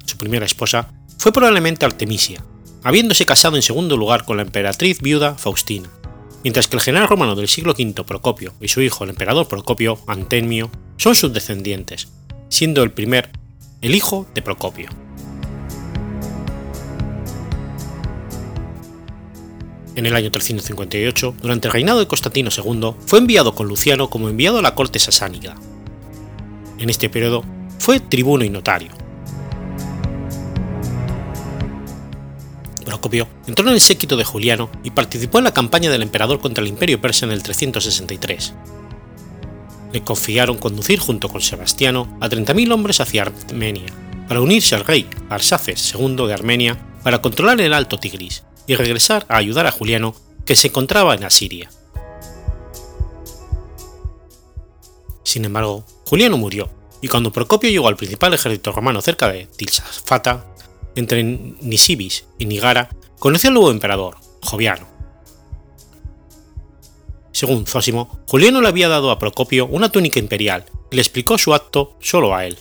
Su 0.05 0.17
primera 0.19 0.47
esposa 0.47 0.89
fue 1.19 1.33
probablemente 1.33 1.87
Artemisia, 1.87 2.45
habiéndose 2.83 3.27
casado 3.27 3.57
en 3.57 3.63
segundo 3.63 3.97
lugar 3.97 4.25
con 4.25 4.37
la 4.37 4.43
emperatriz 4.43 5.01
viuda 5.01 5.37
Faustina, 5.37 5.89
mientras 6.43 6.69
que 6.69 6.77
el 6.77 6.83
general 6.83 7.09
romano 7.09 7.35
del 7.35 7.49
siglo 7.49 7.75
V 7.79 8.05
Procopio 8.05 8.53
y 8.61 8.69
su 8.69 8.83
hijo 8.83 9.05
el 9.05 9.11
emperador 9.11 9.49
Procopio 9.49 9.99
Antemio 10.07 10.71
son 10.97 11.15
sus 11.15 11.33
descendientes, 11.33 12.09
siendo 12.49 12.83
el 12.83 12.91
primer 12.91 13.31
el 13.81 13.95
hijo 13.95 14.27
de 14.35 14.43
Procopio. 14.43 14.89
En 19.95 20.07
el 20.07 20.17
año 20.17 20.31
358, 20.31 21.35
durante 21.43 21.69
el 21.69 21.75
reinado 21.75 21.99
de 21.99 22.07
Constantino 22.07 22.49
II, 22.57 22.95
fue 23.07 23.19
enviado 23.19 23.55
con 23.55 23.69
Luciano 23.69 24.09
como 24.09 24.31
enviado 24.31 24.59
a 24.59 24.63
la 24.63 24.75
corte 24.75 24.99
sasánica. 24.99 25.55
En 26.79 26.89
este 26.89 27.11
periodo 27.11 27.45
fue 27.79 28.01
tribuno 28.01 28.43
y 28.43 28.49
notario. 28.49 28.91
Procopio 32.87 33.29
entró 33.47 33.69
en 33.69 33.75
el 33.75 33.81
séquito 33.81 34.17
de 34.17 34.25
Juliano 34.25 34.71
y 34.83 34.91
participó 34.91 35.39
en 35.39 35.45
la 35.45 35.55
campaña 35.55 35.91
del 35.91 36.03
emperador 36.03 36.41
contra 36.41 36.63
el 36.63 36.69
imperio 36.69 37.01
persa 37.01 37.27
en 37.27 37.33
el 37.33 37.43
363. 37.43 38.55
Le 39.93 40.03
confiaron 40.03 40.57
conducir 40.57 41.01
junto 41.01 41.29
con 41.29 41.43
Sebastiano 41.43 42.17
a 42.21 42.31
30.000 42.31 42.73
hombres 42.73 43.01
hacia 43.01 43.23
Armenia, 43.23 43.93
para 44.27 44.41
unirse 44.41 44.75
al 44.75 44.87
rey 44.87 45.07
Arsaces 45.29 45.95
II 45.95 46.27
de 46.27 46.33
Armenia 46.33 46.79
para 47.03 47.21
controlar 47.21 47.61
el 47.61 47.75
Alto 47.75 47.99
Tigris 47.99 48.43
y 48.67 48.77
regresar 48.77 49.27
a 49.29 49.37
ayudar 49.37 49.67
a 49.67 49.73
Juliano, 49.73 50.15
que 50.45 50.57
se 50.57 50.69
encontraba 50.69 51.15
en 51.15 51.25
Asiria. 51.25 51.71
Sin 55.25 55.45
embargo, 55.45 55.85
Juliano 56.05 56.37
murió, 56.37 56.69
y 57.01 57.09
cuando 57.09 57.33
Procopio 57.33 57.71
llegó 57.71 57.89
al 57.89 57.97
principal 57.97 58.35
ejército 58.35 58.73
romano 58.73 59.01
cerca 59.01 59.29
de 59.29 59.47
Tilsafata, 59.47 60.47
entre 60.95 61.23
Nisibis 61.25 62.27
y 62.39 62.47
Nigara, 62.47 62.91
conoció 63.19 63.49
al 63.49 63.55
nuevo 63.55 63.71
emperador, 63.71 64.17
Joviano. 64.43 64.87
Según 67.33 67.67
Zósimo, 67.67 68.21
Juliano 68.27 68.61
le 68.61 68.69
había 68.69 68.89
dado 68.89 69.11
a 69.11 69.19
Procopio 69.19 69.67
una 69.67 69.91
túnica 69.91 70.19
imperial 70.19 70.67
y 70.91 70.97
le 70.97 71.03
explicó 71.03 71.39
su 71.39 71.55
acto 71.55 71.97
solo 72.01 72.35
a 72.35 72.47
él. 72.47 72.59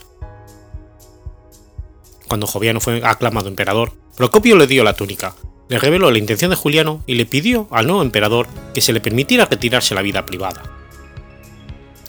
Cuando 2.27 2.47
Joviano 2.47 2.79
fue 2.79 3.01
aclamado 3.03 3.49
emperador, 3.49 3.93
Procopio 4.15 4.55
le 4.55 4.67
dio 4.67 4.83
la 4.83 4.93
túnica, 4.93 5.35
le 5.71 5.79
reveló 5.79 6.11
la 6.11 6.17
intención 6.17 6.49
de 6.49 6.57
Juliano 6.57 7.01
y 7.07 7.15
le 7.15 7.25
pidió 7.25 7.69
al 7.71 7.87
nuevo 7.87 8.01
emperador 8.01 8.45
que 8.73 8.81
se 8.81 8.91
le 8.91 8.99
permitiera 8.99 9.45
retirarse 9.45 9.93
a 9.93 9.95
la 9.95 10.01
vida 10.01 10.25
privada. 10.25 10.63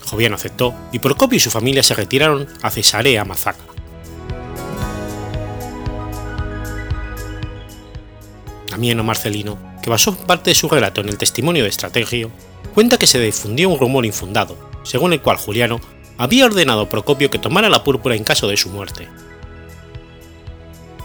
Joviano 0.04 0.34
aceptó 0.34 0.74
y 0.90 0.98
Procopio 0.98 1.36
y 1.36 1.40
su 1.40 1.48
familia 1.48 1.84
se 1.84 1.94
retiraron 1.94 2.48
a 2.60 2.70
Cesarea 2.70 3.24
Mazaca. 3.24 3.62
Amieno 8.72 9.04
Marcelino, 9.04 9.56
que 9.80 9.90
basó 9.90 10.16
parte 10.16 10.50
de 10.50 10.56
su 10.56 10.68
relato 10.68 11.00
en 11.00 11.08
el 11.08 11.16
testimonio 11.16 11.62
de 11.62 11.68
Estrategio, 11.68 12.32
cuenta 12.74 12.98
que 12.98 13.06
se 13.06 13.20
difundió 13.20 13.68
un 13.68 13.78
rumor 13.78 14.04
infundado, 14.04 14.58
según 14.82 15.12
el 15.12 15.20
cual 15.20 15.36
Juliano 15.36 15.80
había 16.18 16.46
ordenado 16.46 16.80
a 16.80 16.88
Procopio 16.88 17.30
que 17.30 17.38
tomara 17.38 17.70
la 17.70 17.84
púrpura 17.84 18.16
en 18.16 18.24
caso 18.24 18.48
de 18.48 18.56
su 18.56 18.70
muerte. 18.70 19.06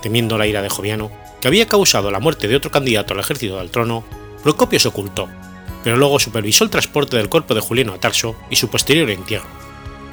Temiendo 0.02 0.40
la 0.40 0.48
ira 0.48 0.64
de 0.64 0.70
Joviano, 0.70 1.27
que 1.42 1.48
había 1.48 1.68
causado 1.68 2.12
la 2.12 2.20
muerte 2.20 2.48
de 2.48 2.56
otro 2.56 2.72
candidato 2.72 3.14
al 3.14 3.20
ejército 3.20 3.58
del 3.58 3.72
trono, 3.72 4.04
Procopio 4.44 4.80
se 4.80 4.88
ocultó, 4.88 5.28
pero 5.84 5.98
luego 5.98 6.20
supervisó 6.20 6.64
el 6.64 6.70
transporte 6.70 7.18
del 7.18 7.30
cuerpo 7.30 7.54
de 7.54 7.62
Juliano 7.62 7.94
a 7.94 8.00
Tarso 8.00 8.36
y 8.50 8.56
su 8.56 8.70
posterior 8.70 9.10
entierro, 9.10 9.48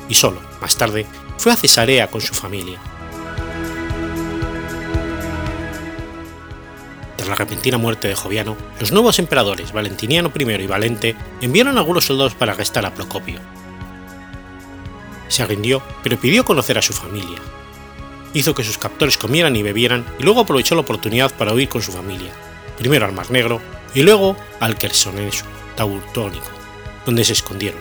y 0.09 0.15
solo, 0.15 0.41
más 0.61 0.77
tarde, 0.77 1.07
fue 1.39 1.53
a 1.53 1.57
Cesarea 1.57 2.09
con 2.09 2.21
su 2.21 2.35
familia. 2.35 2.79
Tras 7.17 7.29
la 7.29 7.35
repentina 7.35 7.79
muerte 7.79 8.09
de 8.09 8.15
Joviano, 8.15 8.57
los 8.81 8.93
nuevos 8.93 9.19
emperadores 9.19 9.73
Valentiniano 9.73 10.31
I 10.35 10.63
y 10.63 10.67
Valente 10.67 11.17
enviaron 11.41 11.77
a 11.77 11.81
algunos 11.81 12.05
soldados 12.05 12.35
para 12.35 12.53
arrestar 12.53 12.85
a 12.85 12.95
Procopio. 12.95 13.41
Se 15.29 15.47
rindió, 15.47 15.83
pero 16.03 16.19
pidió 16.19 16.45
conocer 16.45 16.77
a 16.79 16.83
su 16.83 16.93
familia, 16.93 17.39
Hizo 18.35 18.55
que 18.55 18.65
sus 18.65 18.79
captores 18.79 19.17
comieran 19.17 19.55
y 19.55 19.63
bebieran 19.63 20.05
y 20.19 20.25
luego 20.25 20.41
aprovechó 20.41 20.75
la 20.75 20.81
oportunidad 20.81 21.33
para 21.35 21.55
huir 21.55 21.69
con 21.69 21.81
su 21.81 21.93
familia, 21.93 22.33
primero 22.77 23.07
al 23.07 23.13
Mar 23.13 23.31
Negro 23.31 23.61
y 23.95 24.03
luego 24.03 24.37
al 24.59 24.77
Quersoneso 24.77 25.45
Tautónico, 25.77 26.45
donde 27.07 27.25
se 27.25 27.33
escondieron. 27.33 27.81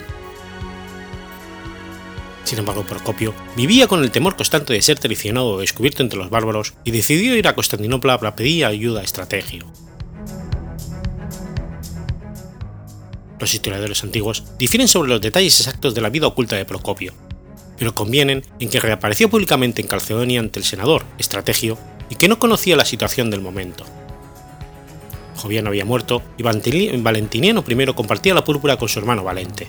Sin 2.43 2.59
embargo, 2.59 2.85
Procopio 2.85 3.33
vivía 3.55 3.87
con 3.87 4.03
el 4.03 4.11
temor 4.11 4.35
constante 4.35 4.73
de 4.73 4.81
ser 4.83 4.99
traicionado 4.99 5.53
o 5.53 5.59
descubierto 5.59 6.03
entre 6.03 6.19
los 6.19 6.29
bárbaros 6.29 6.73
y 6.83 6.91
decidió 6.91 7.35
ir 7.35 7.47
a 7.47 7.55
Constantinopla 7.55 8.19
para 8.19 8.35
pedir 8.35 8.65
ayuda 8.65 9.01
a 9.01 9.03
Estrategio. 9.03 9.65
Los 13.39 13.53
historiadores 13.53 14.03
antiguos 14.03 14.43
difieren 14.59 14.87
sobre 14.87 15.09
los 15.09 15.19
detalles 15.19 15.59
exactos 15.59 15.95
de 15.95 16.01
la 16.01 16.09
vida 16.09 16.27
oculta 16.27 16.55
de 16.55 16.65
Procopio, 16.65 17.13
pero 17.77 17.95
convienen 17.95 18.43
en 18.59 18.69
que 18.69 18.79
reapareció 18.79 19.29
públicamente 19.29 19.81
en 19.81 19.87
Calcedonia 19.87 20.39
ante 20.39 20.59
el 20.59 20.65
senador 20.65 21.03
Estrategio 21.17 21.77
y 22.09 22.15
que 22.15 22.27
no 22.27 22.39
conocía 22.39 22.75
la 22.75 22.85
situación 22.85 23.29
del 23.29 23.41
momento. 23.41 23.85
Joviano 25.35 25.69
había 25.69 25.85
muerto 25.85 26.21
y 26.37 26.43
Valentiniano 26.43 27.63
I 27.67 27.93
compartía 27.93 28.33
la 28.33 28.43
púrpura 28.43 28.77
con 28.77 28.87
su 28.87 28.99
hermano 28.99 29.23
Valente. 29.23 29.67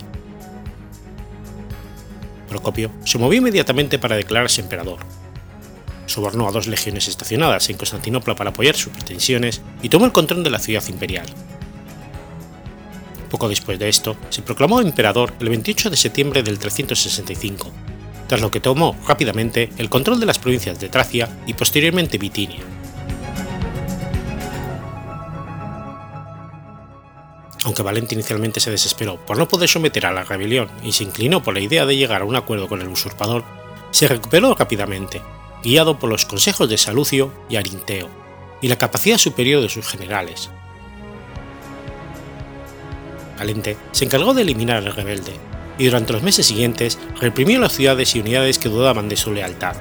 Procopio 2.49 2.91
se 3.05 3.19
movió 3.19 3.39
inmediatamente 3.39 3.99
para 3.99 4.17
declararse 4.17 4.61
emperador. 4.61 5.01
Sobornó 6.07 6.47
a 6.47 6.53
dos 6.53 6.67
legiones 6.67 7.09
estacionadas 7.09 7.69
en 7.71 7.77
Constantinopla 7.77 8.37
para 8.37 8.51
apoyar 8.51 8.77
sus 8.77 8.93
pretensiones 8.93 9.63
y 9.83 9.89
tomó 9.89 10.05
el 10.05 10.13
control 10.13 10.45
de 10.45 10.51
la 10.51 10.59
ciudad 10.59 10.87
imperial. 10.89 11.27
Poco 13.31 13.49
después 13.49 13.81
de 13.81 13.89
esto, 13.89 14.17
se 14.29 14.43
proclamó 14.43 14.81
emperador 14.81 15.33
el 15.41 15.49
28 15.49 15.91
de 15.91 15.97
septiembre 15.97 16.45
del 16.45 16.61
365, 16.61 17.73
tras 18.27 18.41
lo 18.41 18.51
que 18.51 18.61
tomó 18.61 18.97
rápidamente 19.07 19.71
el 19.79 19.91
control 19.91 20.21
de 20.21 20.27
las 20.27 20.39
provincias 20.39 20.81
de 20.81 20.89
Tracia 20.89 21.29
y 21.47 21.55
posteriormente 21.55 22.19
Bitinia. 22.19 22.63
Aunque 27.65 27.83
Valente 27.83 28.15
inicialmente 28.15 28.61
se 28.61 28.71
desesperó 28.71 29.17
por 29.17 29.39
no 29.39 29.49
poder 29.49 29.69
someter 29.69 30.05
a 30.07 30.13
la 30.13 30.25
rebelión 30.25 30.69
y 30.83 30.93
se 30.93 31.05
inclinó 31.05 31.43
por 31.43 31.55
la 31.55 31.61
idea 31.61 31.87
de 31.87 31.97
llegar 31.97 32.21
a 32.21 32.27
un 32.27 32.37
acuerdo 32.37 32.69
con 32.69 32.83
el 32.83 32.89
usurpador, 32.89 33.43
se 33.91 34.07
recuperó 34.07 34.55
rápidamente, 34.55 35.23
guiado 35.63 35.99
por 35.99 36.11
los 36.11 36.27
consejos 36.27 36.69
de 36.69 36.77
Salucio 36.77 37.33
y 37.49 37.57
Arinteo, 37.57 38.11
y 38.61 38.69
la 38.69 38.77
capacidad 38.77 39.17
superior 39.17 39.63
de 39.63 39.71
sus 39.71 39.87
generales. 39.87 40.51
Valente 43.39 43.77
se 43.93 44.05
encargó 44.05 44.35
de 44.35 44.43
eliminar 44.43 44.79
al 44.79 44.95
rebelde, 44.95 45.33
y 45.79 45.87
durante 45.87 46.13
los 46.13 46.23
meses 46.23 46.47
siguientes 46.47 46.99
reprimió 47.21 47.59
las 47.59 47.73
ciudades 47.73 48.15
y 48.15 48.21
unidades 48.21 48.59
que 48.59 48.69
dudaban 48.69 49.09
de 49.09 49.17
su 49.17 49.33
lealtad. 49.33 49.77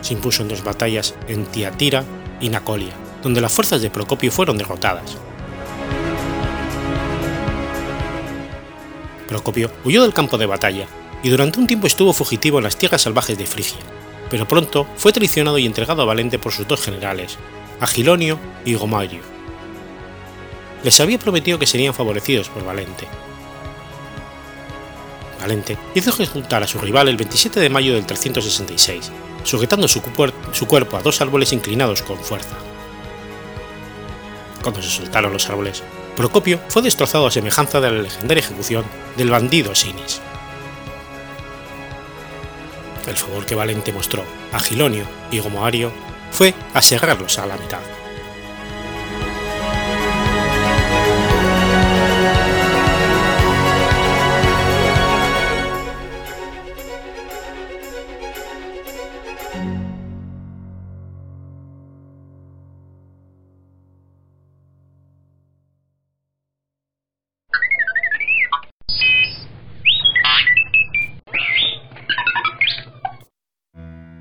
Se 0.00 0.14
impuso 0.14 0.42
en 0.42 0.48
dos 0.48 0.64
batallas 0.64 1.14
en 1.26 1.44
Tiatira 1.46 2.04
y 2.40 2.48
Nacolia, 2.48 2.94
donde 3.22 3.40
las 3.40 3.52
fuerzas 3.52 3.82
de 3.82 3.90
Procopio 3.90 4.30
fueron 4.30 4.56
derrotadas. 4.56 5.16
Procopio 9.26 9.70
huyó 9.84 10.02
del 10.02 10.14
campo 10.14 10.38
de 10.38 10.46
batalla 10.46 10.86
y 11.22 11.28
durante 11.28 11.58
un 11.58 11.66
tiempo 11.66 11.86
estuvo 11.86 12.12
fugitivo 12.12 12.58
en 12.58 12.64
las 12.64 12.76
tierras 12.76 13.02
salvajes 13.02 13.36
de 13.36 13.46
Frigia, 13.46 13.78
pero 14.30 14.48
pronto 14.48 14.86
fue 14.96 15.12
traicionado 15.12 15.58
y 15.58 15.66
entregado 15.66 16.02
a 16.02 16.06
Valente 16.06 16.38
por 16.38 16.52
sus 16.52 16.66
dos 16.66 16.80
generales, 16.80 17.36
Agilonio 17.80 18.38
y 18.64 18.74
Gomario. 18.74 19.37
Les 20.82 21.00
había 21.00 21.18
prometido 21.18 21.58
que 21.58 21.66
serían 21.66 21.94
favorecidos 21.94 22.48
por 22.48 22.64
Valente. 22.64 23.06
Valente 25.40 25.76
hizo 25.94 26.10
ejecutar 26.10 26.62
a 26.62 26.66
su 26.66 26.78
rival 26.78 27.08
el 27.08 27.16
27 27.16 27.60
de 27.60 27.70
mayo 27.70 27.94
del 27.94 28.06
366, 28.06 29.10
sujetando 29.44 29.88
su, 29.88 30.02
su 30.52 30.66
cuerpo 30.66 30.96
a 30.96 31.02
dos 31.02 31.20
árboles 31.20 31.52
inclinados 31.52 32.02
con 32.02 32.18
fuerza 32.18 32.56
cuando 34.62 34.82
se 34.82 34.90
soltaron 34.90 35.32
los 35.32 35.48
árboles, 35.48 35.82
Procopio 36.16 36.60
fue 36.68 36.82
destrozado 36.82 37.26
a 37.26 37.30
semejanza 37.30 37.80
de 37.80 37.90
la 37.90 38.02
legendaria 38.02 38.42
ejecución 38.42 38.84
del 39.16 39.30
bandido 39.30 39.74
Sinis. 39.74 40.20
El 43.06 43.16
favor 43.16 43.46
que 43.46 43.54
Valente 43.54 43.92
mostró 43.92 44.24
a 44.52 44.60
Gilonio 44.60 45.04
y 45.30 45.38
Gomoario 45.38 45.90
fue 46.32 46.54
aserrarlos 46.74 47.38
a 47.38 47.46
la 47.46 47.56
mitad. 47.56 47.80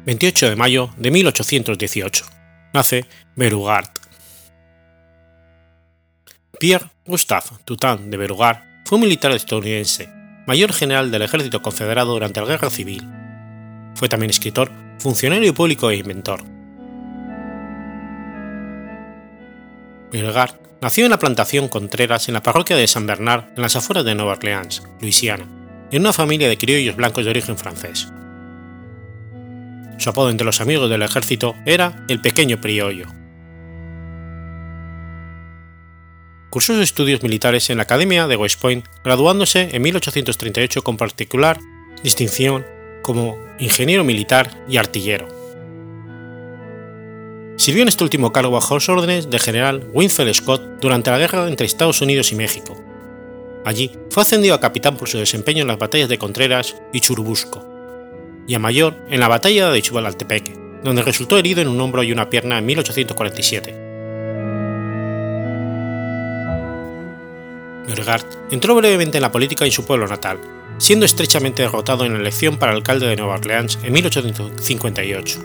28 0.08 0.51
de 0.51 0.55
mayo 0.55 0.89
de 0.95 1.12
1818. 1.12 2.24
Nace 2.74 3.05
Berugard. 3.36 3.89
Pierre 6.58 6.86
Gustave 7.05 7.47
Toutain 7.66 8.10
de 8.10 8.16
Berugard 8.16 8.64
fue 8.86 8.95
un 8.95 9.01
militar 9.01 9.34
estadounidense, 9.34 10.08
mayor 10.47 10.72
general 10.72 11.12
del 11.12 11.24
ejército 11.24 11.62
confederado 11.62 12.14
durante 12.14 12.39
la 12.39 12.47
Guerra 12.47 12.70
Civil. 12.70 13.05
Fue 13.95 14.08
también 14.08 14.30
escritor, 14.30 14.72
funcionario 14.97 15.53
público 15.53 15.91
e 15.91 15.97
inventor. 15.97 16.41
Berugard 20.14 20.55
nació 20.80 21.03
en 21.03 21.12
la 21.12 21.20
plantación 21.20 21.68
Contreras 21.68 22.30
en 22.30 22.36
la 22.36 22.43
parroquia 22.43 22.78
de 22.78 22.88
San 22.88 23.08
Bernard 23.08 23.49
en 23.58 23.62
las 23.62 23.76
afueras 23.76 24.05
de 24.05 24.16
Nueva 24.16 24.32
Orleans, 24.32 24.84
Luisiana, 25.01 25.45
en 25.91 26.01
una 26.01 26.14
familia 26.14 26.47
de 26.47 26.58
criollos 26.58 26.95
blancos 26.95 27.26
de 27.26 27.32
origen 27.32 27.58
francés. 27.58 28.08
Su 29.98 30.12
apodo 30.12 30.30
entre 30.30 30.45
los 30.45 30.62
amigos 30.62 30.89
del 30.89 31.02
ejército 31.02 31.56
era 31.66 32.06
el 32.08 32.22
Pequeño 32.22 32.62
Priollo. 32.62 33.08
Cursó 36.50 36.74
sus 36.74 36.84
estudios 36.84 37.24
militares 37.24 37.70
en 37.70 37.78
la 37.78 37.84
Academia 37.84 38.28
de 38.28 38.36
West 38.36 38.62
Point, 38.62 38.86
graduándose 39.04 39.70
en 39.74 39.82
1838 39.82 40.84
con 40.84 40.98
particular 40.98 41.60
distinción 42.04 42.66
como 43.02 43.38
ingeniero 43.60 44.04
militar 44.04 44.64
y 44.70 44.78
artillero. 44.78 45.28
Sirvió 47.58 47.82
en 47.82 47.88
este 47.88 48.04
último 48.04 48.32
cargo 48.32 48.52
bajo 48.52 48.76
las 48.76 48.88
órdenes 48.88 49.30
del 49.32 49.39
general 49.39 49.88
Winfield 49.93 50.34
Scott 50.34 50.62
durante 50.80 51.10
la 51.10 51.18
guerra 51.18 51.48
entre 51.48 51.66
Estados 51.66 52.02
Unidos 52.02 52.32
y 52.32 52.36
México. 52.36 52.80
Allí 53.66 53.91
fue 54.12 54.22
ascendido 54.22 54.54
a 54.54 54.62
capitán 54.62 54.95
por 54.95 55.10
su 55.10 55.18
desempeño 55.18 55.64
en 55.64 55.68
las 55.68 55.80
batallas 55.80 56.08
de 56.08 56.20
Contreras 56.20 56.76
y 56.93 57.02
Churubusco 57.02 57.76
y 58.48 58.56
a 58.56 58.60
mayor 58.60 58.95
en 59.10 59.20
la 59.20 59.28
batalla 59.28 59.70
de 59.70 59.82
Chivaltepec, 59.82 60.56
donde 60.84 61.04
resultó 61.04 61.38
herido 61.38 61.62
en 61.62 61.68
un 61.68 61.80
hombro 61.82 62.02
y 62.04 62.12
una 62.12 62.30
pierna 62.30 62.58
en 62.58 62.66
1847. 62.66 63.88
Beauregard 67.86 68.26
entró 68.52 68.76
brevemente 68.76 69.18
en 69.18 69.22
la 69.22 69.32
política 69.32 69.66
en 69.66 69.72
su 69.72 69.86
pueblo 69.86 70.08
natal, 70.08 70.39
siendo 70.78 71.06
estrechamente 71.06 71.64
derrotado 71.64 72.06
en 72.06 72.14
la 72.14 72.20
elección 72.20 72.58
para 72.58 72.72
alcalde 72.72 73.08
de 73.08 73.16
Nueva 73.16 73.36
Orleans 73.36 73.80
en 73.84 73.93
1858. 73.93 75.39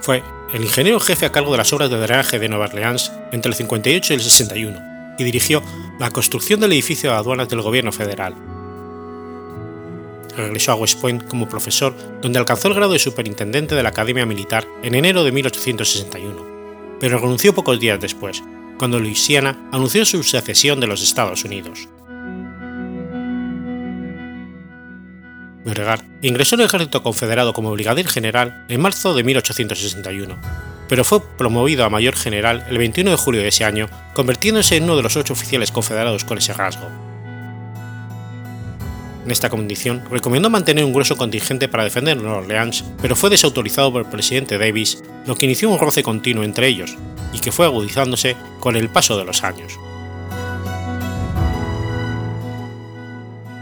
Fue 0.00 0.22
el 0.54 0.64
ingeniero 0.64 1.00
jefe 1.00 1.26
a 1.26 1.32
cargo 1.32 1.52
de 1.52 1.58
las 1.58 1.72
obras 1.72 1.90
de 1.90 1.98
drenaje 1.98 2.38
de 2.38 2.48
Nueva 2.48 2.66
Orleans 2.66 3.12
entre 3.32 3.50
el 3.50 3.56
58 3.56 4.12
y 4.12 4.16
el 4.16 4.22
61 4.22 4.80
y 5.18 5.24
dirigió 5.24 5.62
la 5.98 6.10
construcción 6.10 6.60
del 6.60 6.72
edificio 6.72 7.10
de 7.10 7.16
aduanas 7.16 7.48
del 7.48 7.60
gobierno 7.60 7.90
federal, 7.90 8.34
regresó 10.38 10.72
a 10.72 10.76
West 10.76 11.00
Point 11.00 11.24
como 11.28 11.48
profesor, 11.48 11.94
donde 12.22 12.38
alcanzó 12.38 12.68
el 12.68 12.74
grado 12.74 12.92
de 12.92 12.98
superintendente 12.98 13.74
de 13.74 13.82
la 13.82 13.90
Academia 13.90 14.26
Militar 14.26 14.66
en 14.82 14.94
enero 14.94 15.24
de 15.24 15.32
1861, 15.32 16.98
pero 17.00 17.18
renunció 17.18 17.54
pocos 17.54 17.78
días 17.78 18.00
después, 18.00 18.42
cuando 18.78 18.98
Luisiana 18.98 19.68
anunció 19.72 20.04
su 20.04 20.22
secesión 20.22 20.80
de 20.80 20.86
los 20.86 21.02
Estados 21.02 21.44
Unidos. 21.44 21.88
Beauregard 25.64 26.04
ingresó 26.22 26.54
en 26.54 26.62
el 26.62 26.66
ejército 26.66 27.02
confederado 27.02 27.52
como 27.52 27.72
brigadier 27.72 28.08
general 28.08 28.64
en 28.68 28.80
marzo 28.80 29.14
de 29.14 29.22
1861, 29.22 30.38
pero 30.88 31.04
fue 31.04 31.20
promovido 31.20 31.84
a 31.84 31.90
mayor 31.90 32.16
general 32.16 32.64
el 32.70 32.78
21 32.78 33.10
de 33.10 33.16
julio 33.16 33.42
de 33.42 33.48
ese 33.48 33.64
año, 33.64 33.88
convirtiéndose 34.14 34.76
en 34.76 34.84
uno 34.84 34.96
de 34.96 35.02
los 35.02 35.16
ocho 35.16 35.34
oficiales 35.34 35.70
confederados 35.70 36.24
con 36.24 36.38
ese 36.38 36.54
rasgo. 36.54 36.88
En 39.24 39.30
esta 39.30 39.50
condición, 39.50 40.02
recomendó 40.10 40.48
mantener 40.48 40.84
un 40.84 40.92
grueso 40.92 41.16
contingente 41.16 41.68
para 41.68 41.84
defender 41.84 42.16
Nueva 42.16 42.38
Orleans, 42.38 42.84
pero 43.02 43.16
fue 43.16 43.30
desautorizado 43.30 43.92
por 43.92 44.02
el 44.02 44.10
presidente 44.10 44.58
Davis, 44.58 45.02
lo 45.26 45.36
que 45.36 45.46
inició 45.46 45.68
un 45.70 45.78
roce 45.78 46.02
continuo 46.02 46.44
entre 46.44 46.68
ellos, 46.68 46.96
y 47.32 47.38
que 47.40 47.52
fue 47.52 47.66
agudizándose 47.66 48.36
con 48.60 48.76
el 48.76 48.88
paso 48.88 49.18
de 49.18 49.24
los 49.24 49.42
años. 49.44 49.78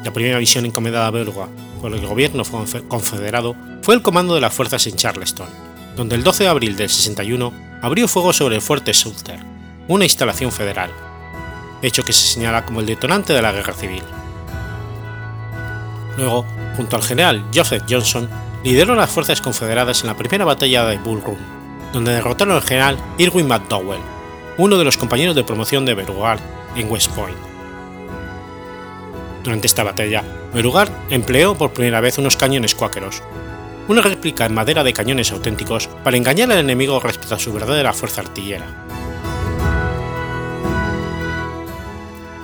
La 0.05 0.13
primera 0.13 0.39
misión 0.39 0.65
encomendada 0.67 1.09
a 1.09 1.11
Belga 1.11 1.49
por 1.81 1.93
el 1.93 2.07
gobierno 2.07 2.45
confederado 2.87 3.57
fue 3.83 3.95
el 3.97 4.03
comando 4.03 4.35
de 4.35 4.41
las 4.41 4.55
fuerzas 4.55 4.87
en 4.87 4.95
Charleston, 4.95 5.49
donde 5.97 6.15
el 6.15 6.23
12 6.23 6.45
de 6.45 6.51
abril 6.51 6.77
del 6.77 6.91
61 6.91 7.53
abrió 7.83 8.07
fuego 8.07 8.33
sobre 8.33 8.55
el 8.55 8.63
fuerte 8.63 8.95
Sumter, 8.95 9.41
una 9.89 10.05
instalación 10.05 10.53
federal, 10.53 10.93
hecho 11.83 12.05
que 12.05 12.13
se 12.13 12.29
señala 12.29 12.65
como 12.65 12.81
el 12.81 12.87
detonante 12.87 13.33
de 13.33 13.43
la 13.43 13.53
guerra 13.53 13.73
civil. 13.73 14.03
Luego, 16.17 16.47
junto 16.77 16.97
al 16.97 17.03
general 17.03 17.45
Joseph 17.55 17.85
Johnson, 17.89 18.29
lideró 18.64 18.95
las 18.95 19.11
fuerzas 19.11 19.41
confederadas 19.41 20.01
en 20.01 20.09
la 20.09 20.17
primera 20.17 20.45
batalla 20.45 20.85
de 20.87 20.99
Bull 20.99 21.23
Run, 21.23 21.39
donde 21.93 22.12
derrotaron 22.12 22.55
al 22.55 22.62
general 22.62 22.99
Irwin 23.19 23.47
McDowell, 23.47 24.01
uno 24.59 24.79
de 24.79 24.85
los 24.85 24.97
compañeros 24.97 25.37
de 25.37 25.45
promoción 25.45 25.85
de 25.85 25.95
Beauregard 25.95 26.41
en 26.75 26.91
West 26.91 27.11
Point. 27.12 27.37
Durante 29.45 29.67
esta 29.67 29.85
batalla, 29.85 30.25
Beauregard 30.53 30.91
empleó 31.11 31.55
por 31.55 31.73
primera 31.73 32.01
vez 32.01 32.19
unos 32.19 32.37
cañones 32.37 32.75
cuáqueros, 32.75 33.23
una 33.89 34.03
réplica 34.03 34.47
en 34.47 34.55
madera 34.55 34.83
de 34.83 34.93
cañones 34.93 35.31
auténticos 35.31 35.89
para 36.03 36.17
engañar 36.17 36.51
al 36.51 36.59
enemigo 36.59 36.99
respecto 36.99 37.35
a 37.35 37.39
su 37.39 37.53
verdadera 37.53 37.93
fuerza 37.93 38.23
artillera. 38.23 38.67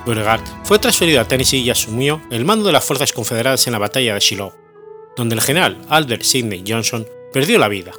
Beauregard 0.04 0.42
fue 0.64 0.78
transferido 0.78 1.20
a 1.20 1.28
Tennessee 1.28 1.60
y 1.60 1.70
asumió 1.70 2.20
el 2.30 2.44
mando 2.44 2.66
de 2.66 2.72
las 2.72 2.84
fuerzas 2.84 3.12
confederadas 3.12 3.66
en 3.66 3.72
la 3.72 3.78
batalla 3.78 4.14
de 4.14 4.20
Shiloh, 4.20 4.52
donde 5.16 5.34
el 5.34 5.40
general 5.40 5.78
Albert 5.88 6.22
Sidney 6.22 6.64
Johnson 6.66 7.06
perdió 7.32 7.58
la 7.58 7.68
vida. 7.68 7.92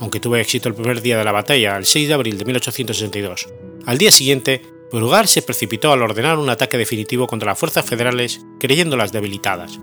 Aunque 0.00 0.20
tuvo 0.20 0.36
éxito 0.36 0.68
el 0.68 0.74
primer 0.74 1.00
día 1.00 1.18
de 1.18 1.24
la 1.24 1.32
batalla, 1.32 1.76
el 1.76 1.86
6 1.86 2.08
de 2.08 2.14
abril 2.14 2.38
de 2.38 2.44
1862, 2.44 3.48
al 3.86 3.98
día 3.98 4.10
siguiente, 4.10 4.62
Beauregard 4.92 5.26
se 5.26 5.42
precipitó 5.42 5.92
al 5.92 6.02
ordenar 6.02 6.38
un 6.38 6.48
ataque 6.48 6.78
definitivo 6.78 7.26
contra 7.26 7.50
las 7.50 7.58
fuerzas 7.58 7.84
federales 7.84 8.40
creyéndolas 8.58 9.12
debilitadas, 9.12 9.78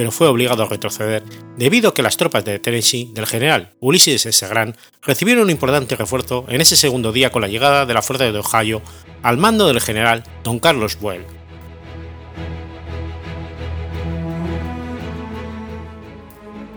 pero 0.00 0.12
fue 0.12 0.28
obligado 0.28 0.62
a 0.62 0.66
retroceder 0.66 1.22
debido 1.58 1.90
a 1.90 1.94
que 1.94 2.00
las 2.00 2.16
tropas 2.16 2.42
de 2.42 2.58
Tennessee 2.58 3.10
del 3.12 3.26
general 3.26 3.74
Ulysses 3.80 4.24
S. 4.24 4.48
Grant 4.48 4.74
recibieron 5.02 5.44
un 5.44 5.50
importante 5.50 5.94
refuerzo 5.94 6.46
en 6.48 6.62
ese 6.62 6.74
segundo 6.74 7.12
día 7.12 7.30
con 7.30 7.42
la 7.42 7.48
llegada 7.48 7.84
de 7.84 7.92
la 7.92 8.00
fuerza 8.00 8.24
de 8.24 8.38
Ohio 8.38 8.80
al 9.22 9.36
mando 9.36 9.66
del 9.66 9.82
general 9.82 10.22
Don 10.42 10.58
Carlos 10.58 10.98
Buell. 10.98 11.26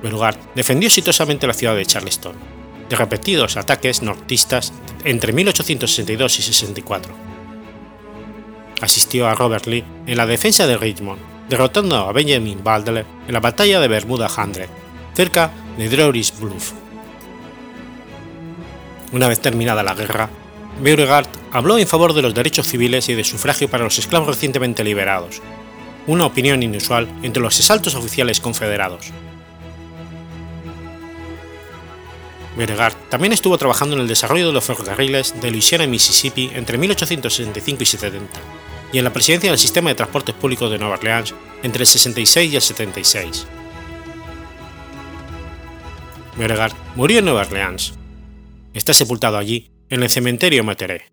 Beauregard 0.01 0.37
defendió 0.53 0.87
exitosamente 0.87 1.47
la 1.47 1.53
ciudad 1.53 1.77
de 1.77 1.85
Charleston, 1.85 2.35
de 2.89 2.95
repetidos 2.97 3.55
ataques 3.55 4.01
nortistas 4.01 4.73
entre 5.05 5.31
1862 5.31 6.39
y 6.39 6.41
64. 6.41 7.15
Asistió 8.81 9.29
a 9.29 9.35
Robert 9.35 9.65
Lee 9.65 9.85
en 10.07 10.17
la 10.17 10.25
defensa 10.25 10.67
de 10.67 10.75
Richmond 10.75 11.32
derrotando 11.53 11.97
a 11.97 12.11
Benjamin 12.11 12.63
Butler 12.63 13.05
en 13.27 13.31
la 13.31 13.39
batalla 13.39 13.79
de 13.79 13.87
Bermuda 13.87 14.27
Hundred, 14.27 14.67
cerca 15.13 15.51
de 15.77 15.87
Drewry's 15.87 16.33
Bluff. 16.39 16.71
Una 19.11 19.27
vez 19.27 19.39
terminada 19.39 19.83
la 19.83 19.93
guerra, 19.93 20.31
Beauregard 20.81 21.27
habló 21.51 21.77
en 21.77 21.85
favor 21.85 22.13
de 22.13 22.23
los 22.23 22.33
derechos 22.33 22.65
civiles 22.65 23.07
y 23.09 23.13
de 23.13 23.23
sufragio 23.23 23.69
para 23.69 23.83
los 23.83 23.99
esclavos 23.99 24.29
recientemente 24.29 24.83
liberados, 24.83 25.43
una 26.07 26.25
opinión 26.25 26.63
inusual 26.63 27.07
entre 27.21 27.43
los 27.43 27.59
exaltos 27.59 27.93
oficiales 27.93 28.39
confederados. 28.39 29.11
Beauregard 32.57 32.95
también 33.11 33.31
estuvo 33.33 33.59
trabajando 33.59 33.95
en 33.95 34.01
el 34.01 34.07
desarrollo 34.07 34.47
de 34.47 34.53
los 34.53 34.63
ferrocarriles 34.63 35.39
de 35.39 35.51
Louisiana 35.51 35.83
y 35.83 35.87
Mississippi 35.87 36.49
entre 36.55 36.79
1865 36.79 37.83
y 37.83 37.85
70 37.85 38.39
y 38.93 38.99
en 38.99 39.03
la 39.03 39.11
presidencia 39.11 39.49
del 39.49 39.59
sistema 39.59 39.89
de 39.89 39.95
transportes 39.95 40.35
públicos 40.35 40.71
de 40.71 40.77
Nueva 40.77 40.95
Orleans 40.95 41.33
entre 41.63 41.81
el 41.81 41.87
66 41.87 42.53
y 42.53 42.55
el 42.55 42.61
76. 42.61 43.47
Beauregard 46.37 46.73
murió 46.95 47.19
en 47.19 47.25
Nueva 47.25 47.41
Orleans. 47.41 47.93
Está 48.73 48.93
sepultado 48.93 49.37
allí, 49.37 49.71
en 49.89 50.03
el 50.03 50.09
cementerio 50.09 50.63
Meteré. 50.63 51.12